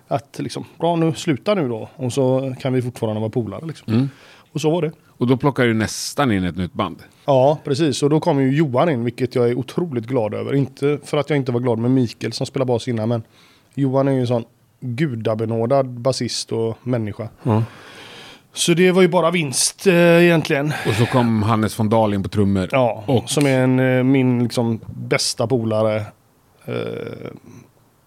Att 0.07 0.39
liksom, 0.39 0.65
bra 0.79 0.95
nu, 0.95 1.13
sluta 1.13 1.53
nu 1.55 1.67
då. 1.69 1.89
Och 1.95 2.13
så 2.13 2.55
kan 2.59 2.73
vi 2.73 2.81
fortfarande 2.81 3.19
vara 3.19 3.29
polare 3.29 3.65
liksom. 3.65 4.09
Och 4.53 4.61
så 4.61 4.69
var 4.71 4.81
det. 4.81 4.91
och 5.07 5.27
då 5.27 5.37
plockar 5.37 5.65
du 5.65 5.73
nästan 5.73 6.31
in 6.31 6.43
ett 6.43 6.57
nytt 6.57 6.73
band. 6.73 7.03
Ja, 7.25 7.57
precis. 7.63 8.03
Och 8.03 8.09
då 8.09 8.19
kom 8.19 8.41
ju 8.41 8.55
Johan 8.55 8.89
in, 8.89 9.03
vilket 9.03 9.35
jag 9.35 9.49
är 9.49 9.55
otroligt 9.57 10.05
glad 10.07 10.33
över. 10.33 10.55
Inte 10.55 10.99
för 11.03 11.17
att 11.17 11.29
jag 11.29 11.37
inte 11.37 11.51
var 11.51 11.59
glad 11.59 11.79
med 11.79 11.91
Mikael 11.91 12.33
som 12.33 12.45
spelar 12.45 12.65
bas 12.65 12.87
innan, 12.87 13.09
men 13.09 13.23
Johan 13.75 14.07
är 14.07 14.11
ju 14.11 14.19
en 14.19 14.27
sån 14.27 14.43
gudabenådad 14.79 15.87
basist 15.89 16.51
och 16.51 16.77
människa. 16.83 17.29
Så 18.53 18.73
det 18.73 18.91
var 18.91 19.01
ju 19.01 19.07
bara 19.07 19.31
vinst 19.31 19.87
eh, 19.87 19.93
egentligen. 20.23 20.73
Och 20.87 20.93
så 20.93 21.05
kom 21.05 21.43
Hannes 21.43 21.79
von 21.79 21.89
Dahl 21.89 22.13
in 22.13 22.23
på 22.23 22.29
trummor. 22.29 22.69
Ja, 22.71 23.03
Och- 23.07 23.29
som 23.29 23.45
är 23.45 23.59
en, 23.59 23.79
eh, 23.79 24.03
min 24.03 24.43
liksom, 24.43 24.79
bästa 24.95 25.47
polare. 25.47 25.95
Eh, 26.65 27.31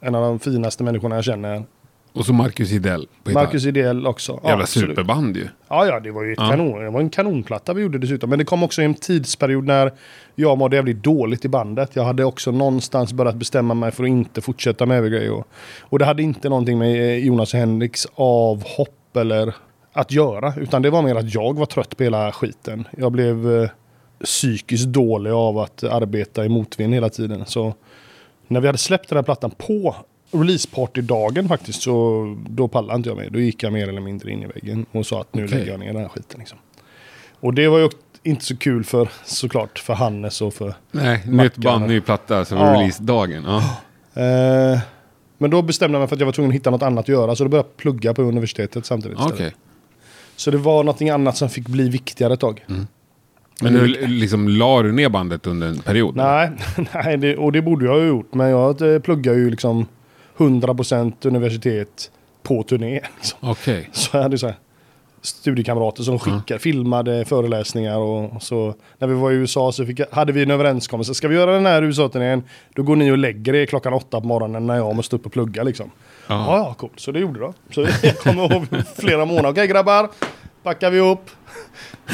en 0.01 0.15
av 0.15 0.23
de 0.23 0.39
finaste 0.39 0.85
människorna 0.85 1.15
jag 1.15 1.25
känner. 1.25 1.63
Och 2.13 2.27
så 2.27 2.33
Marcus 2.33 2.73
Idell. 2.73 3.09
Marcus 3.25 3.67
Ideell 3.67 4.07
också. 4.07 4.41
Ja, 4.43 4.49
Jävla 4.49 4.63
absolut. 4.65 4.89
superband 4.91 5.37
ju. 5.37 5.49
Ja, 5.69 5.87
ja, 5.87 6.01
det 6.01 6.11
var 6.11 6.23
ju 6.23 6.33
ett 6.33 6.39
Ja. 6.41 6.49
kanon. 6.51 6.81
Det 6.85 6.91
var 6.91 7.01
en 7.01 7.11
kanonplatta 7.11 7.75
vi 7.75 7.83
gjorde 7.83 7.99
dessutom. 7.99 8.31
Men 8.31 8.39
det 8.39 8.45
kom 8.45 8.63
också 8.63 8.83
en 8.83 8.95
tidsperiod 8.95 9.65
när 9.65 9.93
jag 10.35 10.59
mådde 10.59 10.77
jävligt 10.77 11.03
dåligt 11.03 11.45
i 11.45 11.49
bandet. 11.49 11.91
Jag 11.97 12.05
hade 12.05 12.25
också 12.25 12.51
någonstans 12.51 13.13
börjat 13.13 13.35
bestämma 13.37 13.75
mig 13.75 13.91
för 13.91 14.03
att 14.05 14.09
inte 14.09 14.41
fortsätta 14.41 14.87
med 14.87 14.99
Evergrey. 14.99 15.29
Och, 15.29 15.47
och 15.81 15.99
det 15.99 16.05
hade 16.05 16.23
inte 16.23 16.49
någonting 16.49 16.79
med 16.79 16.97
eh, 16.97 17.27
Jonas 17.27 17.55
och 17.55 17.61
Henriks 17.61 18.07
avhopp 18.15 19.17
eller 19.17 19.55
att 19.93 20.13
göra. 20.13 20.53
Utan 20.57 20.83
det 20.83 20.91
var 20.91 21.03
mer 21.03 21.15
att 21.15 21.35
jag 21.35 21.59
var 21.59 21.67
trött 21.67 21.97
på 21.97 22.03
hela 22.05 22.33
skiten. 22.33 22.89
Jag 22.97 23.13
blev 23.13 23.63
eh, 23.63 23.71
psykiskt 24.25 24.87
dålig 24.87 25.31
av 25.31 25.59
att 25.59 25.85
arbeta 25.85 26.45
i 26.45 26.49
motvind 26.49 26.95
hela 26.95 27.09
tiden. 27.09 27.47
Så 27.47 27.75
när 28.49 28.61
vi 28.61 28.67
hade 28.67 28.79
släppt 28.79 29.09
den 29.09 29.17
här 29.17 29.23
plattan 29.23 29.51
på 29.51 29.95
releaseparty-dagen 30.33 31.49
faktiskt 31.49 31.83
så 31.83 32.25
då 32.49 32.69
pallade 32.69 32.97
inte 32.97 33.09
jag 33.09 33.17
med. 33.17 33.33
Då 33.33 33.41
gick 33.41 33.63
jag 33.63 33.73
mer 33.73 33.89
eller 33.89 34.01
mindre 34.01 34.31
in 34.31 34.43
i 34.43 34.47
väggen 34.47 34.87
och 34.93 35.07
sa 35.07 35.21
att 35.21 35.35
nu 35.35 35.45
Okej. 35.45 35.59
lägger 35.59 35.71
jag 35.71 35.81
ner 35.81 35.93
den 35.93 36.03
här 36.03 36.09
skiten. 36.09 36.39
Liksom. 36.39 36.59
Och 37.41 37.55
det 37.55 37.69
var 37.69 37.79
ju 37.79 37.89
inte 38.23 38.45
så 38.45 38.57
kul 38.57 38.85
för 38.85 39.09
såklart 39.25 39.79
för 39.79 39.95
Hannes 39.95 40.41
och 40.43 40.55
för... 40.55 40.75
Nej, 40.91 41.23
nytt 41.27 41.57
band, 41.57 41.87
ny 41.89 42.01
platta. 42.01 42.45
Så 42.45 42.55
Ja. 42.55 42.73
releasedagen. 42.75 43.45
Ja. 43.47 43.59
Eh, 44.23 44.79
men 45.39 45.51
då 45.51 45.63
bestämde 45.63 45.95
jag 45.97 46.01
mig 46.01 46.09
för 46.09 46.17
att 46.17 46.21
jag 46.21 46.27
var 46.27 46.33
tvungen 46.33 46.51
att 46.51 46.55
hitta 46.57 46.71
något 46.71 46.83
annat 46.83 47.05
att 47.05 47.09
göra. 47.09 47.37
Så 47.37 47.45
då 47.45 47.51
började 47.51 47.69
jag 47.69 47.77
plugga 47.77 48.15
på 48.15 48.23
universitetet 48.23 48.87
samtidigt. 48.87 49.19
Istället. 49.21 49.55
Så 50.37 50.51
det 50.51 50.59
var 50.59 50.85
någonting 50.85 51.11
annat 51.11 51.37
som 51.37 51.49
fick 51.49 51.69
bli 51.69 51.89
viktigare 51.89 52.33
ett 52.35 52.41
tag. 52.41 52.65
Men 53.63 53.73
nu 53.73 53.87
liksom 54.07 54.49
la 54.49 54.83
du 54.83 54.93
ner 54.93 55.09
bandet 55.09 55.47
under 55.47 55.69
en 55.69 55.79
period? 55.79 56.17
Nej, 56.17 56.51
nej 56.95 57.17
det, 57.17 57.37
och 57.37 57.53
det 57.53 57.63
borde 57.63 57.85
jag 57.85 57.93
ha 57.93 58.05
gjort. 58.07 58.35
Men 58.35 58.51
jag 58.51 58.95
eh, 58.95 59.01
pluggar 59.01 59.35
ju 59.35 59.51
liksom 59.51 59.87
100% 60.41 61.27
universitet 61.27 62.11
på 62.43 62.63
turné. 62.63 63.01
Liksom. 63.17 63.39
Okej. 63.43 63.89
Så 63.93 64.17
jag 64.17 64.23
hade 64.23 64.39
så 64.39 64.47
här 64.47 64.57
studiekamrater 65.23 66.03
som 66.03 66.19
skickade, 66.19 66.61
filmade 66.61 67.25
föreläsningar 67.25 67.99
och 67.99 68.43
så. 68.43 68.75
När 68.99 69.09
vi 69.09 69.15
var 69.15 69.31
i 69.31 69.35
USA 69.35 69.73
så 69.73 69.87
fick 69.87 70.01
hade 70.13 70.33
vi 70.33 70.43
en 70.43 70.51
överenskommelse. 70.51 71.15
Ska 71.15 71.29
vi 71.29 71.35
göra 71.35 71.53
den 71.53 71.67
här 71.67 71.83
USA-turnén, 71.83 72.43
då 72.75 72.83
går 72.83 72.97
ni 72.97 73.11
och 73.11 73.19
lägger 73.19 73.55
er 73.55 73.67
klockan 73.67 73.93
åtta 73.93 74.21
på 74.21 74.27
morgonen 74.27 74.67
när 74.67 74.77
jag 74.77 74.97
måste 74.97 75.17
upp 75.17 75.27
och 75.27 75.33
plugga 75.33 75.63
liksom. 75.63 75.91
Ja. 76.27 76.35
Ja, 76.47 76.57
ja, 76.59 76.75
coolt. 76.75 77.01
Så 77.01 77.13
det 77.13 77.21
gjorde 77.21 77.41
jag. 77.41 77.55
Så 77.71 77.81
jag 78.03 78.19
kommer 78.19 78.53
ihåg 78.53 78.67
flera 78.97 79.25
månader. 79.25 79.51
Okej 79.51 79.67
grabbar, 79.67 80.09
packar 80.63 80.91
vi 80.91 81.01
upp. 81.01 81.31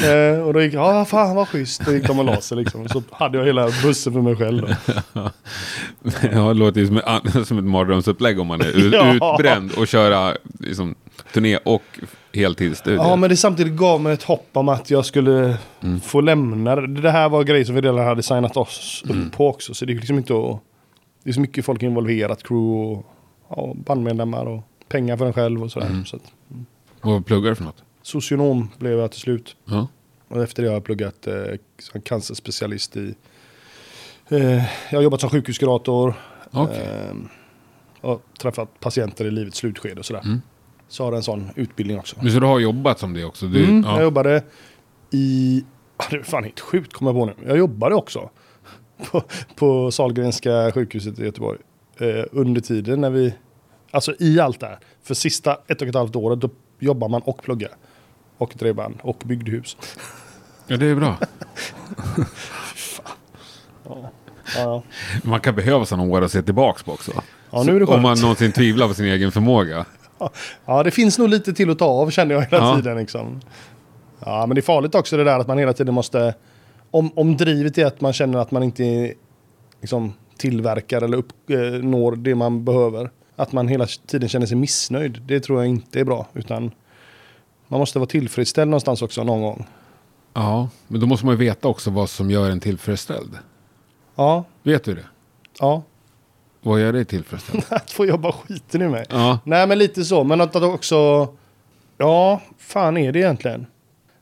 Eh, 0.05 0.39
och 0.41 0.53
då 0.53 0.61
gick 0.61 0.73
ja 0.73 1.05
fan 1.05 1.35
vad 1.35 1.47
schysst. 1.47 1.85
Då 1.85 1.91
gick 1.93 2.07
de 2.07 2.19
och 2.19 2.25
la 2.25 2.41
sig 2.41 2.57
liksom. 2.57 2.89
Så 2.89 3.03
hade 3.11 3.37
jag 3.37 3.45
hela 3.45 3.65
bussen 3.83 4.13
för 4.13 4.21
mig 4.21 4.35
själv 4.35 4.61
då. 4.61 4.75
Ja, 6.31 6.47
det 6.47 6.53
låter 6.53 6.81
ju 6.81 6.87
som, 6.87 6.97
ett- 6.97 7.47
som 7.47 7.57
ett 7.57 7.63
mardrömsupplägg 7.63 8.39
om 8.39 8.47
man 8.47 8.61
är 8.61 8.93
Ja. 8.93 9.13
utbränd 9.13 9.71
och 9.71 9.87
köra 9.87 10.33
liksom, 10.59 10.95
turné 11.33 11.57
och 11.57 11.83
heltidsstudier. 12.33 13.03
Ja, 13.03 13.15
men 13.15 13.29
det 13.29 13.37
samtidigt 13.37 13.73
gav 13.73 14.01
mig 14.01 14.13
ett 14.13 14.23
hopp 14.23 14.49
om 14.53 14.69
att 14.69 14.89
jag 14.89 15.05
skulle 15.05 15.57
få 16.03 16.21
lämna 16.21 16.75
det. 16.75 17.11
Här 17.11 17.29
var 17.29 17.43
grejer 17.43 17.65
som 17.65 17.75
vi 17.75 17.81
redan 17.81 18.05
hade 18.05 18.23
signat 18.23 18.57
oss 18.57 19.03
upp 19.09 19.31
på 19.31 19.47
också. 19.47 19.73
Så 19.73 19.85
det 19.85 19.93
är 19.93 19.95
liksom 19.95 20.17
inte 20.17 20.33
att... 20.33 20.59
Det 21.23 21.29
är 21.29 21.33
så 21.33 21.41
mycket 21.41 21.65
folk 21.65 21.83
involverat, 21.83 22.43
crew 22.43 22.77
och 22.91 23.05
ja, 23.49 23.73
bandmedlemmar 23.85 24.45
och 24.45 24.63
pengar 24.89 25.17
för 25.17 25.25
en 25.25 25.33
själv 25.33 25.63
och 25.63 25.71
sådär. 25.71 26.03
Så 26.05 26.15
att, 26.15 26.23
Vad 27.01 27.25
pluggar 27.25 27.49
du 27.49 27.55
för 27.55 27.63
något? 27.63 27.83
Socionom 28.07 28.69
blev 28.77 28.99
jag 28.99 29.11
till 29.11 29.19
slut. 29.19 29.55
Ja. 29.65 29.87
Och 30.27 30.43
efter 30.43 30.63
det 30.63 30.69
har 30.69 30.73
jag 30.73 30.83
pluggat 30.83 31.27
eh, 31.27 31.99
cancerspecialist 32.03 32.97
i... 32.97 33.15
Eh, 34.29 34.55
jag 34.91 34.97
har 34.97 35.01
jobbat 35.01 35.21
som 35.21 35.29
sjukhuskurator. 35.29 36.13
Okej. 36.51 36.77
Eh, 36.81 37.15
och 38.01 38.21
träffat 38.39 38.79
patienter 38.79 39.25
i 39.25 39.31
livets 39.31 39.57
slutskede 39.57 39.99
och 39.99 40.05
sådär. 40.05 40.21
Mm. 40.25 40.41
Så 40.87 41.03
har 41.03 41.11
jag 41.11 41.17
en 41.17 41.23
sån 41.23 41.49
utbildning 41.55 41.99
också. 41.99 42.15
Men 42.21 42.31
så 42.31 42.39
du 42.39 42.45
har 42.45 42.59
jobbat 42.59 42.99
som 42.99 43.13
det 43.13 43.25
också? 43.25 43.45
Du, 43.47 43.63
Mm, 43.63 43.83
Jag 43.83 43.97
ja. 43.97 44.01
jobbade 44.01 44.43
i... 45.11 45.63
Ah, 45.97 46.03
Det 46.09 46.15
är 46.15 46.23
fan 46.23 46.43
helt 46.43 46.59
sjukt 46.59 46.93
kommer 46.93 47.11
jag 47.13 47.19
på 47.19 47.25
nu. 47.41 47.47
Jag 47.49 47.57
jobbade 47.57 47.95
också 47.95 48.29
på, 49.11 49.23
på 49.55 49.91
Sahlgrenska 49.91 50.71
sjukhuset 50.71 51.19
i 51.19 51.23
Göteborg. 51.23 51.59
Eh, 51.97 52.23
under 52.31 52.61
tiden 52.61 53.01
när 53.01 53.09
vi... 53.09 53.33
Alltså 53.91 54.13
i 54.19 54.39
allt 54.39 54.59
det 54.59 54.67
här. 54.67 54.79
För 55.03 55.13
sista 55.13 55.57
ett 55.67 55.81
och 55.81 55.87
ett 55.87 55.95
halvt 55.95 56.15
året 56.15 56.39
då 56.39 56.49
jobbar 56.79 57.09
man 57.09 57.21
och 57.21 57.43
pluggar. 57.43 57.71
Och 58.37 58.53
drev 58.57 58.75
band 58.75 58.95
och 59.03 59.21
byggde 59.25 59.51
hus. 59.51 59.77
ja, 60.67 60.77
det 60.77 60.85
är 60.85 60.95
bra. 60.95 61.17
Ja, 64.55 64.83
Man 65.23 65.39
kan 65.39 65.55
behöva 65.55 65.85
sådana 65.85 66.11
år 66.13 66.21
att 66.21 66.31
se 66.31 66.41
tillbaka 66.41 66.83
på 66.85 66.91
också. 66.91 67.11
Ja, 67.51 67.63
nu 67.63 67.75
är 67.75 67.79
det 67.79 67.85
Så- 67.85 67.93
Om 67.93 68.01
man 68.01 68.11
skönt. 68.15 68.21
någonsin 68.21 68.51
tvivlar 68.51 68.87
på 68.87 68.93
sin 68.93 69.05
egen 69.05 69.31
förmåga. 69.31 69.85
ja, 70.65 70.83
det 70.83 70.91
finns 70.91 71.17
nog 71.17 71.29
lite 71.29 71.53
till 71.53 71.69
att 71.69 71.79
ta 71.79 71.85
av 71.85 72.09
känner 72.09 72.35
jag 72.35 72.41
hela 72.41 72.57
Ja. 72.57 72.75
tiden. 72.75 72.97
Liksom. 72.97 73.41
Ja, 74.25 74.45
men 74.45 74.55
det 74.55 74.59
är 74.59 74.63
farligt 74.63 74.95
också 74.95 75.17
det 75.17 75.23
där 75.23 75.39
att 75.39 75.47
man 75.47 75.57
hela 75.57 75.73
tiden 75.73 75.93
måste... 75.93 76.33
Om, 76.91 77.11
om 77.15 77.37
drivet 77.37 77.77
är 77.77 77.85
att 77.85 78.01
man 78.01 78.13
känner 78.13 78.37
att 78.39 78.51
man 78.51 78.63
inte 78.63 79.13
liksom, 79.81 80.13
tillverkar 80.37 81.01
eller 81.01 81.17
uppnår 81.17 82.15
det 82.15 82.35
man 82.35 82.65
behöver. 82.65 83.09
Att 83.35 83.51
man 83.51 83.67
hela 83.67 83.85
tiden 84.07 84.29
känner 84.29 84.45
sig 84.45 84.57
missnöjd. 84.57 85.21
Det 85.25 85.39
tror 85.39 85.59
jag 85.63 85.69
inte 85.69 85.99
är 85.99 86.03
bra. 86.03 86.27
Utan 86.33 86.71
man 87.67 87.79
måste 87.79 87.99
vara 87.99 88.09
tillfredsställd 88.09 88.69
någonstans 88.69 89.01
också 89.01 89.23
någon 89.23 89.41
gång. 89.41 89.67
Ja, 90.33 90.69
men 90.87 90.99
då 91.01 91.07
måste 91.07 91.25
man 91.25 91.33
ju 91.35 91.39
veta 91.39 91.67
också 91.67 91.89
vad 91.91 92.09
som 92.09 92.31
gör 92.31 92.49
en 92.49 92.59
tillfredsställd. 92.59 93.37
Ja, 94.15 94.43
Vet 94.63 94.83
du 94.83 94.95
det? 94.95 95.05
ja. 95.59 95.83
Vad 96.61 96.81
gör 96.81 96.93
dig 96.93 97.05
tillfredsställd? 97.05 97.63
Att 97.69 97.91
få 97.91 98.05
jobba 98.05 98.31
skiten 98.31 98.81
ur 98.81 98.89
mig. 98.89 99.05
Ja, 99.09 99.39
Nej, 99.43 99.67
men 99.67 99.77
lite 99.77 100.03
så. 100.05 100.23
Men 100.23 100.41
att, 100.41 100.55
att 100.55 100.63
också... 100.63 101.27
Ja, 101.97 102.41
fan 102.57 102.97
är 102.97 103.11
det 103.11 103.19
egentligen? 103.19 103.65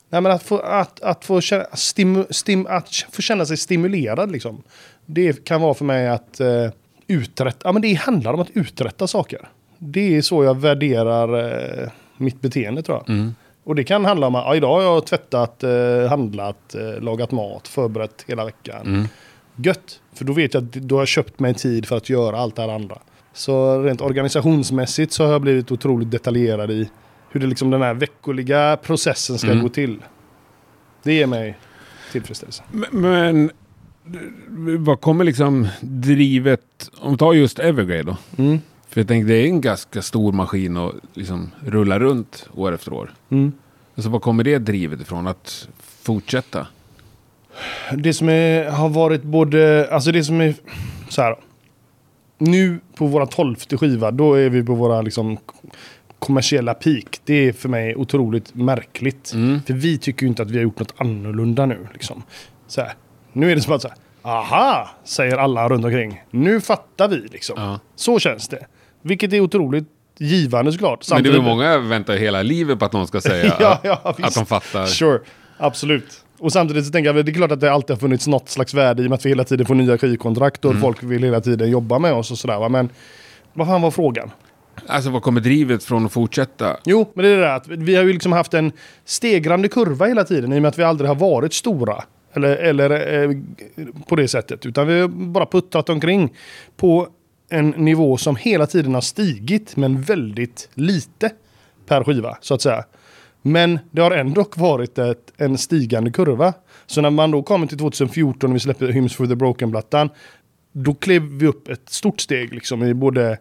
Nej, 0.10 0.22
men 0.22 0.32
att 0.32 0.44
få, 0.44 0.60
att, 0.60 1.02
att 1.02 1.26
få, 1.26 1.42
känna, 1.42 1.66
stimu, 1.74 2.26
stim, 2.30 2.68
att 2.70 2.90
få 3.12 3.22
känna 3.22 3.46
sig 3.46 3.58
stimulerad 3.58 4.32
liksom. 4.32 4.64
Det 5.06 5.46
kan 5.46 5.62
vara 5.62 5.74
för 5.74 5.86
mig 5.86 6.08
att 6.10 6.40
eh, 6.40 6.70
uträtta... 7.08 7.60
Ja, 7.64 7.72
men 7.72 7.82
det 7.82 7.94
handlar 7.94 8.34
om 8.34 8.40
att 8.40 8.50
uträtta 8.54 9.08
saker. 9.08 9.50
Det 9.78 10.18
är 10.18 10.22
så 10.22 10.44
jag 10.44 10.60
värderar 10.60 11.54
eh, 11.84 11.90
mitt 12.18 12.42
beteende 12.42 12.82
tror 12.82 12.98
jag. 12.98 13.10
mm. 13.16 13.36
Och 13.64 13.76
det 13.76 13.84
kan 13.84 14.06
handla 14.06 14.28
om 14.28 14.36
att 14.36 14.44
ja, 14.46 14.56
idag 14.56 14.76
har 14.76 14.82
jag 14.84 15.06
tvättat, 15.08 15.64
eh, 15.64 16.10
handlat, 16.10 16.76
eh, 16.76 17.02
lagat 17.04 17.32
mat, 17.32 17.68
förberett 17.68 18.26
hela 18.28 18.46
veckan. 18.46 18.82
Mm. 18.86 19.06
Gött! 19.56 20.00
För 20.14 20.26
då 20.26 20.34
vet 20.34 20.54
jag 20.54 20.64
att 20.64 20.72
då 20.74 20.96
har 20.96 21.02
jag 21.02 21.08
köpt 21.08 21.40
mig 21.40 21.54
tid 21.54 21.86
för 21.86 21.98
att 21.98 22.10
göra 22.10 22.38
allt 22.38 22.56
det 22.56 22.62
här 22.62 22.70
andra. 22.70 22.98
Så 23.34 23.82
rent 23.84 24.02
organisationsmässigt 24.02 25.14
så 25.14 25.26
har 25.26 25.32
jag 25.32 25.42
blivit 25.42 25.72
otroligt 25.72 26.12
detaljerad 26.12 26.72
i 26.72 26.90
hur 27.32 27.40
det 27.40 27.48
liksom 27.48 27.70
den 27.70 27.82
här 27.82 27.94
veckoliga 27.94 28.78
processen 28.84 29.38
ska 29.38 29.52
Mm. 29.52 29.64
gå 29.64 29.70
till. 29.70 29.98
Det 31.04 31.14
ger 31.14 31.28
mig 31.28 31.58
tillfredsställelse. 32.12 32.64
Men, 32.92 33.52
men 34.50 34.84
vad 34.84 35.02
kommer 35.02 35.24
liksom 35.24 35.68
drivet, 35.82 36.90
om 37.02 37.12
vi 37.12 37.18
tar 37.18 37.34
just 37.34 37.60
Evergrey 37.60 38.04
då. 38.04 38.18
Mm. 38.38 38.60
För 38.96 39.02
jag 39.02 39.08
tänker 39.08 39.28
det 39.28 39.36
är 39.36 39.46
en 39.46 39.62
ganska 39.62 40.02
stor 40.02 40.32
maskin 40.32 40.78
att 40.78 40.94
liksom 41.14 41.52
rulla 41.66 42.00
runt 42.00 42.50
år 42.56 42.72
efter 42.72 42.94
år. 42.94 43.14
Mm. 43.30 43.52
Alltså 43.96 44.10
vad 44.10 44.22
kommer 44.22 44.44
det 44.44 44.58
drivet 44.58 45.02
ifrån? 45.02 45.28
Att 45.28 45.68
fortsätta? 46.02 46.68
Det 47.98 48.14
som 48.14 48.30
är, 48.30 48.70
har 48.70 48.90
varit 48.90 49.24
både, 49.24 49.88
alltså 49.92 50.12
det 50.12 50.24
som 50.24 50.42
är 50.42 50.56
så 51.10 51.22
här. 51.22 51.36
Nu 52.38 52.80
på 52.96 53.08
våra 53.08 53.26
tolfte 53.26 53.78
skiva, 53.78 54.12
då 54.12 54.34
är 54.34 54.50
vi 54.50 54.64
på 54.64 54.76
våra 54.76 55.02
liksom 55.02 55.38
kommersiella 56.20 56.74
peak. 56.74 57.20
Det 57.26 57.34
är 57.34 57.54
för 57.54 57.70
mig 57.70 57.96
otroligt 57.96 58.56
märkligt. 58.56 59.34
Mm. 59.34 59.62
För 59.62 59.74
vi 59.74 59.98
tycker 59.98 60.24
ju 60.24 60.28
inte 60.28 60.42
att 60.42 60.52
vi 60.52 60.58
har 60.58 60.64
gjort 60.64 60.80
något 60.80 60.94
annorlunda 60.98 61.66
nu. 61.66 61.88
Liksom. 61.94 62.24
Så 62.68 62.82
här. 62.82 62.94
Nu 63.34 63.52
är 63.52 63.56
det 63.56 63.62
som 63.62 63.74
att 63.74 63.82
så 63.82 63.88
här, 63.88 63.98
aha, 64.22 64.90
säger 65.04 65.38
alla 65.38 65.70
runt 65.70 65.86
omkring. 65.86 66.24
Nu 66.32 66.62
fattar 66.62 67.08
vi 67.08 67.18
liksom. 67.18 67.56
Ja. 67.58 67.80
Så 67.96 68.20
känns 68.20 68.48
det. 68.48 68.66
Vilket 69.06 69.34
är 69.34 69.40
otroligt 69.40 69.86
givande 70.20 70.72
såklart. 70.72 71.06
Men 71.10 71.24
det 71.24 71.30
är 71.30 71.32
Samtidigt- 71.34 71.44
många 71.50 71.78
väntar 71.78 72.16
hela 72.16 72.42
livet 72.44 72.80
på 72.80 72.86
att 72.86 72.94
någon 72.94 73.08
ska 73.08 73.22
säga 73.22 73.54
ja, 73.60 73.80
ja, 73.84 74.00
att 74.04 74.36
de 74.36 74.46
fattar. 74.46 74.86
Sure, 74.86 75.20
absolut. 75.58 76.22
Och 76.40 76.52
samtidigt 76.52 76.86
så 76.86 76.92
tänker 76.92 77.14
jag, 77.14 77.26
det 77.26 77.32
är 77.32 77.34
klart 77.34 77.52
att 77.52 77.60
det 77.60 77.72
alltid 77.72 77.96
har 77.96 78.00
funnits 78.00 78.28
något 78.28 78.50
slags 78.50 78.74
värde 78.74 79.04
i 79.04 79.06
och 79.06 79.10
med 79.10 79.16
att 79.18 79.26
vi 79.26 79.30
hela 79.30 79.44
tiden 79.44 79.66
får 79.66 79.76
nya 79.76 79.98
skivkontrakt 79.98 80.66
och 80.66 80.72
Mm. 80.72 80.82
folk 80.82 81.04
vill 81.04 81.24
hela 81.24 81.42
tiden 81.42 81.70
jobba 81.70 82.00
med 82.00 82.14
oss 82.14 82.32
och 82.32 82.38
sådär. 82.38 82.60
va. 82.60 82.70
Men 82.70 82.90
vad 83.54 83.68
fan 83.68 83.82
var 83.82 83.92
frågan? 83.92 84.32
Alltså 84.88 85.10
vad 85.10 85.22
kommer 85.22 85.42
drivet 85.42 85.84
från 85.84 86.06
att 86.06 86.12
fortsätta? 86.12 86.78
Jo, 86.86 87.12
men 87.14 87.26
det 87.26 87.32
är 87.32 87.36
det 87.36 87.42
där 87.42 87.56
att 87.56 87.68
vi 87.68 87.96
har 87.96 88.04
ju 88.04 88.14
liksom 88.14 88.32
haft 88.32 88.54
en 88.54 88.72
stegrande 89.06 89.68
kurva 89.68 90.06
hela 90.06 90.24
tiden 90.24 90.54
i 90.54 90.58
och 90.58 90.62
med 90.62 90.70
att 90.70 90.80
vi 90.80 90.84
aldrig 90.84 91.08
har 91.10 91.16
varit 91.16 91.54
stora. 91.54 92.04
Eller, 92.34 92.56
eller 92.58 93.24
eh, 93.24 93.30
på 94.08 94.16
det 94.16 94.28
sättet. 94.28 94.66
Utan 94.66 94.88
vi 94.88 95.00
har 95.00 95.08
bara 95.08 95.46
puttrat 95.46 95.90
omkring 95.90 96.34
på 96.78 97.08
en 97.50 97.70
nivå 97.70 98.18
som 98.18 98.36
hela 98.36 98.68
tiden 98.68 98.94
har 98.94 99.02
stigit 99.02 99.76
men 99.76 100.02
väldigt 100.02 100.70
lite 100.74 101.32
per 101.86 102.04
skiva 102.04 102.38
så 102.42 102.54
att 102.54 102.62
säga. 102.62 102.84
Men 103.42 103.80
det 103.92 104.02
har 104.02 104.12
ändå 104.12 104.46
varit 104.56 104.98
ett, 104.98 105.34
en 105.38 105.58
stigande 105.58 106.12
kurva. 106.12 106.54
Så 106.86 107.02
när 107.02 107.10
man 107.10 107.32
då 107.32 107.44
kommer 107.44 107.68
till 107.68 107.78
2014 107.78 108.50
och 108.50 108.56
vi 108.56 108.60
släpper 108.60 108.88
Hymns 108.88 109.16
for 109.16 109.28
the 109.28 109.36
Broken-plattan. 109.36 110.10
Då 110.72 110.94
klev 110.94 111.22
vi 111.22 111.48
upp 111.48 111.70
ett 111.70 111.90
stort 111.90 112.22
steg 112.22 112.54
liksom 112.54 112.84
i 112.84 112.94
både 112.94 113.38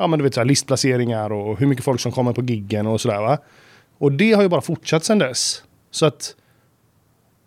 ja, 0.00 0.06
men 0.06 0.18
du 0.18 0.22
vet, 0.22 0.34
så 0.34 0.40
här, 0.40 0.44
listplaceringar 0.44 1.32
och 1.32 1.58
hur 1.58 1.66
mycket 1.66 1.84
folk 1.84 2.00
som 2.00 2.12
kommer 2.12 2.32
på 2.32 2.42
giggen 2.42 2.86
och 2.86 3.00
sådär. 3.00 3.20
Va? 3.20 3.38
Och 3.98 4.12
det 4.12 4.32
har 4.32 4.42
ju 4.42 4.48
bara 4.48 4.60
fortsatt 4.60 5.04
sedan 5.04 5.18
dess. 5.18 5.62
Så 5.90 6.06
att... 6.06 6.34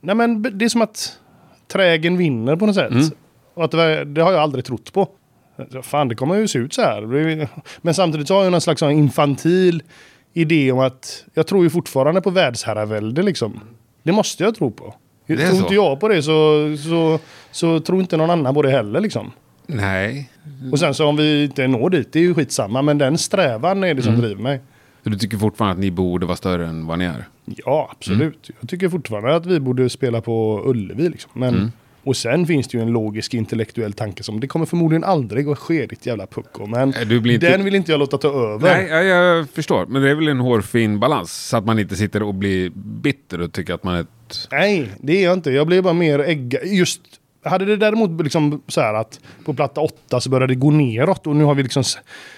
Nej 0.02 0.16
men 0.16 0.42
det 0.58 0.66
är 0.66 0.70
som 0.70 0.82
att 0.82 1.20
trägen 1.68 2.18
vinner 2.18 2.56
på 2.56 2.66
något 2.66 2.76
sätt. 2.76 2.92
Mm. 2.92 3.10
Och 3.54 3.64
att 3.64 3.72
det, 3.72 4.06
det 4.06 4.22
har 4.22 4.32
jag 4.32 4.42
aldrig 4.42 4.66
trott 4.66 4.94
på. 4.94 5.10
Fan, 5.82 6.08
det 6.08 6.16
kommer 6.16 6.36
ju 6.36 6.48
se 6.48 6.60
ut 6.60 6.74
så 6.74 6.82
här. 6.82 7.48
Men 7.82 7.94
samtidigt 7.94 8.28
så 8.28 8.36
har 8.36 8.44
jag 8.44 8.52
någon 8.52 8.62
slags 8.62 8.82
infantil 8.82 9.84
idé 10.34 10.72
om 10.72 10.80
att 10.80 11.26
jag 11.34 11.48
tror 11.48 11.64
ju 11.64 11.70
fortfarande 11.70 12.22
på 12.22 12.30
världsherravälde 12.30 13.22
liksom. 13.24 13.60
Det 14.04 14.12
måste 14.12 14.44
jag 14.44 14.56
tro 14.56 14.72
på. 14.72 14.96
Är 15.28 15.36
tror 15.36 15.48
så. 15.48 15.56
inte 15.56 15.74
jag 15.76 16.00
på 16.00 16.08
det 16.08 16.24
så, 16.24 16.76
så, 16.78 17.20
så 17.52 17.80
tror 17.80 18.00
inte 18.00 18.18
någon 18.18 18.30
annan 18.30 18.54
på 18.54 18.62
det 18.62 18.70
heller 18.72 19.00
liksom. 19.00 19.32
Nej. 19.68 20.30
Och 20.72 20.80
sen 20.80 20.94
så 20.94 21.08
om 21.08 21.16
vi 21.16 21.44
inte 21.44 21.68
når 21.68 21.90
dit, 21.90 22.14
det 22.14 22.20
är 22.20 22.24
ju 22.24 22.34
skitsamma. 22.34 22.82
Men 22.82 22.98
den 22.98 23.18
strävan 23.18 23.84
är 23.84 23.94
det 23.94 24.02
som 24.02 24.14
Mm. 24.14 24.26
driver 24.26 24.42
mig. 24.42 24.62
Så 25.04 25.10
du 25.10 25.18
tycker 25.18 25.38
fortfarande 25.38 25.74
att 25.74 25.80
ni 25.80 25.92
borde 25.92 26.26
vara 26.26 26.36
större 26.38 26.68
än 26.68 26.86
vad 26.86 27.00
ni 27.00 27.06
är? 27.06 27.26
Ja, 27.46 27.90
absolut. 27.92 28.50
Jag 28.60 28.70
tycker 28.70 28.90
fortfarande 28.90 29.36
att 29.36 29.46
vi 29.46 29.60
borde 29.60 29.90
spela 29.90 30.22
på 30.22 30.62
Ullevi. 30.66 31.10
Liksom. 31.10 31.32
Men, 31.34 31.54
Mm. 31.56 31.72
Och 32.06 32.18
sen 32.18 32.46
finns 32.48 32.68
det 32.68 32.78
ju 32.78 32.82
en 32.82 32.92
logisk 32.92 33.34
intellektuell 33.34 33.94
tanke 33.94 34.24
som 34.24 34.40
det 34.40 34.48
kommer 34.48 34.66
förmodligen 34.66 35.04
aldrig 35.04 35.50
att 35.50 35.60
ske 35.60 35.86
ditt 35.86 36.06
jävla 36.06 36.28
pucko. 36.28 36.66
Men 36.66 36.88
inte- 36.88 37.38
den 37.50 37.64
vill 37.64 37.76
inte 37.76 37.92
jag 37.92 38.00
låta 38.00 38.18
ta 38.18 38.28
över. 38.28 38.74
Nej, 38.74 38.88
ja, 38.90 39.02
jag 39.02 39.50
förstår. 39.50 39.86
Men 39.86 40.02
det 40.02 40.10
är 40.10 40.16
väl 40.16 40.28
en 40.28 40.40
hårfin 40.40 41.00
balans. 41.00 41.48
Så 41.48 41.58
att 41.58 41.66
man 41.66 41.80
inte 41.80 41.96
sitter 41.96 42.24
och 42.24 42.34
blir 42.34 42.70
bitter 42.76 43.42
och 43.42 43.54
tycker 43.54 43.74
att 43.74 43.84
man 43.84 43.96
är 43.96 44.02
ett... 44.02 44.48
Nej, 44.52 44.90
det 45.02 45.14
är 45.20 45.24
jag 45.24 45.34
inte. 45.34 45.52
Jag 45.52 45.68
blir 45.68 45.82
bara 45.82 45.94
mer 45.94 46.20
ägga. 46.20 46.64
Just 46.66 47.02
hade 47.46 47.66
det 47.66 47.78
däremot 47.78 48.22
liksom 48.24 48.62
så 48.68 48.82
här 48.82 48.94
att 48.94 49.20
på 49.46 49.54
platta 49.54 49.82
åtta 49.82 50.22
så 50.22 50.30
började 50.30 50.54
det 50.54 50.60
gå 50.60 50.72
neråt 50.72 51.28
och 51.28 51.36
nu 51.36 51.44
har 51.44 51.56
vi 51.56 51.64
liksom 51.64 51.84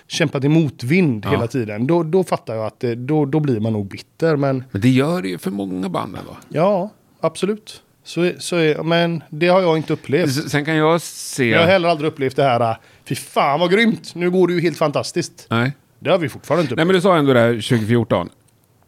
kämpat 0.08 0.43
i 0.43 0.49
motvind 0.49 1.25
Ja. 1.25 1.32
hela 1.32 1.47
tiden. 1.47 1.88
Då, 1.88 2.04
då 2.04 2.23
fattar 2.23 2.56
jag 2.56 2.65
att 2.65 2.80
det, 2.80 2.95
då, 2.95 3.25
då 3.25 3.39
blir 3.39 3.60
man 3.60 3.73
nog 3.73 3.88
bitter. 3.88 4.36
Men 4.36 4.63
Men 4.71 4.82
det 4.82 4.89
gör 4.89 5.21
det 5.21 5.28
ju 5.28 5.38
för 5.38 5.51
många 5.51 5.89
band 5.89 6.15
ändå. 6.17 6.38
ja, 6.49 6.89
absolut. 7.21 7.82
Så, 8.07 8.31
så 8.39 8.56
är, 8.56 8.83
men 8.83 9.23
det 9.29 9.47
har 9.47 9.62
jag 9.62 9.77
inte 9.77 9.93
upplevt. 9.93 10.49
Sen 10.49 10.65
kan 10.65 10.75
jag 10.75 11.01
se... 11.01 11.49
Jag 11.49 11.60
har 11.60 11.67
heller 11.67 11.89
aldrig 11.89 12.08
upplevt 12.12 12.35
det 12.35 12.43
här, 12.43 12.60
äh, 12.71 12.75
fy 13.06 13.15
fan 13.15 13.60
vad 13.60 13.71
grymt, 13.71 14.15
nu 14.15 14.31
går 14.31 14.47
det 14.47 14.53
ju 14.53 14.62
helt 14.62 14.77
fantastiskt. 14.77 15.47
Nej. 15.49 15.71
Det 15.99 16.10
har 16.10 16.17
vi 16.17 16.29
fortfarande 16.29 16.62
inte 16.62 16.75
Nej, 16.75 16.83
upplevt. 16.83 16.87
men 16.87 16.95
du 16.95 17.01
sa 17.01 17.17
ändå 17.17 17.33
det 17.33 17.39
här 17.39 17.53
2014. 17.53 18.29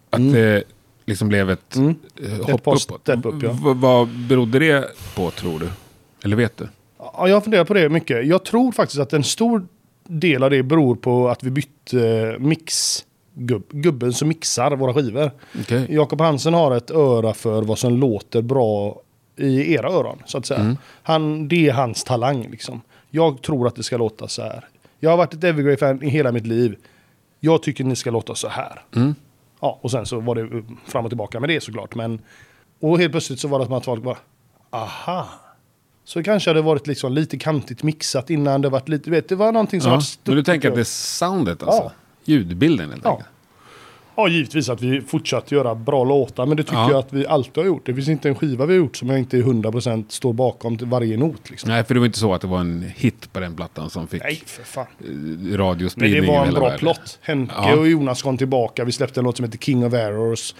Att 0.09 0.33
det 0.33 0.63
liksom 1.05 1.27
blev 1.27 1.49
ett 1.51 1.75
Mm. 1.75 1.95
eh, 2.25 2.33
Ett 2.39 2.49
hopp 2.51 2.63
post- 2.63 2.91
uppåt. 2.91 3.25
upp, 3.25 3.43
ja. 3.43 3.49
V- 3.51 3.57
vad 3.75 4.07
berodde 4.07 4.59
det 4.59 4.87
på, 5.15 5.31
tror 5.31 5.59
du? 5.59 5.67
Eller 6.23 6.35
vet 6.35 6.57
du? 6.57 6.67
Ja, 6.99 7.27
jag 7.27 7.43
funderar 7.43 7.65
på 7.65 7.73
det 7.73 7.89
mycket. 7.89 8.27
Jag 8.27 8.45
tror 8.45 8.71
faktiskt 8.71 8.99
att 8.99 9.13
en 9.13 9.23
stor 9.23 9.67
del 10.07 10.43
av 10.43 10.49
det 10.49 10.63
beror 10.63 10.95
på 10.95 11.29
att 11.29 11.43
vi 11.43 11.49
bytte 11.51 12.07
eh, 12.07 12.39
mix. 12.39 13.03
Gubb, 13.39 13.63
gubben 13.69 14.13
som 14.13 14.27
mixar 14.27 14.75
våra 14.75 14.93
skivor. 14.93 15.31
Okej. 15.61 15.85
Jakob 15.89 16.21
Hansen 16.21 16.53
har 16.53 16.75
ett 16.75 16.91
öra 16.91 17.33
för 17.33 17.61
vad 17.61 17.79
som 17.79 17.93
låter 17.97 18.41
bra 18.41 19.01
i 19.37 19.73
era 19.73 19.89
öron, 19.89 20.23
så 20.25 20.37
att 20.37 20.45
säga. 20.45 20.59
Mm. 20.59 20.77
Han, 21.03 21.47
det 21.47 21.67
är 21.69 21.73
hans 21.73 22.03
talang, 22.03 22.47
liksom. 22.51 22.81
Jag 23.09 23.41
tror 23.41 23.67
att 23.67 23.75
det 23.75 23.83
ska 23.83 23.97
låta 23.97 24.27
så 24.27 24.41
här. 24.41 24.65
Jag 24.99 25.09
har 25.09 25.17
varit 25.17 25.33
ett 25.33 25.43
Evergrey-fan 25.43 26.03
i 26.03 26.09
hela 26.09 26.31
mitt 26.31 26.47
liv. 26.47 26.75
Jag 27.39 27.63
tycker 27.63 27.83
ni 27.83 27.95
ska 27.95 28.11
låta 28.11 28.35
så 28.35 28.47
här. 28.47 28.81
Mm. 28.95 29.15
Ja, 29.59 29.79
och 29.81 29.91
sen 29.91 30.05
så 30.05 30.19
var 30.19 30.35
det 30.35 30.63
fram 30.85 31.05
och 31.05 31.11
tillbaka 31.11 31.39
med 31.39 31.49
det 31.49 31.63
såklart. 31.63 31.95
Men, 31.95 32.21
och 32.79 32.99
helt 32.99 33.11
plötsligt 33.11 33.39
så 33.39 33.47
var 33.47 33.59
det 33.59 33.65
som 33.65 33.73
att 33.73 33.85
folk 33.85 34.03
bara, 34.03 34.17
aha. 34.69 35.27
Så 36.03 36.19
det 36.19 36.23
kanske 36.23 36.49
hade 36.49 36.61
varit 36.61 36.87
liksom 36.87 37.13
lite 37.13 37.37
kantigt 37.37 37.83
mixat 37.83 38.29
innan 38.29 38.61
det 38.61 38.69
varit 38.69 38.89
lite, 38.89 39.09
vet 39.11 39.29
det 39.29 39.35
var 39.35 39.51
någonting 39.51 39.81
som 39.81 39.91
Ja. 39.91 39.95
var 39.97 40.03
Men 40.23 40.35
du 40.35 40.43
tänker 40.43 40.69
att 40.69 40.75
det 40.75 40.81
är 40.81 40.83
soundet 40.83 41.63
alltså? 41.63 41.83
Ja. 41.83 41.91
Ljudbilden 42.25 42.89
helt 42.91 43.03
Ja. 43.05 43.11
enkelt? 43.11 43.29
Ja, 44.19 44.27
givetvis 44.27 44.69
att 44.69 44.81
vi 44.81 45.01
fortsatt 45.01 45.51
göra 45.51 45.75
bra 45.75 46.03
låtar, 46.03 46.45
men 46.45 46.57
det 46.57 46.63
tycker 46.63 46.75
Ja. 46.77 46.89
jag 46.91 46.99
att 46.99 47.13
vi 47.13 47.27
alltid 47.27 47.57
har 47.57 47.65
gjort. 47.65 47.85
Det 47.85 47.93
finns 47.93 48.09
inte 48.09 48.29
en 48.29 48.35
skiva 48.35 48.65
vi 48.65 48.73
har 48.73 48.77
gjort 48.77 48.95
som 48.97 49.09
jag 49.09 49.19
inte 49.19 49.37
100% 49.37 50.05
står 50.09 50.33
bakom 50.33 50.77
till 50.77 50.87
varje 50.87 51.17
not. 51.17 51.49
Liksom. 51.49 51.69
Nej, 51.69 51.83
för 51.83 51.93
det 51.93 51.99
var 51.99 52.07
inte 52.07 52.19
så 52.19 52.33
att 52.33 52.41
det 52.41 52.47
var 52.47 52.59
en 52.59 52.91
hit 52.95 53.33
på 53.33 53.39
den 53.39 53.55
plattan 53.55 53.89
som 53.89 54.07
fick 54.07 54.23
Nej, 54.23 54.41
för 54.45 54.63
fan. 54.63 54.85
eh, 54.99 55.05
Men 55.09 55.57
radiospridning 55.57 56.21
det 56.21 56.27
var 56.27 56.45
en 56.45 56.53
bra 56.53 56.77
plott. 56.77 57.19
Henke 57.21 57.53
Ja. 57.57 57.75
och 57.75 57.87
Jonas 57.87 58.21
kom 58.21 58.37
tillbaka. 58.37 58.83
Vi 58.85 58.91
släppte 58.91 59.19
en 59.19 59.23
låt 59.23 59.37
som 59.37 59.45
heter 59.45 59.57
King 59.57 59.85
of 59.85 59.93
Errors. 59.93 60.55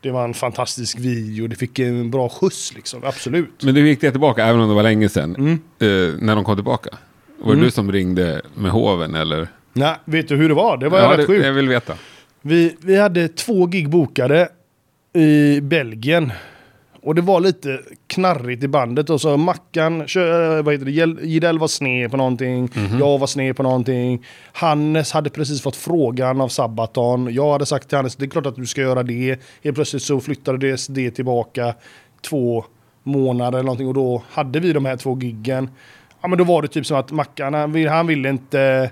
Det 0.00 0.10
var 0.10 0.24
en 0.24 0.34
fantastisk 0.34 0.98
video, 0.98 1.46
det 1.46 1.56
fick 1.56 1.78
en 1.78 2.10
bra 2.10 2.28
skjuts 2.28 2.74
liksom, 2.74 3.00
absolut. 3.04 3.62
Men 3.62 3.74
du 3.74 3.88
gick 3.88 4.00
det 4.00 4.10
tillbaka, 4.10 4.44
även 4.46 4.60
om 4.60 4.68
det 4.68 4.74
var 4.74 4.82
länge 4.82 5.08
sedan, 5.08 5.34
Mm. 5.38 5.52
eh, 5.78 6.14
när 6.20 6.34
de 6.34 6.44
kom 6.44 6.54
tillbaka. 6.56 6.90
Var 7.38 7.54
det 7.54 7.60
du 7.60 7.70
som 7.70 7.92
ringde 7.92 8.42
med 8.54 8.70
hoven 8.70 9.14
eller? 9.14 9.48
Nej, 9.72 9.94
vet 10.04 10.28
du 10.28 10.36
hur 10.36 10.48
det 10.48 10.54
var? 10.54 10.76
Det 10.76 10.88
var 10.88 10.98
ja, 10.98 11.16
rätt 11.18 11.26
sjukt. 11.26 11.44
jag 11.44 11.52
vill 11.52 11.68
veta. 11.68 11.94
Vi, 12.42 12.76
vi 12.80 12.96
hade 12.96 13.28
två 13.28 13.66
gig 13.66 13.88
bokade 13.88 14.48
i 15.12 15.60
Belgien. 15.60 16.32
Och 17.02 17.14
det 17.14 17.20
var 17.22 17.40
lite 17.40 17.80
knarrigt 18.06 18.64
i 18.64 18.68
bandet. 18.68 19.10
Och 19.10 19.20
så 19.20 19.36
Mackan, 19.36 20.06
kö- 20.06 20.62
vad 20.62 20.74
heter 20.74 20.84
det, 20.86 21.26
Gidell 21.26 21.58
var 21.58 21.68
sned 21.68 22.10
på 22.10 22.16
någonting. 22.16 22.70
Jag 23.00 23.18
var 23.18 23.26
sned 23.26 23.56
på 23.56 23.62
någonting. 23.62 24.26
Hannes 24.52 25.12
hade 25.12 25.30
precis 25.30 25.62
fått 25.62 25.76
frågan 25.76 26.40
av 26.40 26.48
Sabaton. 26.48 27.34
Jag 27.34 27.52
hade 27.52 27.66
sagt 27.66 27.88
till 27.88 27.96
Hannes, 27.96 28.16
det 28.16 28.24
är 28.24 28.28
klart 28.30 28.46
att 28.46 28.56
du 28.56 28.66
ska 28.66 28.80
göra 28.80 29.02
det. 29.02 29.40
Helt 29.64 29.74
plötsligt 29.76 30.02
så 30.02 30.20
flyttade 30.20 30.58
det, 30.58 30.86
det 30.88 31.10
tillbaka 31.10 31.74
två 32.28 32.64
månader 33.02 33.58
eller 33.58 33.66
någonting. 33.66 33.88
Och 33.88 33.94
då 33.94 34.22
hade 34.30 34.60
vi 34.60 34.72
de 34.72 34.84
här 34.84 34.96
två 34.96 35.18
giggen. 35.18 35.70
Ja 36.20 36.28
men 36.28 36.38
då 36.38 36.44
var 36.44 36.62
det 36.62 36.68
typ 36.68 36.86
som 36.86 36.96
att 36.96 37.10
Mackan, 37.10 37.54
han 37.88 38.06
ville 38.06 38.28
inte... 38.28 38.90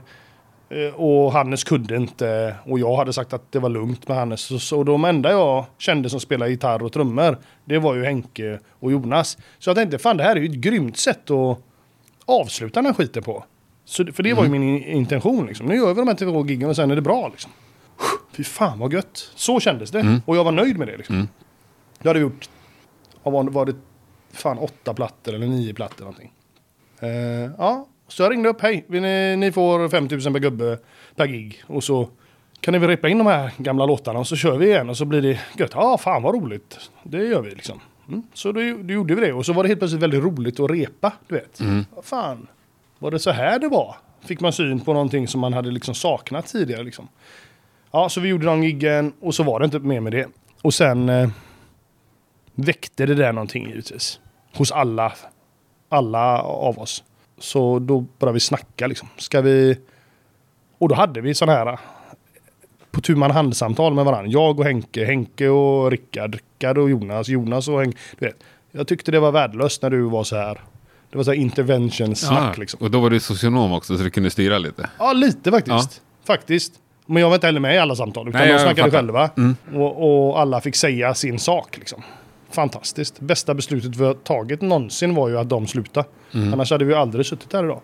Eh, 0.68 0.94
Och 0.94 1.32
Hannes 1.32 1.64
kunde 1.64 1.96
inte. 1.96 2.56
Och 2.64 2.78
jag 2.78 2.96
hade 2.96 3.12
sagt 3.12 3.32
att 3.32 3.52
det 3.52 3.58
var 3.58 3.68
lugnt 3.68 4.08
med 4.08 4.16
Hannes. 4.16 4.64
Så 4.68 4.84
de 4.84 5.04
enda 5.04 5.30
jag 5.30 5.64
kände 5.78 6.10
som 6.10 6.20
spelade 6.20 6.50
gitarr 6.50 6.82
och 6.82 6.92
trummor, 6.92 7.38
det 7.64 7.78
var 7.78 7.94
ju 7.94 8.04
Henke 8.04 8.60
och 8.80 8.92
Jonas. 8.92 9.38
Så 9.58 9.70
jag 9.70 9.76
tänkte, 9.76 9.98
fan 9.98 10.16
det 10.16 10.24
här 10.24 10.36
är 10.36 10.40
ju 10.40 10.46
ett 10.46 10.52
grymt 10.56 10.96
sätt 10.96 11.30
att 11.30 11.58
avsluta 12.26 12.74
den 12.78 12.86
här 12.86 12.92
skiten 12.92 13.22
på. 13.22 13.44
Så, 13.84 14.04
för 14.12 14.22
det 14.22 14.34
var 14.34 14.44
ju 14.44 14.50
min 14.50 14.62
in- 14.62 14.82
intention 14.84 15.46
liksom. 15.46 15.66
Nu 15.66 15.76
gör 15.76 15.94
vi 15.94 16.00
de 16.00 16.08
här 16.08 16.14
två 16.14 16.46
giggen 16.46 16.68
och 16.68 16.76
sen 16.76 16.90
är 16.90 16.94
det 16.96 17.02
bra 17.02 17.28
liksom. 17.28 17.50
Fy 18.32 18.44
fan 18.44 18.78
vad 18.78 18.92
gött. 18.92 19.30
Så 19.34 19.60
kändes 19.60 19.90
det. 19.90 20.20
Och 20.26 20.36
jag 20.36 20.44
var 20.44 20.52
nöjd 20.52 20.78
med 20.78 20.88
det 20.88 20.96
liksom. 20.96 21.28
Jag 22.02 22.08
hade 22.10 22.20
gjort, 22.20 22.48
var 23.22 23.66
det, 23.66 23.74
fan 24.32 24.58
åtta 24.58 24.94
plattor 24.94 25.34
eller 25.34 25.46
nio 25.46 25.74
plattor 25.74 26.04
någonting. 26.04 26.32
Eh, 27.00 27.08
ja, 27.58 27.86
så 28.09 28.22
jag 28.22 28.32
ringde 28.32 28.48
upp, 28.48 28.61
hej, 28.61 28.84
ni, 28.88 29.36
ni 29.36 29.52
får 29.52 29.88
5000 29.88 30.32
per 30.32 30.40
gubbe 30.40 30.78
per 31.16 31.26
gig. 31.26 31.62
Och 31.66 31.84
så 31.84 32.09
kan 32.61 32.72
ni 32.72 32.78
väl 32.78 32.88
repa 32.88 33.09
in 33.09 33.18
de 33.18 33.26
här 33.26 33.50
gamla 33.57 33.86
låtarna 33.86 34.18
och 34.18 34.26
så 34.26 34.36
kör 34.36 34.59
vi 34.59 34.66
igen 34.66 34.90
och 34.90 34.96
så 34.96 35.04
blir 35.04 35.22
det 35.22 35.40
gött. 35.59 35.72
Ja, 35.74 35.98
fan 35.98 36.22
vad 36.22 36.34
roligt. 36.34 36.90
Det 37.02 37.24
gör 37.24 37.42
vi 37.42 37.50
liksom. 37.50 37.80
Mm. 38.09 38.22
Så 38.34 38.52
då, 38.52 38.61
då 38.61 38.94
gjorde 38.94 39.14
vi 39.14 39.20
det 39.20 39.32
och 39.32 39.46
så 39.46 39.52
var 39.52 39.62
det 39.62 39.68
helt 39.68 39.80
plötsligt 39.80 40.02
väldigt 40.02 40.22
roligt 40.22 40.61
att 40.61 40.70
repa, 40.70 41.12
du 41.28 41.34
vet. 41.34 41.61
Vad 41.94 42.04
fan, 42.04 42.46
var 42.98 43.11
det 43.11 43.18
så 43.18 43.30
här 43.30 43.59
det 43.59 43.68
var? 43.68 43.96
Fick 44.24 44.40
man 44.40 44.52
syn 44.52 44.80
på 44.80 44.92
någonting 44.92 45.28
som 45.28 45.40
man 45.40 45.52
hade 45.52 45.70
liksom 45.70 45.94
saknat 45.94 46.46
tidigare 46.46 46.82
liksom. 46.82 47.09
Ja, 47.90 48.09
så 48.09 48.20
vi 48.20 48.28
gjorde 48.28 48.46
de 48.46 48.62
giggen 48.62 49.12
och 49.20 49.34
så 49.34 49.42
var 49.42 49.61
det 49.61 49.64
inte 49.64 49.78
mer 49.78 50.00
med 50.00 50.12
det. 50.12 50.28
Och 50.62 50.74
sen 50.74 51.09
eh, 51.09 51.28
väckte 52.54 53.07
det 53.07 53.14
där 53.14 53.32
någonting 53.32 53.68
givetvis. 53.68 54.20
Hos 54.54 54.72
alla, 54.72 55.12
alla 55.88 56.42
av 56.42 56.78
oss. 56.78 57.04
Så 57.39 57.78
då 57.78 58.01
började 58.01 58.34
vi 58.34 58.41
snacka 58.41 58.87
liksom. 58.87 59.09
Ska 59.16 59.41
vi... 59.41 59.78
Och 60.78 60.89
då 60.89 60.95
hade 60.95 61.20
vi 61.20 61.34
sådana 61.34 61.59
här 61.59 61.78
på 62.91 63.01
tu 63.01 63.14
man 63.14 63.30
hand-samtal 63.30 63.95
med 63.95 64.05
varandra. 64.05 64.30
Jag 64.30 64.59
och 64.61 64.64
Henke, 64.64 65.05
Henke 65.05 65.49
och 65.49 65.91
Rickard, 65.91 66.34
Rickard 66.34 66.78
och 66.78 66.91
Jonas, 66.91 67.28
Jonas 67.28 67.68
och 67.68 67.80
Henke. 67.80 67.99
Du 68.18 68.26
vet, 68.26 68.37
jag 68.72 68.87
tyckte 68.87 69.11
det 69.11 69.20
var 69.20 69.32
värdelöst 69.32 69.82
när 69.82 69.91
du 69.91 70.03
var 70.03 70.24
så 70.24 70.37
här. 70.37 70.61
Det 71.11 71.16
var 71.16 71.24
så 71.24 71.30
här 71.30 71.39
intervention-snack 71.39 72.55
Ja, 72.57 72.61
liksom. 72.61 72.80
Och 72.82 72.91
då 72.91 73.01
var 73.01 73.11
du 73.11 73.20
socionom 73.20 73.72
också 73.72 73.97
så 73.97 74.03
du 74.05 74.11
kunde 74.11 74.30
styra 74.30 74.59
lite. 74.59 74.91
Ja, 74.99 75.12
lite 75.12 75.51
faktiskt. 75.51 76.03
Faktiskt. 76.24 76.72
Men 77.07 77.20
jag 77.20 77.28
var 77.28 77.34
inte 77.34 77.47
heller 77.47 77.61
med 77.61 77.74
i 77.74 77.78
alla 77.78 77.97
samtal. 77.97 78.28
Utan 78.28 78.41
Nej, 78.41 78.53
de 78.53 78.59
snackade 78.59 78.91
fattar. 78.91 79.30
Mm. 79.37 79.57
själva. 79.66 79.84
Och, 79.84 80.28
och 80.28 80.41
alla 80.41 80.61
fick 80.61 80.76
säga 80.76 81.14
sin 81.14 81.39
sak. 81.39 81.78
Liksom. 81.78 82.03
Fantastiskt. 82.57 83.20
Bästa 83.20 83.54
beslutet 83.54 83.96
vi 83.96 84.04
har 84.04 84.14
tagit 84.14 84.61
någonsin 84.62 85.14
var 85.14 85.28
ju 85.28 85.38
att 85.38 85.48
de 85.48 85.66
slutade. 85.66 86.07
Mm. 86.34 86.52
Annars 86.52 86.70
hade 86.70 86.84
vi 86.84 86.94
aldrig 86.94 87.26
suttit 87.26 87.52
här 87.52 87.64
idag. 87.64 87.80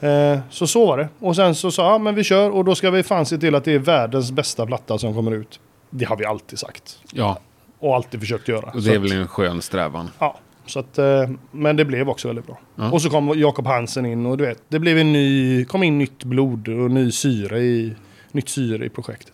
Eh, 0.00 0.38
så 0.50 0.66
så 0.66 0.86
var 0.86 0.98
det. 0.98 1.08
Och 1.18 1.36
sen 1.36 1.54
så 1.54 1.70
sa 1.70 1.82
jag, 1.84 1.92
ja, 1.94 1.98
men 1.98 2.14
vi 2.14 2.24
kör 2.24 2.50
och 2.50 2.64
då 2.64 2.74
ska 2.74 2.90
vi 2.90 3.02
fan 3.02 3.26
se 3.26 3.38
till 3.38 3.54
att 3.54 3.64
det 3.64 3.72
är 3.72 3.78
världens 3.78 4.32
bästa 4.32 4.66
platta 4.66 4.98
som 4.98 5.14
kommer 5.14 5.30
ut. 5.32 5.60
Det 5.90 6.04
har 6.04 6.16
vi 6.16 6.24
alltid 6.24 6.58
sagt. 6.58 6.98
Ja, 7.12 7.38
Och 7.78 7.94
alltid 7.94 8.20
försökt 8.20 8.48
göra. 8.48 8.66
och 8.66 8.72
Så 8.82 8.88
det 8.88 8.90
är 8.94 8.96
att- 8.96 9.02
väl 9.02 9.12
en 9.12 9.28
skön 9.28 9.62
strävan. 9.62 10.10
Ja, 10.18 10.38
så 10.66 10.78
att, 10.78 10.98
eh, 10.98 11.30
men 11.50 11.76
det 11.76 11.84
blev 11.84 12.08
också 12.08 12.28
väldigt 12.28 12.46
bra. 12.46 12.58
Och 12.92 13.02
så 13.02 13.10
kom 13.10 13.38
Jakob 13.38 13.66
Hansen 13.66 14.06
in 14.06 14.26
och 14.26 14.38
du 14.38 14.46
vet, 14.46 14.62
det 14.68 14.78
blev 14.78 14.98
en 14.98 15.12
ny, 15.12 15.64
kom 15.64 15.82
in 15.82 15.98
nytt 15.98 16.24
blod 16.24 16.68
och 16.68 16.90
ny 16.90 17.10
syre 17.12 17.58
i, 17.60 17.94
nytt 18.32 18.48
syre 18.48 18.84
i 18.86 18.88
projektet. 18.88 19.32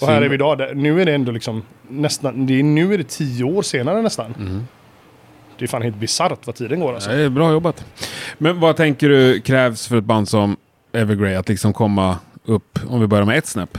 Och 0.00 0.08
här 0.08 0.22
är 0.22 0.28
vi 0.28 0.34
idag, 0.34 0.58
där- 0.58 0.74
nu 0.74 1.00
är 1.02 1.06
det 1.06 1.14
ändå 1.14 1.32
liksom 1.32 1.62
nästan, 1.88 2.46
det 2.46 2.58
är, 2.58 2.62
nu 2.62 2.94
är 2.94 2.98
det 2.98 3.08
tio 3.08 3.44
år 3.44 3.62
senare 3.62 4.02
nästan. 4.02 4.34
Det 5.58 5.64
är 5.64 5.66
fan 5.68 5.82
helt 5.82 5.96
bisarrt 5.96 6.46
vad 6.46 6.54
tiden 6.54 6.80
går 6.80 6.94
alltså. 6.94 7.10
Det 7.10 7.20
är 7.22 7.28
bra 7.28 7.52
jobbat. 7.52 7.84
Men 8.38 8.60
vad 8.60 8.76
tänker 8.76 9.08
du 9.08 9.40
krävs 9.40 9.86
för 9.88 9.96
ett 9.96 10.04
band 10.04 10.28
som 10.28 10.56
Evergrey 10.92 11.34
att 11.34 11.48
liksom 11.48 11.72
komma 11.72 12.16
upp, 12.44 12.78
om 12.88 13.00
vi 13.00 13.06
börjar 13.06 13.24
med 13.24 13.38
ett 13.38 13.46
snäpp? 13.46 13.78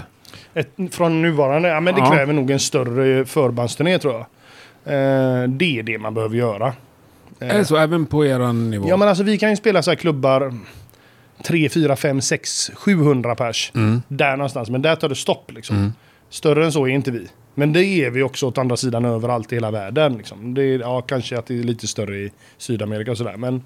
Ett, 0.53 0.70
från 0.91 1.22
nuvarande, 1.22 1.70
ja 1.70 1.80
men 1.80 1.95
det 1.95 2.01
Ja. 2.01 2.11
kräver 2.11 2.34
nog 2.34 2.51
en 2.51 2.59
större 2.59 3.26
förbandsturné 3.26 3.99
tror 3.99 4.13
jag. 4.13 4.22
Eh, 4.93 5.47
det 5.49 5.80
är 5.80 5.84
det 5.84 5.97
man 5.97 6.13
behöver 6.13 6.36
göra. 6.36 6.74
Är 7.39 7.57
det 7.57 7.65
så 7.65 7.78
även 7.78 8.05
på 8.05 8.26
eran 8.26 8.70
nivå? 8.70 8.89
Ja 8.89 8.97
men 8.97 9.07
alltså 9.07 9.24
vi 9.24 9.38
kan 9.38 9.49
ju 9.49 9.55
spela 9.55 9.82
så 9.82 9.91
här 9.91 9.95
klubbar 9.95 10.53
3, 11.43 11.70
4, 11.70 11.95
5, 11.95 12.22
6, 12.22 12.72
700 12.76 13.36
pers. 13.36 13.72
Mm. 13.76 14.01
Där 14.07 14.38
någonstans. 14.38 14.70
Men 14.70 14.82
där 14.82 14.95
tar 14.95 15.09
det 15.09 15.15
stopp 15.15 15.51
liksom. 15.51 15.93
Större 16.30 16.65
än 16.65 16.71
så 16.71 16.86
är 16.86 16.89
inte 16.89 17.11
vi. 17.11 17.27
Men 17.55 17.73
det 17.73 17.86
är 17.86 18.09
vi 18.09 18.23
också 18.23 18.47
åt 18.47 18.57
andra 18.57 18.77
sidan 18.77 19.05
överallt 19.05 19.51
i 19.51 19.55
hela 19.55 19.71
världen. 19.71 20.17
Liksom. 20.17 20.53
Det 20.53 20.63
är, 20.63 20.80
ja, 20.80 21.01
kanske 21.01 21.39
att 21.39 21.45
det 21.45 21.59
är 21.59 21.63
lite 21.63 21.88
större 21.88 22.17
i 22.17 22.32
Sydamerika 22.57 23.11
och 23.11 23.17
sådär. 23.17 23.38
Men, 23.38 23.63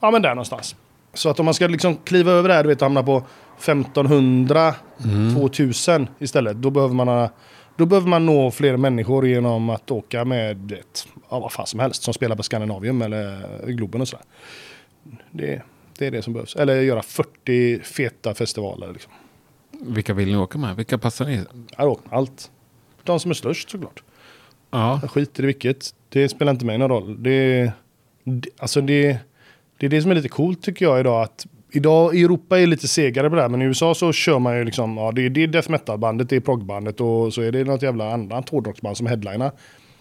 ja, 0.00 0.10
men 0.10 0.22
där 0.22 0.28
någonstans. 0.30 0.76
Så 1.14 1.28
att 1.28 1.40
om 1.40 1.44
man 1.44 1.54
ska 1.54 1.66
liksom 1.66 1.96
kliva 1.96 2.32
över 2.32 2.48
det 2.48 2.54
här, 2.54 2.62
du 2.62 2.68
vet, 2.68 2.82
och 2.82 2.84
hamna 2.84 3.02
på 3.02 3.22
1500, 3.58 4.74
Mm. 5.04 5.34
2000 5.34 6.08
istället. 6.18 6.56
Då 6.56 6.70
behöver 6.70 6.94
man 6.94 7.28
då 7.76 7.86
behöver 7.86 8.08
man 8.08 8.26
nå 8.26 8.50
fler 8.50 8.76
människor 8.76 9.26
genom 9.26 9.70
att 9.70 9.90
åka 9.90 10.24
med 10.24 10.72
ett, 10.72 11.08
ja, 11.30 11.40
vad 11.40 11.52
fan 11.52 11.66
som 11.66 11.80
helst 11.80 12.02
som 12.02 12.14
spelar 12.14 12.36
på 12.36 12.42
Scandinavium 12.42 13.02
eller 13.02 13.42
Globen 13.66 14.00
och 14.00 14.08
sådär. 14.08 14.24
Det, 15.30 15.62
det 15.98 16.06
är 16.06 16.10
det 16.10 16.22
som 16.22 16.32
behövs. 16.32 16.56
Eller 16.56 16.80
göra 16.80 17.02
40 17.02 17.80
feta 17.82 18.34
festivaler. 18.34 18.92
Liksom. 18.92 19.12
Vilka 19.80 20.14
vill 20.14 20.28
ni 20.28 20.36
åka 20.36 20.58
med? 20.58 20.76
Vilka 20.76 20.98
passar 20.98 21.24
ni? 21.24 21.40
Ja, 21.78 21.98
allt. 22.10 22.50
De 23.04 23.20
som 23.20 23.30
är 23.30 23.34
störst 23.34 23.70
såklart. 23.70 24.02
Ja, 24.70 24.98
Jag 25.02 25.10
skiter 25.10 25.42
i 25.42 25.46
vilket. 25.46 25.94
Det 26.08 26.28
spelar 26.28 26.52
inte 26.52 26.64
mig 26.64 26.78
någon 26.78 26.88
roll. 26.90 27.22
Det, 27.22 27.72
det, 28.24 28.48
alltså 28.58 28.80
det, 28.80 29.18
det 29.78 29.86
är 29.86 29.90
det 29.90 30.02
som 30.02 30.10
är 30.10 30.14
lite 30.14 30.28
coolt 30.28 30.62
tycker 30.62 30.84
jag 30.84 31.00
idag. 31.00 31.22
Att 31.22 31.46
idag 31.70 32.14
i 32.14 32.22
Europa 32.22 32.58
är 32.60 32.66
lite 32.66 32.88
segare 32.88 33.30
på 33.30 33.36
det 33.36 33.42
här. 33.42 33.48
Men 33.48 33.62
i 33.62 33.64
USA 33.64 33.94
så 33.94 34.12
kör 34.12 34.38
man 34.38 34.56
ju 34.58 34.64
liksom. 34.64 34.96
Ja, 34.96 35.12
det, 35.12 35.26
är- 35.26 35.30
det 35.30 35.42
är 35.42 35.46
death 35.46 35.70
metal-bandet, 35.70 36.28
det 36.28 36.36
är 36.36 36.40
proggbandet 36.40 37.00
och 37.00 37.34
så 37.34 37.42
är 37.42 37.52
det 37.52 37.64
något 37.64 37.82
jävla 37.82 38.12
annat 38.12 38.48
hårdrocksband 38.48 38.96
som 38.96 39.06
headliner. 39.06 39.50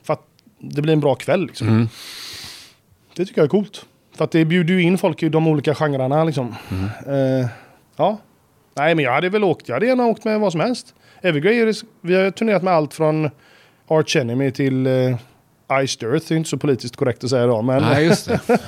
För 0.04 0.14
att 0.14 0.22
det 0.60 0.82
blir 0.82 0.94
en 0.94 1.00
bra 1.00 1.16
kväll 1.16 1.46
liksom. 1.46 1.68
Det 3.16 3.26
tycker 3.26 3.42
jag 3.42 3.46
är 3.46 3.50
coolt. 3.50 3.86
För 4.16 4.24
att 4.24 4.32
det 4.32 4.46
bjuder 4.46 4.74
ju 4.74 4.82
in 4.82 4.98
folk 4.98 5.24
i 5.24 5.30
de 5.30 5.48
olika 5.48 5.76
genrerna 5.76 6.24
liksom. 6.24 6.56
Eh, 7.08 7.48
ja. 7.96 8.18
Nej 8.76 8.96
men 8.96 9.06
jag 9.06 9.12
hade 9.12 9.30
väl 9.30 9.44
åkt. 9.44 9.68
Jag 9.68 9.76
hade 9.76 9.86
gärna 9.86 10.06
åkt 10.06 10.26
med 10.26 10.40
vad 10.40 10.52
som 10.52 10.62
helst. 10.62 10.96
Evergrey, 11.22 11.74
vi 12.02 12.16
har 12.16 12.32
turnerat 12.32 12.64
med 12.64 12.74
allt 12.74 12.94
från 12.94 13.30
Arch 13.88 14.16
Enemy 14.16 14.52
till 14.52 14.88
uh, 14.88 15.16
Iced 15.84 16.10
Earth. 16.10 16.26
Det 16.28 16.34
är 16.34 16.38
inte 16.38 16.50
så 16.50 16.58
politiskt 16.58 16.96
korrekt 16.96 17.24
att 17.24 17.30
säga 17.30 17.44
idag. 17.44 17.64
Men, 17.64 17.82
nej 17.82 18.06
just 18.06 18.28
det. 18.28 18.40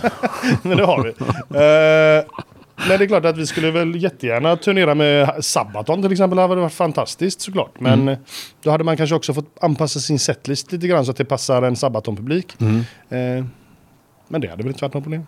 men 0.64 0.78
det 0.78 0.86
har 0.86 1.03
vi. 1.03 1.10
Eh, 1.10 2.43
men 2.88 2.97
det 2.97 3.05
är 3.05 3.08
klart 3.08 3.26
att 3.26 3.38
vi 3.38 3.45
skulle 3.45 3.72
väl 3.72 3.95
jättegärna 3.95 4.55
turnera 4.55 4.95
med 4.95 5.45
Sabaton 5.45 6.01
till 6.01 6.12
exempel. 6.12 6.36
Det 6.36 6.41
hade 6.41 6.55
varit 6.55 6.74
fantastiskt 6.74 7.41
såklart. 7.41 7.80
Men 7.80 8.08
eh, 8.08 8.18
då 8.64 8.72
hade 8.72 8.84
man 8.84 8.97
kanske 8.97 9.16
också 9.16 9.34
fått 9.34 9.58
anpassa 9.62 9.99
sin 9.99 10.20
setlist 10.20 10.72
lite 10.72 10.88
grann 10.88 11.05
så 11.05 11.12
att 11.12 11.18
det 11.18 11.26
passar 11.26 11.62
en 11.62 11.76
Sabaton-publik. 11.76 12.55
Eh, 13.10 13.45
men 14.28 14.41
det 14.41 14.47
hade 14.47 14.64
väl 14.64 14.72
inte 14.72 14.84
varit 14.84 14.93
något 14.93 15.03
problem. 15.03 15.26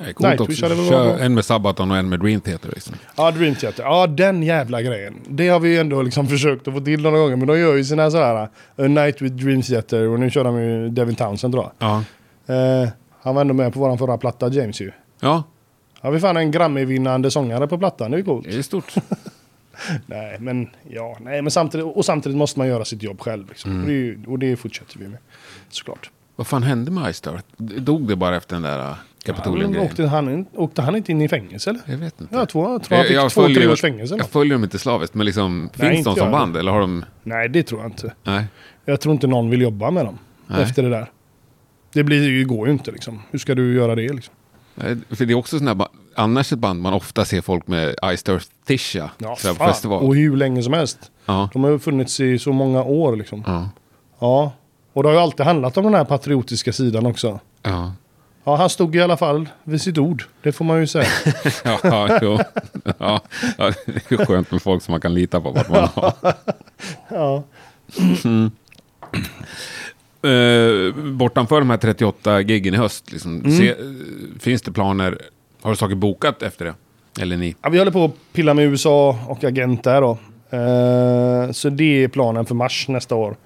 Är 0.00 0.12
coolt 0.12 0.40
också. 0.40 0.52
Kör 0.54 1.18
en 1.18 1.34
med 1.34 1.44
Sabaton 1.44 1.90
och 1.90 1.96
en 1.96 2.08
med 2.08 2.20
Dream 2.20 2.40
Theater. 2.40 2.68
Liksom. 2.68 2.94
Ja, 3.16 3.30
Dream 3.30 3.54
Theater. 3.54 3.82
Ja, 3.82 4.06
den 4.06 4.42
jävla 4.42 4.82
grejen. 4.82 5.14
Det 5.28 5.48
har 5.48 5.60
vi 5.60 5.68
ju 5.68 5.78
ändå 5.78 6.02
liksom 6.02 6.26
försökt 6.28 6.68
att 6.68 6.74
få 6.74 6.80
till 6.80 7.00
några 7.02 7.18
gånger. 7.18 7.36
Men 7.36 7.46
de 7.46 7.58
gör 7.58 7.74
ju 7.76 7.84
sina 7.84 8.10
sådana 8.10 8.26
här 8.38 8.48
A 8.76 8.88
Night 8.88 9.22
with 9.22 9.34
Dream 9.34 9.62
Theater. 9.62 10.08
Och 10.08 10.20
nu 10.20 10.30
kör 10.30 10.44
de 10.44 10.60
ju 10.62 10.88
Devin 10.88 11.14
Townsend 11.14 11.54
tror 11.54 11.72
Ja. 11.78 12.04
Eh, 12.46 12.88
han 13.22 13.34
var 13.34 13.40
ändå 13.42 13.54
med 13.54 13.72
på 13.72 13.80
våran 13.80 13.98
förra 13.98 14.18
platta, 14.18 14.48
James 14.48 14.80
ju. 14.80 14.90
ja, 15.20 15.42
Har 16.00 16.10
vi 16.10 16.20
fan 16.20 16.36
en 16.36 16.50
Grammy-vinnande 16.50 17.30
sångare 17.30 17.66
på 17.66 17.78
plattan. 17.78 18.10
Det 18.10 18.14
är 18.16 18.18
ju 18.18 18.24
coolt. 18.24 18.46
det 18.50 18.58
är 18.58 18.62
stort. 18.62 18.94
Nej, 20.06 20.36
men, 20.40 20.68
ja, 20.90 21.16
nej, 21.20 21.42
men 21.42 21.50
samtidigt, 21.50 21.86
och 21.86 22.04
samtidigt 22.04 22.38
måste 22.38 22.58
man 22.58 22.68
göra 22.68 22.84
sitt 22.84 23.02
jobb 23.02 23.20
själv. 23.20 23.48
Liksom. 23.48 23.80
Och, 23.80 23.86
det, 23.86 23.92
ju- 23.92 24.24
och 24.26 24.38
det 24.38 24.56
fortsätter 24.56 24.98
vi 24.98 25.08
med. 25.08 25.18
Såklart. 25.68 26.10
Vad 26.36 26.46
fan 26.46 26.62
hände 26.62 26.90
med 26.90 27.14
Ice? 27.14 27.22
Dog 27.58 28.08
det 28.08 28.16
bara 28.16 28.36
efter 28.36 28.54
den 28.56 28.62
där... 28.62 28.94
Kapitolium 29.24 29.76
åkte, 29.80 30.06
han, 30.06 30.46
åkte 30.54 30.82
han 30.82 30.96
inte 30.96 31.12
in 31.12 31.20
i 31.22 31.28
fängelse 31.28 31.70
eller? 31.70 31.82
Jag 31.86 31.96
vet 31.98 32.20
inte. 32.20 32.34
Jag 32.36 32.48
tror 32.48 32.68
han 32.68 32.80
Jag, 32.88 33.10
jag, 33.10 33.32
fick 33.32 33.34
två, 33.34 33.46
tre 33.46 33.68
års 33.68 33.80
fängelse. 33.80 34.14
jag 34.18 34.28
följer 34.28 34.54
dem 34.54 34.64
inte 34.64 34.78
slaviskt, 34.78 35.14
men 35.14 35.26
liksom, 35.26 35.70
Nej, 35.76 35.90
finns 35.94 36.04
de 36.04 36.14
som 36.16 36.22
jag. 36.24 36.32
band? 36.32 36.56
Eller 36.56 36.72
har 36.72 36.80
de... 36.80 37.04
Nej, 37.22 37.48
det 37.48 37.62
tror 37.62 37.80
jag 37.80 37.88
inte. 37.90 38.14
Nej. 38.24 38.44
Jag 38.84 39.00
tror 39.00 39.12
inte 39.14 39.26
någon 39.26 39.50
vill 39.50 39.60
jobba 39.60 39.90
med 39.90 40.04
dem 40.04 40.18
Nej. 40.46 40.62
efter 40.62 40.82
det 40.82 40.88
där. 40.90 41.10
Det 41.92 42.02
blir, 42.04 42.28
ju- 42.28 42.44
går 42.44 42.66
ju 42.66 42.72
inte 42.72 42.90
liksom. 42.90 43.22
Hur 43.30 43.38
ska 43.38 43.54
du 43.54 43.74
göra 43.74 43.94
det 43.94 44.12
liksom? 44.12 44.34
Nej, 44.74 44.96
För 45.10 45.24
det 45.26 45.32
är 45.32 45.34
också 45.38 45.58
sådana 45.58 45.88
annars 46.14 46.52
ett 46.52 46.58
band 46.58 46.80
man 46.82 46.92
ofta 46.94 47.24
ser 47.24 47.40
folk 47.40 47.66
med 47.66 47.88
Ice 48.16 48.28
Earth 48.28 48.46
Tisha 48.66 49.10
Ja, 49.18 49.36
fan. 49.36 49.54
festival. 49.56 50.02
Och 50.04 50.14
hur 50.16 50.36
länge 50.36 50.62
som 50.62 50.72
helst. 50.72 50.98
Ja. 51.26 51.48
De 51.52 51.64
har 51.64 51.70
ju 51.70 51.78
funnits 51.78 52.20
i 52.20 52.38
så 52.38 52.52
många 52.52 52.82
år 52.82 53.16
liksom. 53.16 53.42
Ja. 53.46 53.68
Ja. 54.18 54.52
Och 54.92 55.02
det 55.02 55.08
har 55.08 55.14
ju 55.14 55.20
alltid 55.20 55.46
handlat 55.46 55.76
om 55.76 55.84
den 55.84 55.94
här 55.94 56.04
patriotiska 56.04 56.72
sidan 56.72 57.06
också. 57.06 57.40
Ja. 57.62 57.92
Ja, 58.44 58.56
han 58.56 58.70
stod 58.70 58.96
i 58.96 59.00
alla 59.00 59.16
fall 59.16 59.48
vid 59.64 59.82
sitt 59.82 59.98
ord. 59.98 60.24
Det 60.42 60.52
får 60.52 60.64
man 60.64 60.80
ju 60.80 60.86
säga. 60.86 61.06
Ja, 61.64 62.18
jo. 62.22 62.38
ja, 62.98 63.20
det 63.86 64.10
är 64.12 64.26
skönt 64.26 64.50
med 64.50 64.62
folk 64.62 64.82
som 64.82 64.92
man 64.92 65.00
kan 65.00 65.14
lita 65.14 65.40
på. 65.40 65.50
Vart 65.50 65.68
man 65.68 65.88
har. 65.94 66.12
ja. 67.08 67.42
Eh, 70.22 70.94
bortanför 70.94 71.58
de 71.60 71.70
här 71.70 71.76
38 71.76 72.40
giggen 72.40 72.74
i 72.74 72.76
höst, 72.76 73.12
liksom, 73.12 73.36
Mm. 73.40 73.52
se, 73.58 73.74
finns 74.40 74.62
det 74.62 74.72
planer? 74.72 75.18
Har 75.62 75.70
du 75.70 75.76
saker 75.76 75.94
bokat 75.94 76.42
efter 76.42 76.64
det? 76.64 76.74
Eller 77.22 77.36
ni? 77.36 77.54
Ja, 77.62 77.68
vi 77.68 77.78
håller 77.78 77.90
på 77.92 78.04
att 78.04 78.14
pilla 78.32 78.54
med 78.54 78.64
USA 78.64 79.18
och 79.28 79.44
agent 79.44 79.84
där 79.84 80.00
då. 80.00 80.18
Eh, 80.56 81.52
så 81.52 81.68
det 81.68 82.04
är 82.04 82.08
planen 82.08 82.46
för 82.46 82.54
mars 82.54 82.88
nästa 82.88 83.14
år. 83.14 83.36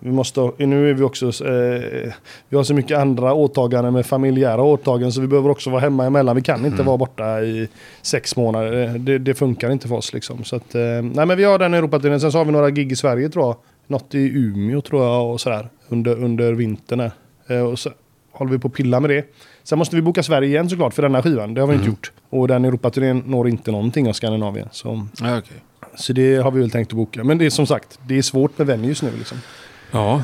Vi 0.00 0.10
måste, 0.10 0.50
nu 0.58 0.90
är 0.90 0.94
vi 0.94 1.02
också, 1.02 1.26
eh, 1.26 2.12
vi 2.48 2.56
har 2.56 2.62
så 2.64 2.74
mycket 2.74 2.98
andra 2.98 3.34
åtaganden 3.34 3.92
med 3.92 4.06
familjära 4.06 4.62
åtaganden 4.62 5.12
så 5.12 5.20
vi 5.20 5.26
behöver 5.26 5.50
också 5.50 5.70
vara 5.70 5.80
hemma 5.80 6.06
emellan. 6.06 6.36
Vi 6.36 6.42
kan 6.42 6.66
inte 6.66 6.82
vara 6.82 6.96
borta 6.96 7.40
i 7.42 7.68
sex 8.02 8.36
månader. 8.36 8.82
Eh, 8.88 8.94
Det, 8.94 9.18
det 9.18 9.34
funkar 9.34 9.70
inte 9.72 9.88
för 9.88 9.94
oss 9.94 10.12
liksom. 10.12 10.44
Så 10.44 10.56
att, 10.56 10.74
eh, 10.74 10.80
nej 11.02 11.26
men 11.26 11.36
vi 11.36 11.44
har 11.44 11.58
den 11.58 11.74
Europaturnén. 11.74 12.20
Sen 12.20 12.32
så 12.32 12.38
har 12.38 12.44
vi 12.44 12.52
några 12.52 12.70
gig 12.70 12.92
i 12.92 12.96
Sverige 12.96 13.28
tror 13.28 13.44
jag. 13.46 13.56
Något 13.86 14.14
i 14.14 14.18
Umeå 14.28 14.80
tror 14.80 15.04
jag 15.04 15.30
och 15.30 15.40
sådär. 15.40 15.68
Under, 15.88 16.24
under 16.24 16.52
vintern. 16.52 17.10
Eh, 17.46 17.60
och 17.60 17.78
så 17.78 17.90
håller 18.32 18.52
vi 18.52 18.58
på 18.58 18.68
att 18.68 18.74
pilla 18.74 19.00
med 19.00 19.10
det. 19.10 19.24
Sen 19.62 19.78
måste 19.78 19.96
vi 19.96 20.02
boka 20.02 20.22
Sverige 20.22 20.48
igen 20.48 20.68
såklart 20.68 20.94
för 20.94 21.02
den 21.02 21.14
här 21.14 21.22
skivan. 21.22 21.54
Det 21.54 21.60
har 21.60 21.68
vi 21.68 21.74
inte 21.74 21.86
gjort. 21.86 22.12
Och 22.30 22.48
den 22.48 22.64
Europaturnén 22.64 23.22
når 23.26 23.48
inte 23.48 23.70
någonting 23.70 24.08
av 24.08 24.12
Skandinavien. 24.12 24.68
Så, 24.72 25.06
Ja, 25.20 25.38
okej. 25.38 25.56
så 25.96 26.12
det 26.12 26.36
har 26.36 26.50
vi 26.50 26.60
väl 26.60 26.70
tänkt 26.70 26.92
att 26.92 26.96
boka. 26.96 27.24
Men 27.24 27.38
det 27.38 27.46
är 27.46 27.50
som 27.50 27.66
sagt, 27.66 27.98
det 28.08 28.18
är 28.18 28.22
svårt 28.22 28.58
med 28.58 28.66
venues 28.66 29.02
nu 29.02 29.08
liksom. 29.18 29.38
Ja, 29.90 30.22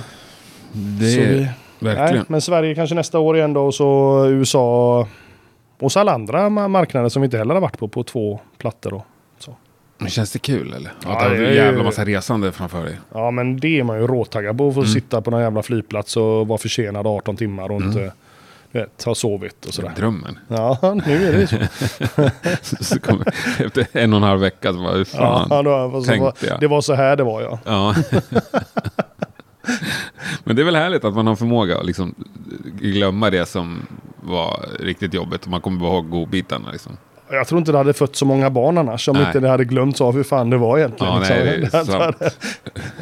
det 0.72 1.10
Så 1.12 1.20
är 1.20 1.26
vi- 1.26 1.48
verkligen. 1.78 2.14
Nej, 2.16 2.24
men 2.28 2.40
Sverige 2.40 2.74
kanske 2.74 2.94
nästa 2.94 3.18
år 3.18 3.36
igen 3.36 3.52
då 3.52 3.66
och 3.66 3.74
så 3.74 4.26
USA 4.28 5.08
och 5.80 5.92
så 5.92 6.00
alla 6.00 6.12
andra 6.12 6.48
ma- 6.48 6.68
marknader 6.68 7.08
som 7.08 7.22
vi 7.22 7.26
inte 7.26 7.38
heller 7.38 7.54
har 7.54 7.60
varit 7.60 7.78
på 7.78 7.88
på 7.88 8.02
två 8.02 8.40
plattor 8.58 8.90
då. 8.90 9.04
Så. 9.38 9.56
Men 9.98 10.10
känns 10.10 10.32
det 10.32 10.38
kul 10.38 10.72
eller? 10.74 10.92
Ja, 11.04 11.16
att 11.18 11.30
det 11.30 11.36
är 11.36 11.42
en 11.42 11.54
jävla 11.54 11.84
massa 11.84 12.04
resande 12.04 12.52
framför 12.52 12.84
dig. 12.84 12.98
Ja 13.14 13.30
men 13.30 13.56
det 13.60 13.78
är 13.78 13.84
man 13.84 14.00
ju 14.00 14.06
råtaggad 14.06 14.58
på. 14.58 14.68
Att 14.68 14.74
få 14.74 14.80
Mm. 14.80 14.92
sitta 14.92 15.20
på 15.22 15.30
någon 15.30 15.40
jävla 15.40 15.62
flygplats 15.62 16.16
och 16.16 16.48
vara 16.48 16.58
försenad 16.58 17.06
18 17.06 17.36
timmar 17.36 17.70
och 17.70 17.80
inte 17.82 18.12
du 18.72 18.78
vet, 18.78 19.04
ha 19.04 19.14
sovit 19.14 19.64
och 19.66 19.74
sådär. 19.74 19.92
Drömmen. 19.96 20.38
Ja, 20.48 20.78
nu 21.06 21.28
är 21.28 21.32
det 21.32 21.46
så. 22.62 22.84
så 22.84 23.00
kommer, 23.00 23.26
efter 23.66 23.86
en 23.92 24.12
och 24.12 24.16
en 24.16 24.22
halv 24.22 24.40
vecka 24.40 24.72
så 24.72 24.78
bara, 24.78 24.92
hur 24.94 25.04
fan. 25.04 25.46
Ja, 25.50 25.62
då, 25.62 26.00
så, 26.02 26.06
tänkte 26.06 26.24
var, 26.46 26.50
jag. 26.50 26.60
det 26.60 26.66
var 26.66 26.80
så 26.80 26.94
här 26.94 27.16
det 27.16 27.24
var 27.24 27.42
ja. 27.42 27.58
Ja. 27.64 27.94
Men 30.44 30.56
det 30.56 30.62
är 30.62 30.64
väl 30.64 30.76
härligt 30.76 31.04
att 31.04 31.14
man 31.14 31.26
har 31.26 31.36
förmåga 31.36 31.78
att 31.78 31.86
liksom 31.86 32.14
glömma 32.80 33.30
det 33.30 33.46
som 33.46 33.86
var 34.22 34.66
riktigt 34.80 35.14
jobbigt 35.14 35.44
och 35.44 35.50
man 35.50 35.60
kommer 35.60 35.80
bara 35.80 35.92
ihåg 35.92 36.10
godbitarna. 36.10 36.70
Liksom. 36.70 36.96
Jag 37.30 37.46
tror 37.46 37.58
inte 37.58 37.72
det 37.72 37.78
hade 37.78 37.92
fött 37.92 38.16
så 38.16 38.24
många 38.24 38.50
barn 38.50 38.78
annars 38.78 39.08
om 39.08 39.16
Nej. 39.16 39.26
inte 39.26 39.40
det 39.40 39.48
hade 39.48 39.64
glömts 39.64 40.00
av 40.00 40.14
hur 40.14 40.22
fan 40.22 40.50
det 40.50 40.56
var 40.56 40.78
egentligen. 40.78 41.12
Ja, 41.12 41.18
nej, 41.28 41.68
det 41.72 41.78
är 41.78 41.84
sant. 41.84 42.16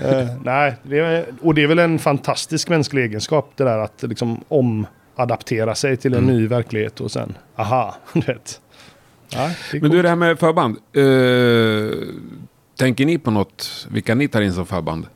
Eh, 0.05 0.27
nej, 0.45 0.75
det 0.83 0.99
är, 0.99 1.25
och 1.43 1.55
det 1.55 1.63
är 1.63 1.67
väl 1.67 1.79
en 1.79 1.99
fantastisk 1.99 2.69
mänsklig 2.69 3.03
egenskap 3.05 3.53
det 3.57 3.65
där 3.65 3.79
att 3.79 4.03
liksom 4.03 4.41
omadaptera 4.49 5.75
sig 5.75 5.97
till 5.97 6.15
en 6.15 6.23
Mm. 6.25 6.37
ny 6.37 6.47
verklighet 6.47 7.01
och 7.01 7.11
sen, 7.11 7.35
aha, 7.57 7.95
du 8.13 8.21
vet. 8.21 8.61
Ja, 9.29 9.51
Men 9.81 9.91
du, 9.91 10.03
det 10.03 10.09
här 10.09 10.17
med 10.17 10.39
förband. 10.39 10.77
Eh, 10.93 11.99
tänker 12.79 13.07
ni 13.07 13.19
på 13.19 13.31
något, 13.31 13.87
vilka 13.91 14.15
ni 14.15 14.29
tar 14.29 14.41
in 14.41 14.53
som 14.53 14.67
förband? 14.67 15.07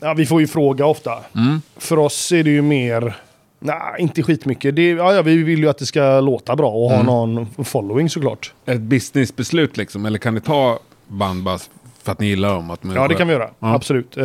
Ja, 0.00 0.14
vi 0.14 0.26
får 0.26 0.40
ju 0.40 0.46
fråga 0.46 0.86
ofta. 0.86 1.12
Mm. 1.36 1.62
För 1.76 1.98
oss 1.98 2.32
är 2.32 2.44
det 2.44 2.50
ju 2.50 2.62
mer, 2.62 3.14
nej, 3.58 3.76
inte 3.98 4.22
skitmycket. 4.22 4.76
Det, 4.76 4.90
ja, 4.90 5.14
ja, 5.14 5.22
vi 5.22 5.36
vill 5.42 5.58
ju 5.58 5.68
att 5.68 5.78
det 5.78 5.86
ska 5.86 6.20
låta 6.20 6.56
bra 6.56 6.70
och 6.70 6.92
Mm. 6.92 7.06
ha 7.06 7.26
någon 7.26 7.64
following 7.64 8.08
såklart. 8.10 8.52
Ett 8.66 8.80
businessbeslut 8.80 9.76
liksom, 9.76 10.06
eller 10.06 10.18
kan 10.18 10.34
ni 10.34 10.40
ta 10.40 10.78
band 11.08 11.42
bara 11.42 11.58
för 12.02 12.12
att 12.12 12.20
ni 12.20 12.26
gillar 12.26 12.54
dem? 12.54 12.70
Att 12.70 12.80
Ja, 12.94 13.08
det 13.08 13.14
kan 13.14 13.26
vi 13.28 13.32
göra. 13.34 13.50
Ja. 13.58 13.74
Absolut. 13.74 14.16
Eh, 14.16 14.24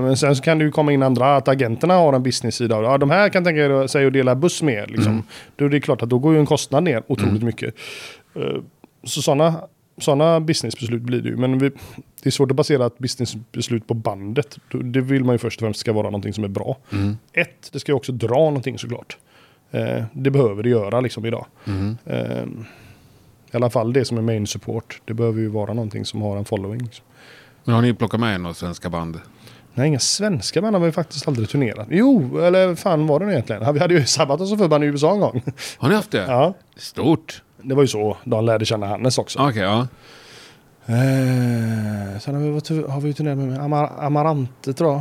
men 0.00 0.16
sen 0.16 0.36
så 0.36 0.42
kan 0.42 0.58
det 0.58 0.64
ju 0.64 0.70
komma 0.70 0.92
in 0.92 1.02
andra, 1.02 1.36
att 1.36 1.48
agenterna 1.48 1.94
har 1.94 2.12
en 2.12 2.22
business-sida. 2.22 2.82
Ja, 2.82 2.98
de 2.98 3.10
här 3.10 3.28
kan 3.28 3.44
tänka 3.44 3.88
sig 3.88 4.06
att 4.06 4.12
dela 4.12 4.34
buss 4.34 4.62
med. 4.62 4.90
Liksom. 4.90 5.12
Mm. 5.12 5.22
Då 5.56 5.64
är 5.64 5.68
det 5.68 5.80
klart 5.80 6.02
att 6.02 6.08
då 6.08 6.18
går 6.18 6.32
ju 6.34 6.38
en 6.40 6.46
kostnad 6.46 6.82
ner 6.84 7.02
otroligt 7.06 7.42
mycket. 7.42 7.74
Eh, 8.36 8.42
så 9.04 9.22
sådana 9.22 9.54
såna 9.98 10.40
businessbeslut 10.40 11.02
blir 11.02 11.20
det 11.22 11.28
ju. 11.28 11.36
Men 11.36 11.58
vi, 11.58 11.70
det 12.22 12.28
är 12.28 12.30
svårt 12.30 12.50
att 12.50 12.56
basera 12.56 12.86
ett 12.86 12.98
businessbeslut 12.98 13.86
på 13.86 13.94
bandet. 13.94 14.58
Det 14.70 15.00
vill 15.00 15.24
man 15.24 15.34
ju 15.34 15.38
först 15.38 15.60
och 15.60 15.66
främst 15.66 15.80
ska 15.80 15.92
vara 15.92 16.06
någonting 16.06 16.32
som 16.32 16.44
är 16.44 16.48
bra. 16.48 16.78
Mm. 16.92 17.16
Ett, 17.32 17.72
det 17.72 17.80
ska 17.80 17.92
ju 17.92 17.96
också 17.96 18.12
dra 18.12 18.34
någonting 18.34 18.78
såklart. 18.78 19.16
Eh, 19.70 20.04
det 20.12 20.30
behöver 20.30 20.62
det 20.62 20.68
göra 20.68 21.00
liksom 21.00 21.26
idag. 21.26 21.46
Mm. 21.66 21.96
Eh, 22.04 22.44
I 23.52 23.56
alla 23.56 23.70
fall 23.70 23.92
det 23.92 24.04
som 24.04 24.18
är 24.18 24.22
main 24.22 24.46
support. 24.46 25.00
Det 25.04 25.14
behöver 25.14 25.40
ju 25.40 25.48
vara 25.48 25.72
någonting 25.72 26.04
som 26.04 26.22
har 26.22 26.36
en 26.36 26.44
following. 26.44 26.80
Liksom. 26.82 27.04
Men 27.64 27.74
har 27.74 27.82
ni 27.82 27.94
plockat 27.94 28.20
med 28.20 28.40
några 28.40 28.54
svenska 28.54 28.90
band? 28.90 29.20
Nej, 29.74 29.88
inga 29.88 29.98
svenska 29.98 30.62
band 30.62 30.76
har 30.76 30.84
vi 30.84 30.92
faktiskt 30.92 31.28
aldrig 31.28 31.48
turnerat. 31.48 31.86
Jo, 31.90 32.38
eller 32.38 32.74
fan 32.74 33.06
var 33.06 33.20
det 33.20 33.32
egentligen? 33.32 33.74
Vi 33.74 33.80
hade 33.80 33.94
ju 33.94 34.04
Sabaton 34.04 34.46
som 34.48 34.58
förband 34.58 34.84
i 34.84 34.86
USA 34.86 35.12
en 35.12 35.20
gång. 35.20 35.42
Har 35.78 35.88
ni 35.88 35.94
haft 35.94 36.10
det? 36.10 36.24
Ja, 36.28 36.54
Stort. 36.76 37.42
Det 37.62 37.74
var 37.74 37.82
ju 37.82 37.88
så 37.88 38.16
de 38.24 38.44
lärde 38.44 38.64
känna 38.64 38.86
Hannes 38.86 39.18
också. 39.18 39.38
Okej, 39.38 39.62
ja. 39.62 39.86
Eh, 40.86 42.18
sen 42.20 42.34
har 42.34 42.42
vi, 42.42 42.50
varit- 42.50 42.90
har 42.90 43.00
vi 43.00 43.06
ju 43.06 43.12
turnerat 43.12 43.38
med 43.38 43.58
Amar 43.60 43.90
Amarante 43.98 44.72
tror 44.72 44.92
jag. 44.92 45.00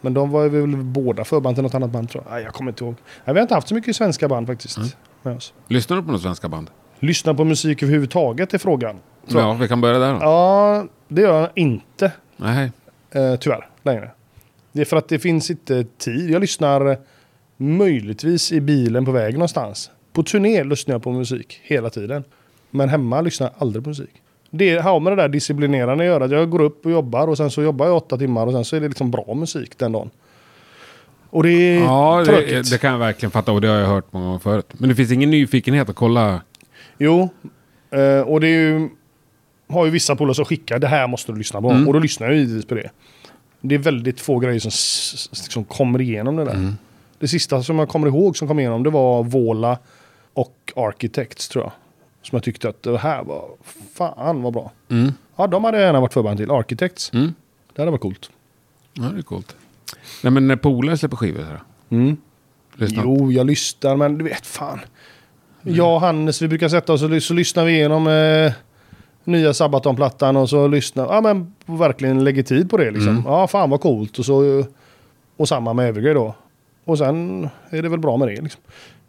Men 0.00 0.14
de 0.14 0.30
var 0.30 0.48
väl 0.48 0.76
båda 0.76 1.24
förband 1.24 1.56
till 1.56 1.62
något 1.62 1.74
annat 1.74 1.90
band 1.90 2.10
tror 2.10 2.24
jag. 2.26 2.32
Nej, 2.34 2.42
jag 2.44 2.52
kommer 2.54 2.70
inte 2.70 2.84
ihåg. 2.84 2.94
Nej, 3.24 3.34
vi 3.34 3.40
har 3.40 3.42
inte 3.42 3.54
haft 3.54 3.68
så 3.68 3.74
mycket 3.74 3.96
svenska 3.96 4.28
band 4.28 4.46
faktiskt. 4.46 4.76
Mm. 4.76 4.88
Med 5.22 5.36
oss. 5.36 5.52
Lyssnar 5.68 5.96
du 5.96 6.02
på 6.02 6.06
några 6.06 6.20
svenska 6.20 6.48
band? 6.48 6.70
Lyssna 6.98 7.34
på 7.34 7.44
musik 7.44 7.82
överhuvudtaget 7.82 8.54
är 8.54 8.58
frågan. 8.58 8.96
Ja, 9.26 9.52
vi 9.52 9.68
kan 9.68 9.80
börja 9.80 9.98
där 9.98 10.12
då. 10.12 10.18
Ja, 10.20 10.84
det 11.08 11.22
gör 11.22 11.40
jag 11.40 11.50
inte. 11.54 12.12
Nej. 12.36 12.72
Eh, 13.10 13.36
tyvärr, 13.36 13.68
längre. 13.82 14.10
Det 14.72 14.80
är 14.80 14.84
för 14.84 14.96
att 14.96 15.08
det 15.08 15.18
finns 15.18 15.50
inte 15.50 15.84
tid. 15.98 16.30
Jag 16.30 16.40
lyssnar 16.40 16.96
möjligtvis 17.56 18.52
i 18.52 18.60
bilen 18.60 19.04
på 19.04 19.10
väg 19.12 19.34
någonstans. 19.34 19.90
På 20.14 20.22
turné 20.22 20.64
lyssnar 20.64 20.94
jag 20.94 21.02
på 21.02 21.12
musik 21.12 21.60
hela 21.62 21.90
tiden. 21.90 22.24
Men 22.70 22.88
hemma 22.88 23.20
lyssnar 23.20 23.46
jag 23.46 23.62
aldrig 23.62 23.84
på 23.84 23.90
musik. 23.90 24.10
Det 24.50 24.76
har 24.76 25.00
med 25.00 25.12
det 25.12 25.16
där 25.16 25.28
disciplinerande 25.28 26.04
att 26.04 26.08
göra. 26.08 26.26
Jag 26.26 26.50
går 26.50 26.60
upp 26.62 26.86
och 26.86 26.92
jobbar 26.92 27.28
och 27.28 27.36
sen 27.36 27.50
så 27.50 27.62
jobbar 27.62 27.86
jag 27.86 27.96
åtta 27.96 28.18
timmar 28.18 28.46
och 28.46 28.52
sen 28.52 28.64
så 28.64 28.76
är 28.76 28.80
det 28.80 28.88
liksom 28.88 29.10
bra 29.10 29.34
musik 29.34 29.78
den 29.78 29.92
dagen. 29.92 30.10
Och 31.30 31.42
det 31.42 31.50
är 31.50 31.80
Ja, 31.80 32.24
det, 32.26 32.70
det 32.70 32.80
kan 32.80 32.92
jag 32.92 32.98
verkligen 32.98 33.30
fatta 33.30 33.52
och 33.52 33.60
det 33.60 33.68
har 33.68 33.76
jag 33.76 33.86
hört 33.86 34.12
många 34.12 34.26
gånger 34.26 34.38
förut. 34.38 34.66
Men 34.72 34.88
det 34.88 34.94
finns 34.94 35.12
ingen 35.12 35.30
nyfikenhet 35.30 35.88
att 35.88 35.96
kolla. 35.96 36.40
Jo, 36.98 37.28
eh, 37.90 38.20
och 38.20 38.40
det 38.40 38.48
är 38.48 38.70
ju, 38.70 38.88
har 39.68 39.84
ju 39.84 39.90
vissa 39.90 40.16
polare 40.16 40.34
som 40.34 40.44
skickar 40.44 40.78
det 40.78 40.88
här 40.88 41.06
måste 41.06 41.32
du 41.32 41.38
lyssna 41.38 41.60
på. 41.62 41.70
Mm. 41.70 41.88
Och 41.88 41.94
då 41.94 41.98
lyssnar 41.98 42.26
jag 42.26 42.36
givetvis 42.36 42.66
på 42.66 42.74
det. 42.74 42.90
Det 43.60 43.74
är 43.74 43.78
väldigt 43.78 44.20
få 44.20 44.38
grejer 44.38 44.60
som, 44.60 44.70
som 45.32 45.64
kommer 45.64 46.00
igenom 46.00 46.36
det 46.36 46.44
där. 46.44 46.54
Mm. 46.54 46.74
Det 47.18 47.28
sista 47.28 47.62
som 47.62 47.78
jag 47.78 47.88
kommer 47.88 48.06
ihåg 48.06 48.36
som 48.36 48.48
kom 48.48 48.58
igenom 48.58 48.82
det 48.82 48.90
var 48.90 49.22
Vola 49.22 49.78
och 50.34 50.72
Architects 50.76 51.48
tror 51.48 51.64
jag. 51.64 51.72
Som 52.22 52.36
jag 52.36 52.42
tyckte 52.42 52.68
att 52.68 52.82
det 52.82 52.98
här 52.98 53.24
var, 53.24 53.48
fan 53.94 54.42
vad 54.42 54.52
bra. 54.52 54.72
Mm. 54.88 55.12
Ja, 55.36 55.46
de 55.46 55.64
hade 55.64 55.76
jag 55.76 55.86
gärna 55.86 56.00
varit 56.00 56.12
förband 56.12 56.38
till. 56.38 56.50
Architects. 56.50 57.12
Mm. 57.12 57.34
Det 57.72 57.82
hade 57.82 57.90
varit 57.90 58.00
coolt. 58.00 58.30
Ja, 58.92 59.02
det 59.02 59.18
är 59.18 59.22
coolt. 59.22 59.56
Nej, 60.22 60.30
men 60.32 60.48
när 60.48 60.56
polare 60.56 60.98
släpper 60.98 61.16
skivor 61.16 61.40
så 61.40 61.46
här. 61.46 61.60
Mm. 61.90 62.16
Jo, 62.76 63.32
jag 63.32 63.46
lyssnar, 63.46 63.96
men 63.96 64.18
du 64.18 64.24
vet 64.24 64.46
fan. 64.46 64.80
Jag 65.62 65.94
och 65.94 66.00
Hannes, 66.00 66.42
vi 66.42 66.48
brukar 66.48 66.68
sätta 66.68 66.92
oss 66.92 67.02
och 67.02 67.22
så 67.22 67.34
lyssnar 67.34 67.64
vi 67.64 67.72
igenom 67.72 68.06
eh, 68.06 68.52
nya 69.24 69.54
Sabaton-plattan 69.54 70.36
och 70.36 70.50
så 70.50 70.66
lyssnar, 70.66 71.14
ja 71.14 71.20
men 71.20 71.54
verkligen 71.66 72.24
lägger 72.24 72.42
tid 72.42 72.70
på 72.70 72.76
det 72.76 72.90
liksom. 72.90 73.08
Mm. 73.08 73.22
Ja, 73.26 73.46
fan 73.46 73.70
vad 73.70 73.80
coolt. 73.80 74.18
Och, 74.18 74.24
så, 74.24 74.64
och 75.36 75.48
samma 75.48 75.72
med 75.72 75.88
Evergrey 75.88 76.14
då. 76.14 76.34
Och 76.84 76.98
sen 76.98 77.48
är 77.70 77.82
det 77.82 77.88
väl 77.88 78.00
bra 78.00 78.16
med 78.16 78.28
det 78.28 78.40
liksom. 78.40 78.60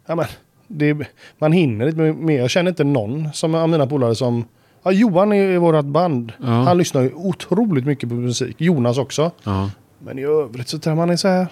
Ja, 0.06 0.14
men, 0.14 0.26
det, 0.66 0.96
man 1.38 1.52
hinner 1.52 1.86
inte 1.86 2.12
mer. 2.12 2.38
Jag 2.38 2.50
känner 2.50 2.70
inte 2.70 2.84
någon 2.84 3.32
som 3.32 3.54
av 3.54 3.68
mina 3.68 3.86
polare 3.86 4.14
som... 4.14 4.44
Ja, 4.82 4.92
Johan 4.92 5.32
är 5.32 5.50
i 5.50 5.58
vårt 5.58 5.84
band. 5.84 6.32
Ja. 6.40 6.46
Han 6.46 6.78
lyssnar 6.78 7.02
ju 7.02 7.12
otroligt 7.14 7.86
mycket 7.86 8.08
på 8.08 8.14
musik. 8.14 8.56
Jonas 8.58 8.98
också. 8.98 9.30
Ja. 9.44 9.70
Men 9.98 10.18
i 10.18 10.24
övrigt 10.24 10.68
så 10.68 10.78
tror 10.78 10.94
man 10.94 11.10
är 11.10 11.16
så 11.16 11.28
här. 11.28 11.46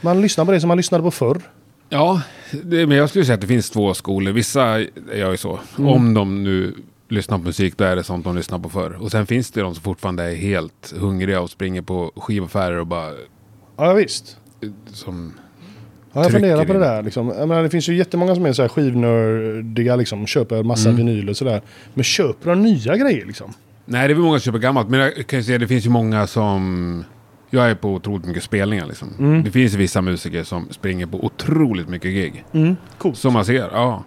Man 0.00 0.20
lyssnar 0.20 0.44
på 0.44 0.52
det 0.52 0.60
som 0.60 0.68
man 0.68 0.76
lyssnade 0.76 1.04
på 1.04 1.10
förr. 1.10 1.42
Ja, 1.88 2.22
det, 2.62 2.86
men 2.86 2.96
jag 2.96 3.08
skulle 3.08 3.24
säga 3.24 3.34
att 3.34 3.40
det 3.40 3.46
finns 3.46 3.70
två 3.70 3.94
skolor. 3.94 4.32
Vissa 4.32 4.78
gör 5.14 5.30
ju 5.30 5.36
så. 5.36 5.58
Om 5.76 6.14
de 6.14 6.44
nu 6.44 6.74
lyssnar 7.08 7.38
på 7.38 7.44
musik, 7.44 7.76
då 7.76 7.84
är 7.84 7.96
det 7.96 8.02
sånt 8.02 8.24
de 8.24 8.36
lyssnar 8.36 8.58
på 8.58 8.68
förr. 8.68 8.98
Och 9.00 9.10
sen 9.10 9.26
finns 9.26 9.50
det 9.50 9.60
de 9.60 9.74
som 9.74 9.82
fortfarande 9.82 10.24
är 10.24 10.34
helt 10.34 10.94
hungriga 10.96 11.40
och 11.40 11.50
springer 11.50 11.82
på 11.82 12.12
skivaffärer 12.16 12.78
och 12.78 12.86
bara... 12.86 13.12
Ja 13.76 13.92
visst. 13.92 14.36
Som, 14.86 15.32
Ja, 16.16 16.22
jag 16.22 16.32
funderar 16.32 16.64
på 16.64 16.72
det 16.72 16.78
där. 16.78 17.02
Liksom. 17.02 17.32
Jag 17.38 17.48
menar, 17.48 17.62
det 17.62 17.70
finns 17.70 17.88
ju 17.88 17.96
jättemånga 17.96 18.34
som 18.34 18.46
är 18.46 18.52
så 18.52 18.62
här 18.62 18.68
skivnördiga, 18.68 19.96
liksom, 19.96 20.26
köper 20.26 20.62
massa 20.62 20.88
Mm. 20.88 21.06
vinyl 21.06 21.28
och 21.28 21.36
sådär. 21.36 21.62
Men 21.94 22.04
köper 22.04 22.50
de 22.50 22.62
nya 22.62 22.96
grejer 22.96 23.26
liksom? 23.26 23.52
nej, 23.84 24.08
det 24.08 24.12
är 24.12 24.14
väl 24.14 24.24
många 24.24 24.38
som 24.38 24.44
köper 24.52 24.58
gammalt. 24.58 24.88
Men 24.88 25.00
jag 25.00 25.26
kan 25.26 25.38
ju 25.38 25.42
säga 25.42 25.58
det 25.58 25.68
finns 25.68 25.86
ju 25.86 25.90
många 25.90 26.26
som... 26.26 27.04
Jag 27.50 27.70
är 27.70 27.74
på 27.74 27.88
otroligt 27.88 28.26
mycket 28.26 28.42
spelningar 28.42 28.86
liksom. 28.86 29.08
Mm. 29.18 29.44
Det 29.44 29.50
finns 29.50 29.74
vissa 29.74 30.00
musiker 30.02 30.42
som 30.44 30.68
springer 30.70 31.06
på 31.06 31.24
otroligt 31.24 31.88
mycket 31.88 32.10
gig. 32.10 32.44
Coolt. 32.98 33.18
Som 33.18 33.32
man 33.32 33.44
ser, 33.44 33.68
ja. 33.72 34.04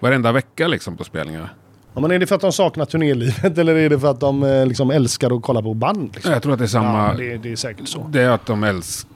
Varenda 0.00 0.32
vecka 0.32 0.68
liksom 0.68 0.96
på 0.96 1.04
spelningar. 1.04 1.52
Ja, 1.94 2.00
men 2.00 2.10
är 2.10 2.18
det 2.18 2.26
för 2.26 2.34
att 2.34 2.40
de 2.40 2.52
saknar 2.52 2.84
turnélivet 2.84 3.58
eller 3.58 3.74
är 3.74 3.90
det 3.90 4.00
för 4.00 4.10
att 4.10 4.20
de 4.20 4.42
eh, 4.42 4.66
liksom, 4.66 4.90
älskar 4.90 5.36
att 5.36 5.42
kolla 5.42 5.62
på 5.62 5.74
band? 5.74 6.10
Liksom? 6.14 6.32
Jag 6.32 6.42
tror 6.42 6.52
att 6.52 6.58
det 6.58 6.64
är 6.64 6.66
samma... 6.66 7.08
Ja, 7.08 7.14
det, 7.18 7.36
det 7.36 7.52
är 7.52 7.56
säkert 7.56 7.88
så. 7.88 8.06
Det 8.12 8.20
är 8.22 8.28
att 8.30 8.46
de 8.46 8.64
älskar 8.64 9.10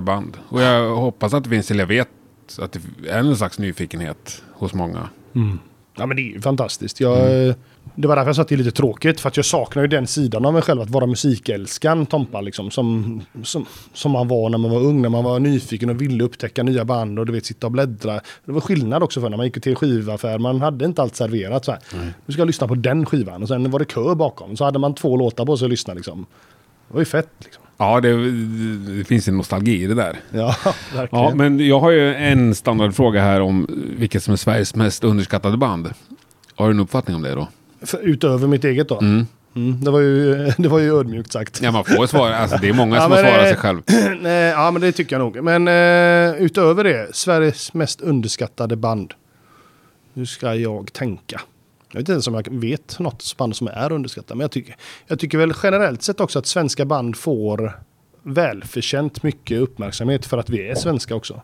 band. 0.00 0.36
Och 0.48 0.62
jag 0.62 0.96
hoppas 0.96 1.34
att 1.34 1.44
det 1.44 1.50
finns, 1.50 1.70
eller 1.70 1.80
jag 1.80 1.86
vet 1.88 2.08
att 2.58 2.72
det 2.72 3.08
är 3.10 3.18
en 3.18 3.36
slags 3.36 3.58
nyfikenhet 3.58 4.42
hos 4.52 4.74
många. 4.74 5.08
Ja 5.96 6.06
men 6.06 6.16
det 6.16 6.22
är 6.22 6.32
ju 6.32 6.40
fantastiskt. 6.40 7.00
Jag, 7.00 7.46
eh, 7.48 7.54
Det 7.94 8.08
var 8.08 8.16
därför 8.16 8.28
jag 8.28 8.36
sa 8.36 8.42
att 8.42 8.48
det 8.48 8.54
är 8.54 8.56
lite 8.56 8.70
tråkigt. 8.70 9.20
För 9.20 9.28
att 9.28 9.36
jag 9.36 9.46
saknar 9.46 9.82
ju 9.82 9.88
den 9.88 10.06
sidan 10.06 10.44
av 10.46 10.52
mig 10.52 10.62
själv. 10.62 10.80
Att 10.80 10.90
vara 10.90 11.06
musikälskaren 11.06 12.06
Tompa 12.06 12.40
liksom. 12.40 12.70
Som, 12.70 13.20
som, 13.42 13.66
som 13.92 14.12
man 14.12 14.28
var 14.28 14.50
när 14.50 14.58
man 14.58 14.70
var 14.70 14.80
ung. 14.80 15.02
När 15.02 15.08
man 15.08 15.24
var 15.24 15.38
nyfiken 15.40 15.90
och 15.90 16.00
ville 16.00 16.24
upptäcka 16.24 16.62
nya 16.62 16.84
band. 16.84 17.18
Och 17.18 17.26
du 17.26 17.32
vet 17.32 17.46
sitta 17.46 17.66
och 17.66 17.70
bläddra. 17.72 18.20
Det 18.44 18.52
var 18.52 18.60
skillnad 18.60 19.02
också 19.02 19.20
för 19.20 19.28
när 19.28 19.36
man 19.36 19.46
gick 19.46 19.62
till 19.62 19.76
skivaffär. 19.76 20.38
Man 20.38 20.60
hade 20.60 20.84
inte 20.84 21.02
allt 21.02 21.16
serverat 21.16 21.64
så 21.64 21.72
här. 21.72 21.80
Nu 22.26 22.32
ska 22.32 22.40
jag 22.40 22.46
lyssna 22.46 22.68
på 22.68 22.74
den 22.74 23.06
skivan. 23.06 23.42
Och 23.42 23.48
sen 23.48 23.70
var 23.70 23.78
det 23.78 23.84
kö 23.84 24.14
bakom. 24.14 24.56
Så 24.56 24.64
hade 24.64 24.78
man 24.78 24.94
två 24.94 25.16
låtar 25.16 25.46
på 25.46 25.56
sig 25.56 25.64
att 25.64 25.70
lyssna 25.70 25.94
liksom. 25.94 26.26
Det 26.88 26.94
var 26.94 27.00
ju 27.00 27.04
fett 27.04 27.30
liksom. 27.38 27.62
Ja, 27.80 28.00
det, 28.00 28.30
det 28.98 29.04
finns 29.04 29.28
en 29.28 29.36
nostalgi 29.36 29.82
i 29.82 29.86
det 29.86 29.94
där. 29.94 30.20
Ja, 30.30 30.56
verkligen. 30.94 31.24
Ja, 31.24 31.34
men 31.34 31.66
jag 31.66 31.80
har 31.80 31.90
ju 31.90 32.14
en 32.14 32.54
standardfråga 32.54 33.22
här 33.22 33.40
om 33.40 33.66
vilket 33.98 34.22
som 34.22 34.32
är 34.32 34.36
Sveriges 34.36 34.74
mest 34.74 35.04
underskattade 35.04 35.56
band. 35.56 35.90
Har 36.54 36.66
du 36.66 36.70
en 36.70 36.80
uppfattning 36.80 37.16
om 37.16 37.22
det 37.22 37.34
då? 37.34 37.48
För, 37.82 37.98
utöver 37.98 38.48
mitt 38.48 38.64
eget 38.64 38.88
då. 38.88 38.98
Mm. 39.00 39.26
Mm, 39.56 39.84
det, 39.84 39.90
var 39.90 40.00
ju, 40.00 40.34
det 40.58 40.68
var 40.68 40.78
ju 40.78 40.98
ödmjukt 40.98 41.32
sagt. 41.32 41.60
Ja, 41.62 41.70
man 41.70 41.84
får 41.84 42.06
svara. 42.06 42.36
Alltså, 42.36 42.56
det 42.60 42.68
är 42.68 42.72
många 42.72 42.96
Ja, 42.96 43.02
som 43.02 43.12
har 43.12 43.18
svarat 43.18 43.38
eh, 43.38 43.44
sig 43.44 43.56
själv. 43.56 43.82
Nej, 44.20 44.50
ja, 44.50 44.70
men 44.70 44.82
det 44.82 44.92
tycker 44.92 45.18
jag 45.18 45.24
nog. 45.24 45.44
Men 45.44 45.68
eh, 45.68 46.42
utöver 46.42 46.84
det, 46.84 47.16
Sveriges 47.16 47.74
mest 47.74 48.00
underskattade 48.00 48.76
band. 48.76 49.14
Nu 50.12 50.26
ska 50.26 50.54
jag 50.54 50.92
tänka. 50.92 51.40
Jag 51.92 51.98
vet 51.98 52.00
inte 52.00 52.12
ens 52.12 52.26
om 52.26 52.34
jag 52.34 52.48
vet 52.50 52.98
något 52.98 53.34
band 53.36 53.56
som 53.56 53.66
är 53.68 53.92
underskattat. 53.92 54.36
Men 54.36 54.40
jag 54.40 54.50
tycker, 54.50 54.76
jag 55.06 55.18
tycker 55.18 55.38
väl 55.38 55.52
generellt 55.62 56.02
sett 56.02 56.20
också 56.20 56.38
att 56.38 56.46
svenska 56.46 56.84
band 56.84 57.16
får 57.16 57.80
välförtjänt 58.22 59.22
mycket 59.22 59.60
uppmärksamhet 59.60 60.26
för 60.26 60.38
att 60.38 60.50
vi 60.50 60.68
är 60.68 60.74
svenska 60.74 61.14
också. 61.14 61.42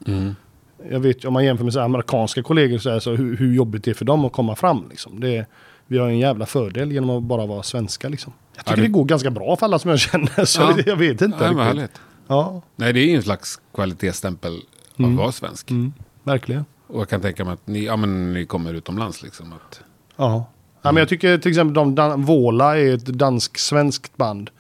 Jag 0.91 1.01
vet 1.01 1.25
om 1.25 1.33
man 1.33 1.45
jämför 1.45 1.65
med 1.65 1.73
så 1.73 1.81
amerikanska 1.81 2.43
kollegor 2.43 2.79
så, 2.79 2.91
här, 2.91 3.01
så 3.01 3.11
hur, 3.15 3.37
hur 3.37 3.55
jobbigt 3.55 3.85
det 3.85 3.91
är 3.91 3.95
för 3.95 4.05
dem 4.05 4.25
att 4.25 4.33
komma 4.33 4.57
fram. 4.57 4.85
Liksom. 4.91 5.21
Det, 5.21 5.47
vi 5.87 5.99
har 5.99 6.09
en 6.09 6.19
jävla 6.19 6.47
fördel 6.47 6.93
genom 6.93 7.11
att 7.11 7.23
bara 7.23 7.47
vara 7.47 7.63
svenska. 7.63 8.09
Liksom. 8.09 8.33
Jag 8.57 8.65
tycker 8.65 8.73
Ja, 8.73 8.83
det- 8.83 8.89
det 8.89 8.93
går 8.93 9.05
ganska 9.05 9.31
bra 9.31 9.57
för 9.57 9.67
alla 9.67 9.79
som 9.79 9.91
jag 9.91 10.01
känner. 10.01 10.45
Så 10.45 10.61
Ja. 10.63 10.79
jag 10.87 10.97
vet 10.97 11.23
inte. 11.23 11.45
Ja, 11.45 11.63
härligt. 11.63 12.01
Ja, 12.29 12.63
Nej, 12.77 12.93
det 12.93 13.01
är 13.01 13.17
en 13.17 13.23
slags 13.23 13.61
kvalitetsstämpel 13.75 14.61
av 14.99 15.05
att 15.05 15.17
vara 15.17 15.33
svensk. 15.33 15.71
mm, 15.71 15.93
verkligen. 16.23 16.65
Och 16.87 17.01
jag 17.01 17.09
kan 17.09 17.21
tänka 17.21 17.45
mig 17.45 17.55
att 17.55 17.67
ni, 17.67 17.85
ja, 17.85 17.97
men 17.97 18.33
ni 18.33 18.47
kommer 18.47 18.75
utomlands 18.75 19.23
liksom. 19.23 19.53
Att, 19.53 19.81
Ja. 20.17 20.45
ja 20.83 20.93
men 20.93 21.01
jag 21.01 21.09
tycker 21.09 21.39
till 21.39 21.51
exempel 21.51 21.75
de 21.75 21.95
Dan- 21.95 22.23
Vola 22.23 22.79
är 22.79 22.95
ett 22.95 23.07
dansk-svenskt 23.07 24.17
band. 24.17 24.51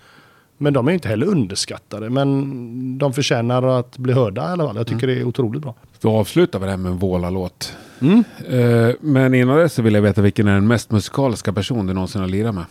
Men 0.58 0.72
de 0.72 0.88
är 0.88 0.92
inte 0.92 1.08
heller 1.08 1.26
underskattade. 1.26 2.10
Men 2.10 2.98
de 2.98 3.12
förtjänar 3.12 3.62
att 3.62 3.98
bli 3.98 4.12
hörda 4.12 4.42
i 4.42 4.52
alla 4.52 4.66
fall. 4.66 4.76
Jag 4.76 4.86
tycker 4.86 5.06
det 5.06 5.12
är 5.20 5.24
otroligt 5.24 5.62
bra. 5.62 5.74
då 6.00 6.10
avslutar 6.16 6.58
vi 6.58 6.64
det 6.64 6.70
här 6.70 6.78
med 6.78 6.92
en 6.92 6.98
Våla-låt. 6.98 7.76
Mm. 8.00 8.24
Eh, 8.48 8.94
men 9.00 9.34
innan 9.34 9.56
det 9.56 9.68
så 9.68 9.82
vill 9.82 9.94
jag 9.94 10.02
veta 10.02 10.22
vilken 10.22 10.48
är 10.48 10.54
den 10.54 10.66
mest 10.66 10.90
musikaliska 10.90 11.52
person 11.52 11.86
du 11.86 11.92
någonsin 11.94 12.20
har 12.20 12.28
lirat 12.28 12.54
med? 12.54 12.64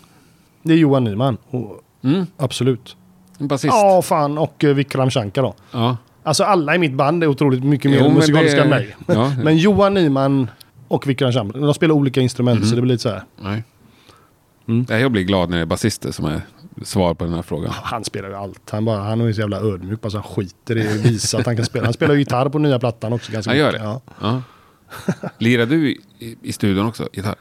Det 0.63 0.73
är 0.73 0.77
Johan 0.77 1.03
Nyman. 1.03 1.37
Mm. 2.03 2.25
absolut. 2.37 2.95
En 3.37 3.47
basist? 3.47 3.73
Ja, 3.73 4.01
fan. 4.01 4.37
Och 4.37 4.63
eh, 4.63 4.73
Vikram 4.73 5.09
Shankar 5.09 5.41
då. 5.41 5.53
Ja. 5.71 5.97
Alltså 6.23 6.43
alla 6.43 6.75
i 6.75 6.77
mitt 6.77 6.93
band 6.93 7.23
är 7.23 7.27
otroligt 7.27 7.63
mycket 7.63 7.91
mer 7.91 7.97
Jo, 7.97 8.03
men 8.05 8.13
musikaliska 8.13 8.57
det- 8.57 8.63
än 8.63 8.69
mig. 8.69 8.95
ja. 9.07 9.31
men 9.43 9.57
Johan 9.57 9.93
Nyman 9.93 10.47
och 10.95 11.07
Vikram 11.07 11.31
Shankar. 11.31 11.59
De 11.59 11.73
spelar 11.73 11.95
olika 11.95 12.21
instrument 12.21 12.67
så 12.67 12.75
det 12.75 12.81
blir 12.81 12.91
lite 12.91 13.03
så 13.03 13.09
här. 13.09 13.23
Nej. 13.41 13.63
Mm. 14.67 14.85
Jag 15.01 15.11
blir 15.11 15.23
glad 15.23 15.49
när 15.49 15.57
det 15.57 15.61
är 15.61 15.65
basister 15.65 16.11
som 16.11 16.25
är 16.25 16.41
svar 16.83 17.13
på 17.13 17.23
den 17.25 17.33
här 17.33 17.41
frågan. 17.41 17.71
Han 17.83 18.03
spelar 18.03 18.29
ju 18.29 18.35
allt. 18.35 18.69
Han, 18.69 18.85
bara, 18.85 18.97
han 19.01 19.21
är 19.21 19.25
ju 19.25 19.33
så 19.33 19.39
jävla 19.41 19.57
ödmjuk. 19.57 20.01
Bara 20.01 20.09
så 20.09 20.17
han 20.17 20.23
skiter 20.23 20.77
i 20.77 20.87
att 20.87 20.95
visa 21.05 21.37
att 21.37 21.45
han 21.45 21.55
kan 21.55 21.65
spela. 21.65 21.85
Han 21.85 21.93
spelar 21.93 22.13
ju 22.13 22.19
gitarr 22.19 22.49
på 22.49 22.59
nya 22.59 22.79
plattan 22.79 23.13
också. 23.13 23.31
Ganska 23.31 23.51
Han 23.51 23.57
gör 23.57 23.67
mycket. 23.67 23.81
det? 23.81 23.87
Ja. 23.87 24.01
Ja. 24.21 24.41
Lirar 25.37 25.65
du 25.65 25.89
i, 26.19 26.37
i, 26.41 26.53
studion 26.53 26.85
också, 26.85 27.07
gitarr? 27.13 27.35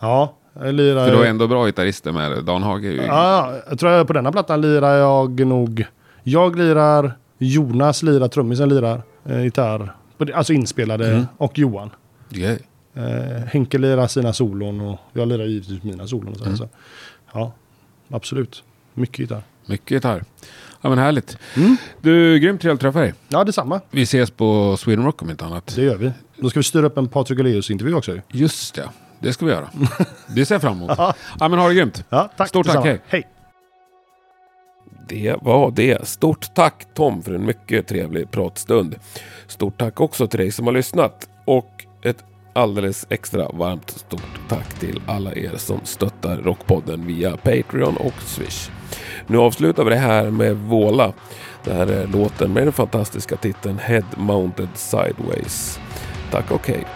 ja, 0.00 0.34
jag 0.62 0.74
lirar... 0.74 1.04
För 1.04 1.12
du 1.12 1.18
har 1.18 1.24
ändå 1.24 1.46
bra 1.46 1.66
gitarrister 1.66 2.12
med. 2.12 2.44
Dan 2.44 2.62
Hage 2.62 2.88
ju... 2.88 3.02
Ja, 3.02 3.54
jag 3.68 3.78
tror 3.78 3.92
jag 3.92 4.06
på 4.06 4.12
denna 4.12 4.32
plattan 4.32 4.60
lirar 4.60 4.94
jag 4.96 5.46
nog... 5.46 5.86
Jag 6.22 6.56
lirar, 6.56 7.12
Jonas 7.38 8.02
lirar, 8.02 8.28
trummisen 8.28 8.68
lirar 8.68 9.02
eh, 9.24 9.42
gitarr. 9.44 9.94
Alltså 10.34 10.52
inspelade 10.52 11.08
Mm. 11.12 11.26
och 11.36 11.58
Johan. 11.58 11.90
Yeah. 12.32 12.56
Eh, 12.96 13.42
Henke 13.46 13.78
lirar 13.78 14.06
sina 14.06 14.32
solon 14.32 14.80
och 14.80 14.98
jag 15.12 15.28
lirar 15.28 15.44
givetvis 15.44 15.82
mina 15.82 16.06
solon. 16.06 16.28
Och 16.32 16.36
så, 16.38 16.44
Mm. 16.44 16.56
så. 16.56 16.68
Ja, 17.32 17.52
absolut. 18.10 18.62
Mycket 18.94 19.18
gitarr. 19.18 19.42
Mycket 19.66 19.90
gitarr. 19.90 20.24
Ja 20.80 20.88
men 20.88 20.98
härligt. 20.98 21.38
Mm. 21.56 21.76
Du, 22.00 22.38
grymt 22.38 22.60
trevligt 22.60 22.74
att 22.78 22.80
träffa 22.80 23.00
dig. 23.00 23.14
Ja, 23.28 23.44
detsamma. 23.44 23.80
Vi 23.90 24.02
ses 24.02 24.30
på 24.30 24.76
Sweden 24.76 25.04
Rock 25.04 25.22
om 25.22 25.30
inte 25.30 25.44
annat. 25.44 25.72
Det 25.76 25.82
gör 25.82 25.96
vi. 25.96 26.12
Då 26.36 26.50
ska 26.50 26.58
vi 26.60 26.64
styra 26.64 26.86
upp 26.86 26.98
en 26.98 27.08
Patrik 27.08 27.40
Oleus-intervju 27.40 27.94
också. 27.94 28.12
ju. 28.12 28.20
Just 28.28 28.74
det, 28.74 28.88
det 29.20 29.32
ska 29.32 29.46
vi 29.46 29.52
göra. 29.52 29.68
Det 30.34 30.46
ser 30.46 30.54
jag 30.54 30.62
fram 30.62 30.76
emot. 30.76 30.92
Ja 30.98 31.14
men 31.48 31.52
ha 31.58 31.68
det 31.68 31.74
grymt. 31.74 32.04
Ja, 32.08 32.30
tack. 32.36 32.48
Stort 32.48 32.66
tack, 32.66 32.74
detsamma. 32.74 32.86
hej. 32.90 33.00
Hej. 33.08 33.28
Det 35.08 35.36
var 35.42 35.70
det. 35.70 36.08
Stort 36.08 36.54
tack 36.54 36.86
Tom 36.94 37.22
för 37.22 37.34
en 37.34 37.44
mycket 37.46 37.86
trevlig 37.86 38.30
pratstund. 38.30 38.94
Stort 39.46 39.78
tack 39.78 40.00
också 40.00 40.26
till 40.26 40.40
dig 40.40 40.52
som 40.52 40.66
har 40.66 40.72
lyssnat. 40.72 41.28
Och 41.44 41.84
ett 42.02 42.24
alldeles 42.56 43.06
extra 43.10 43.48
varmt 43.48 43.90
stort 43.90 44.48
tack 44.48 44.78
till 44.80 45.00
alla 45.06 45.34
er 45.34 45.56
som 45.56 45.80
stöttar 45.84 46.36
Rockpodden 46.36 47.06
via 47.06 47.36
Patreon 47.36 47.96
och 47.96 48.22
Swish. 48.22 48.70
Nu 49.26 49.38
avslutar 49.38 49.84
vi 49.84 49.90
det 49.90 49.96
här 49.96 50.30
med 50.30 50.56
Våla. 50.56 51.12
Det 51.64 51.74
här 51.74 51.86
är 51.86 52.06
låten 52.06 52.52
med 52.52 52.62
den 52.62 52.72
fantastiska 52.72 53.36
titeln 53.36 53.78
Head 53.78 54.04
Mounted 54.16 54.68
Sideways. 54.74 55.80
Tack 56.30 56.50
och 56.50 56.68
hej. 56.68 56.86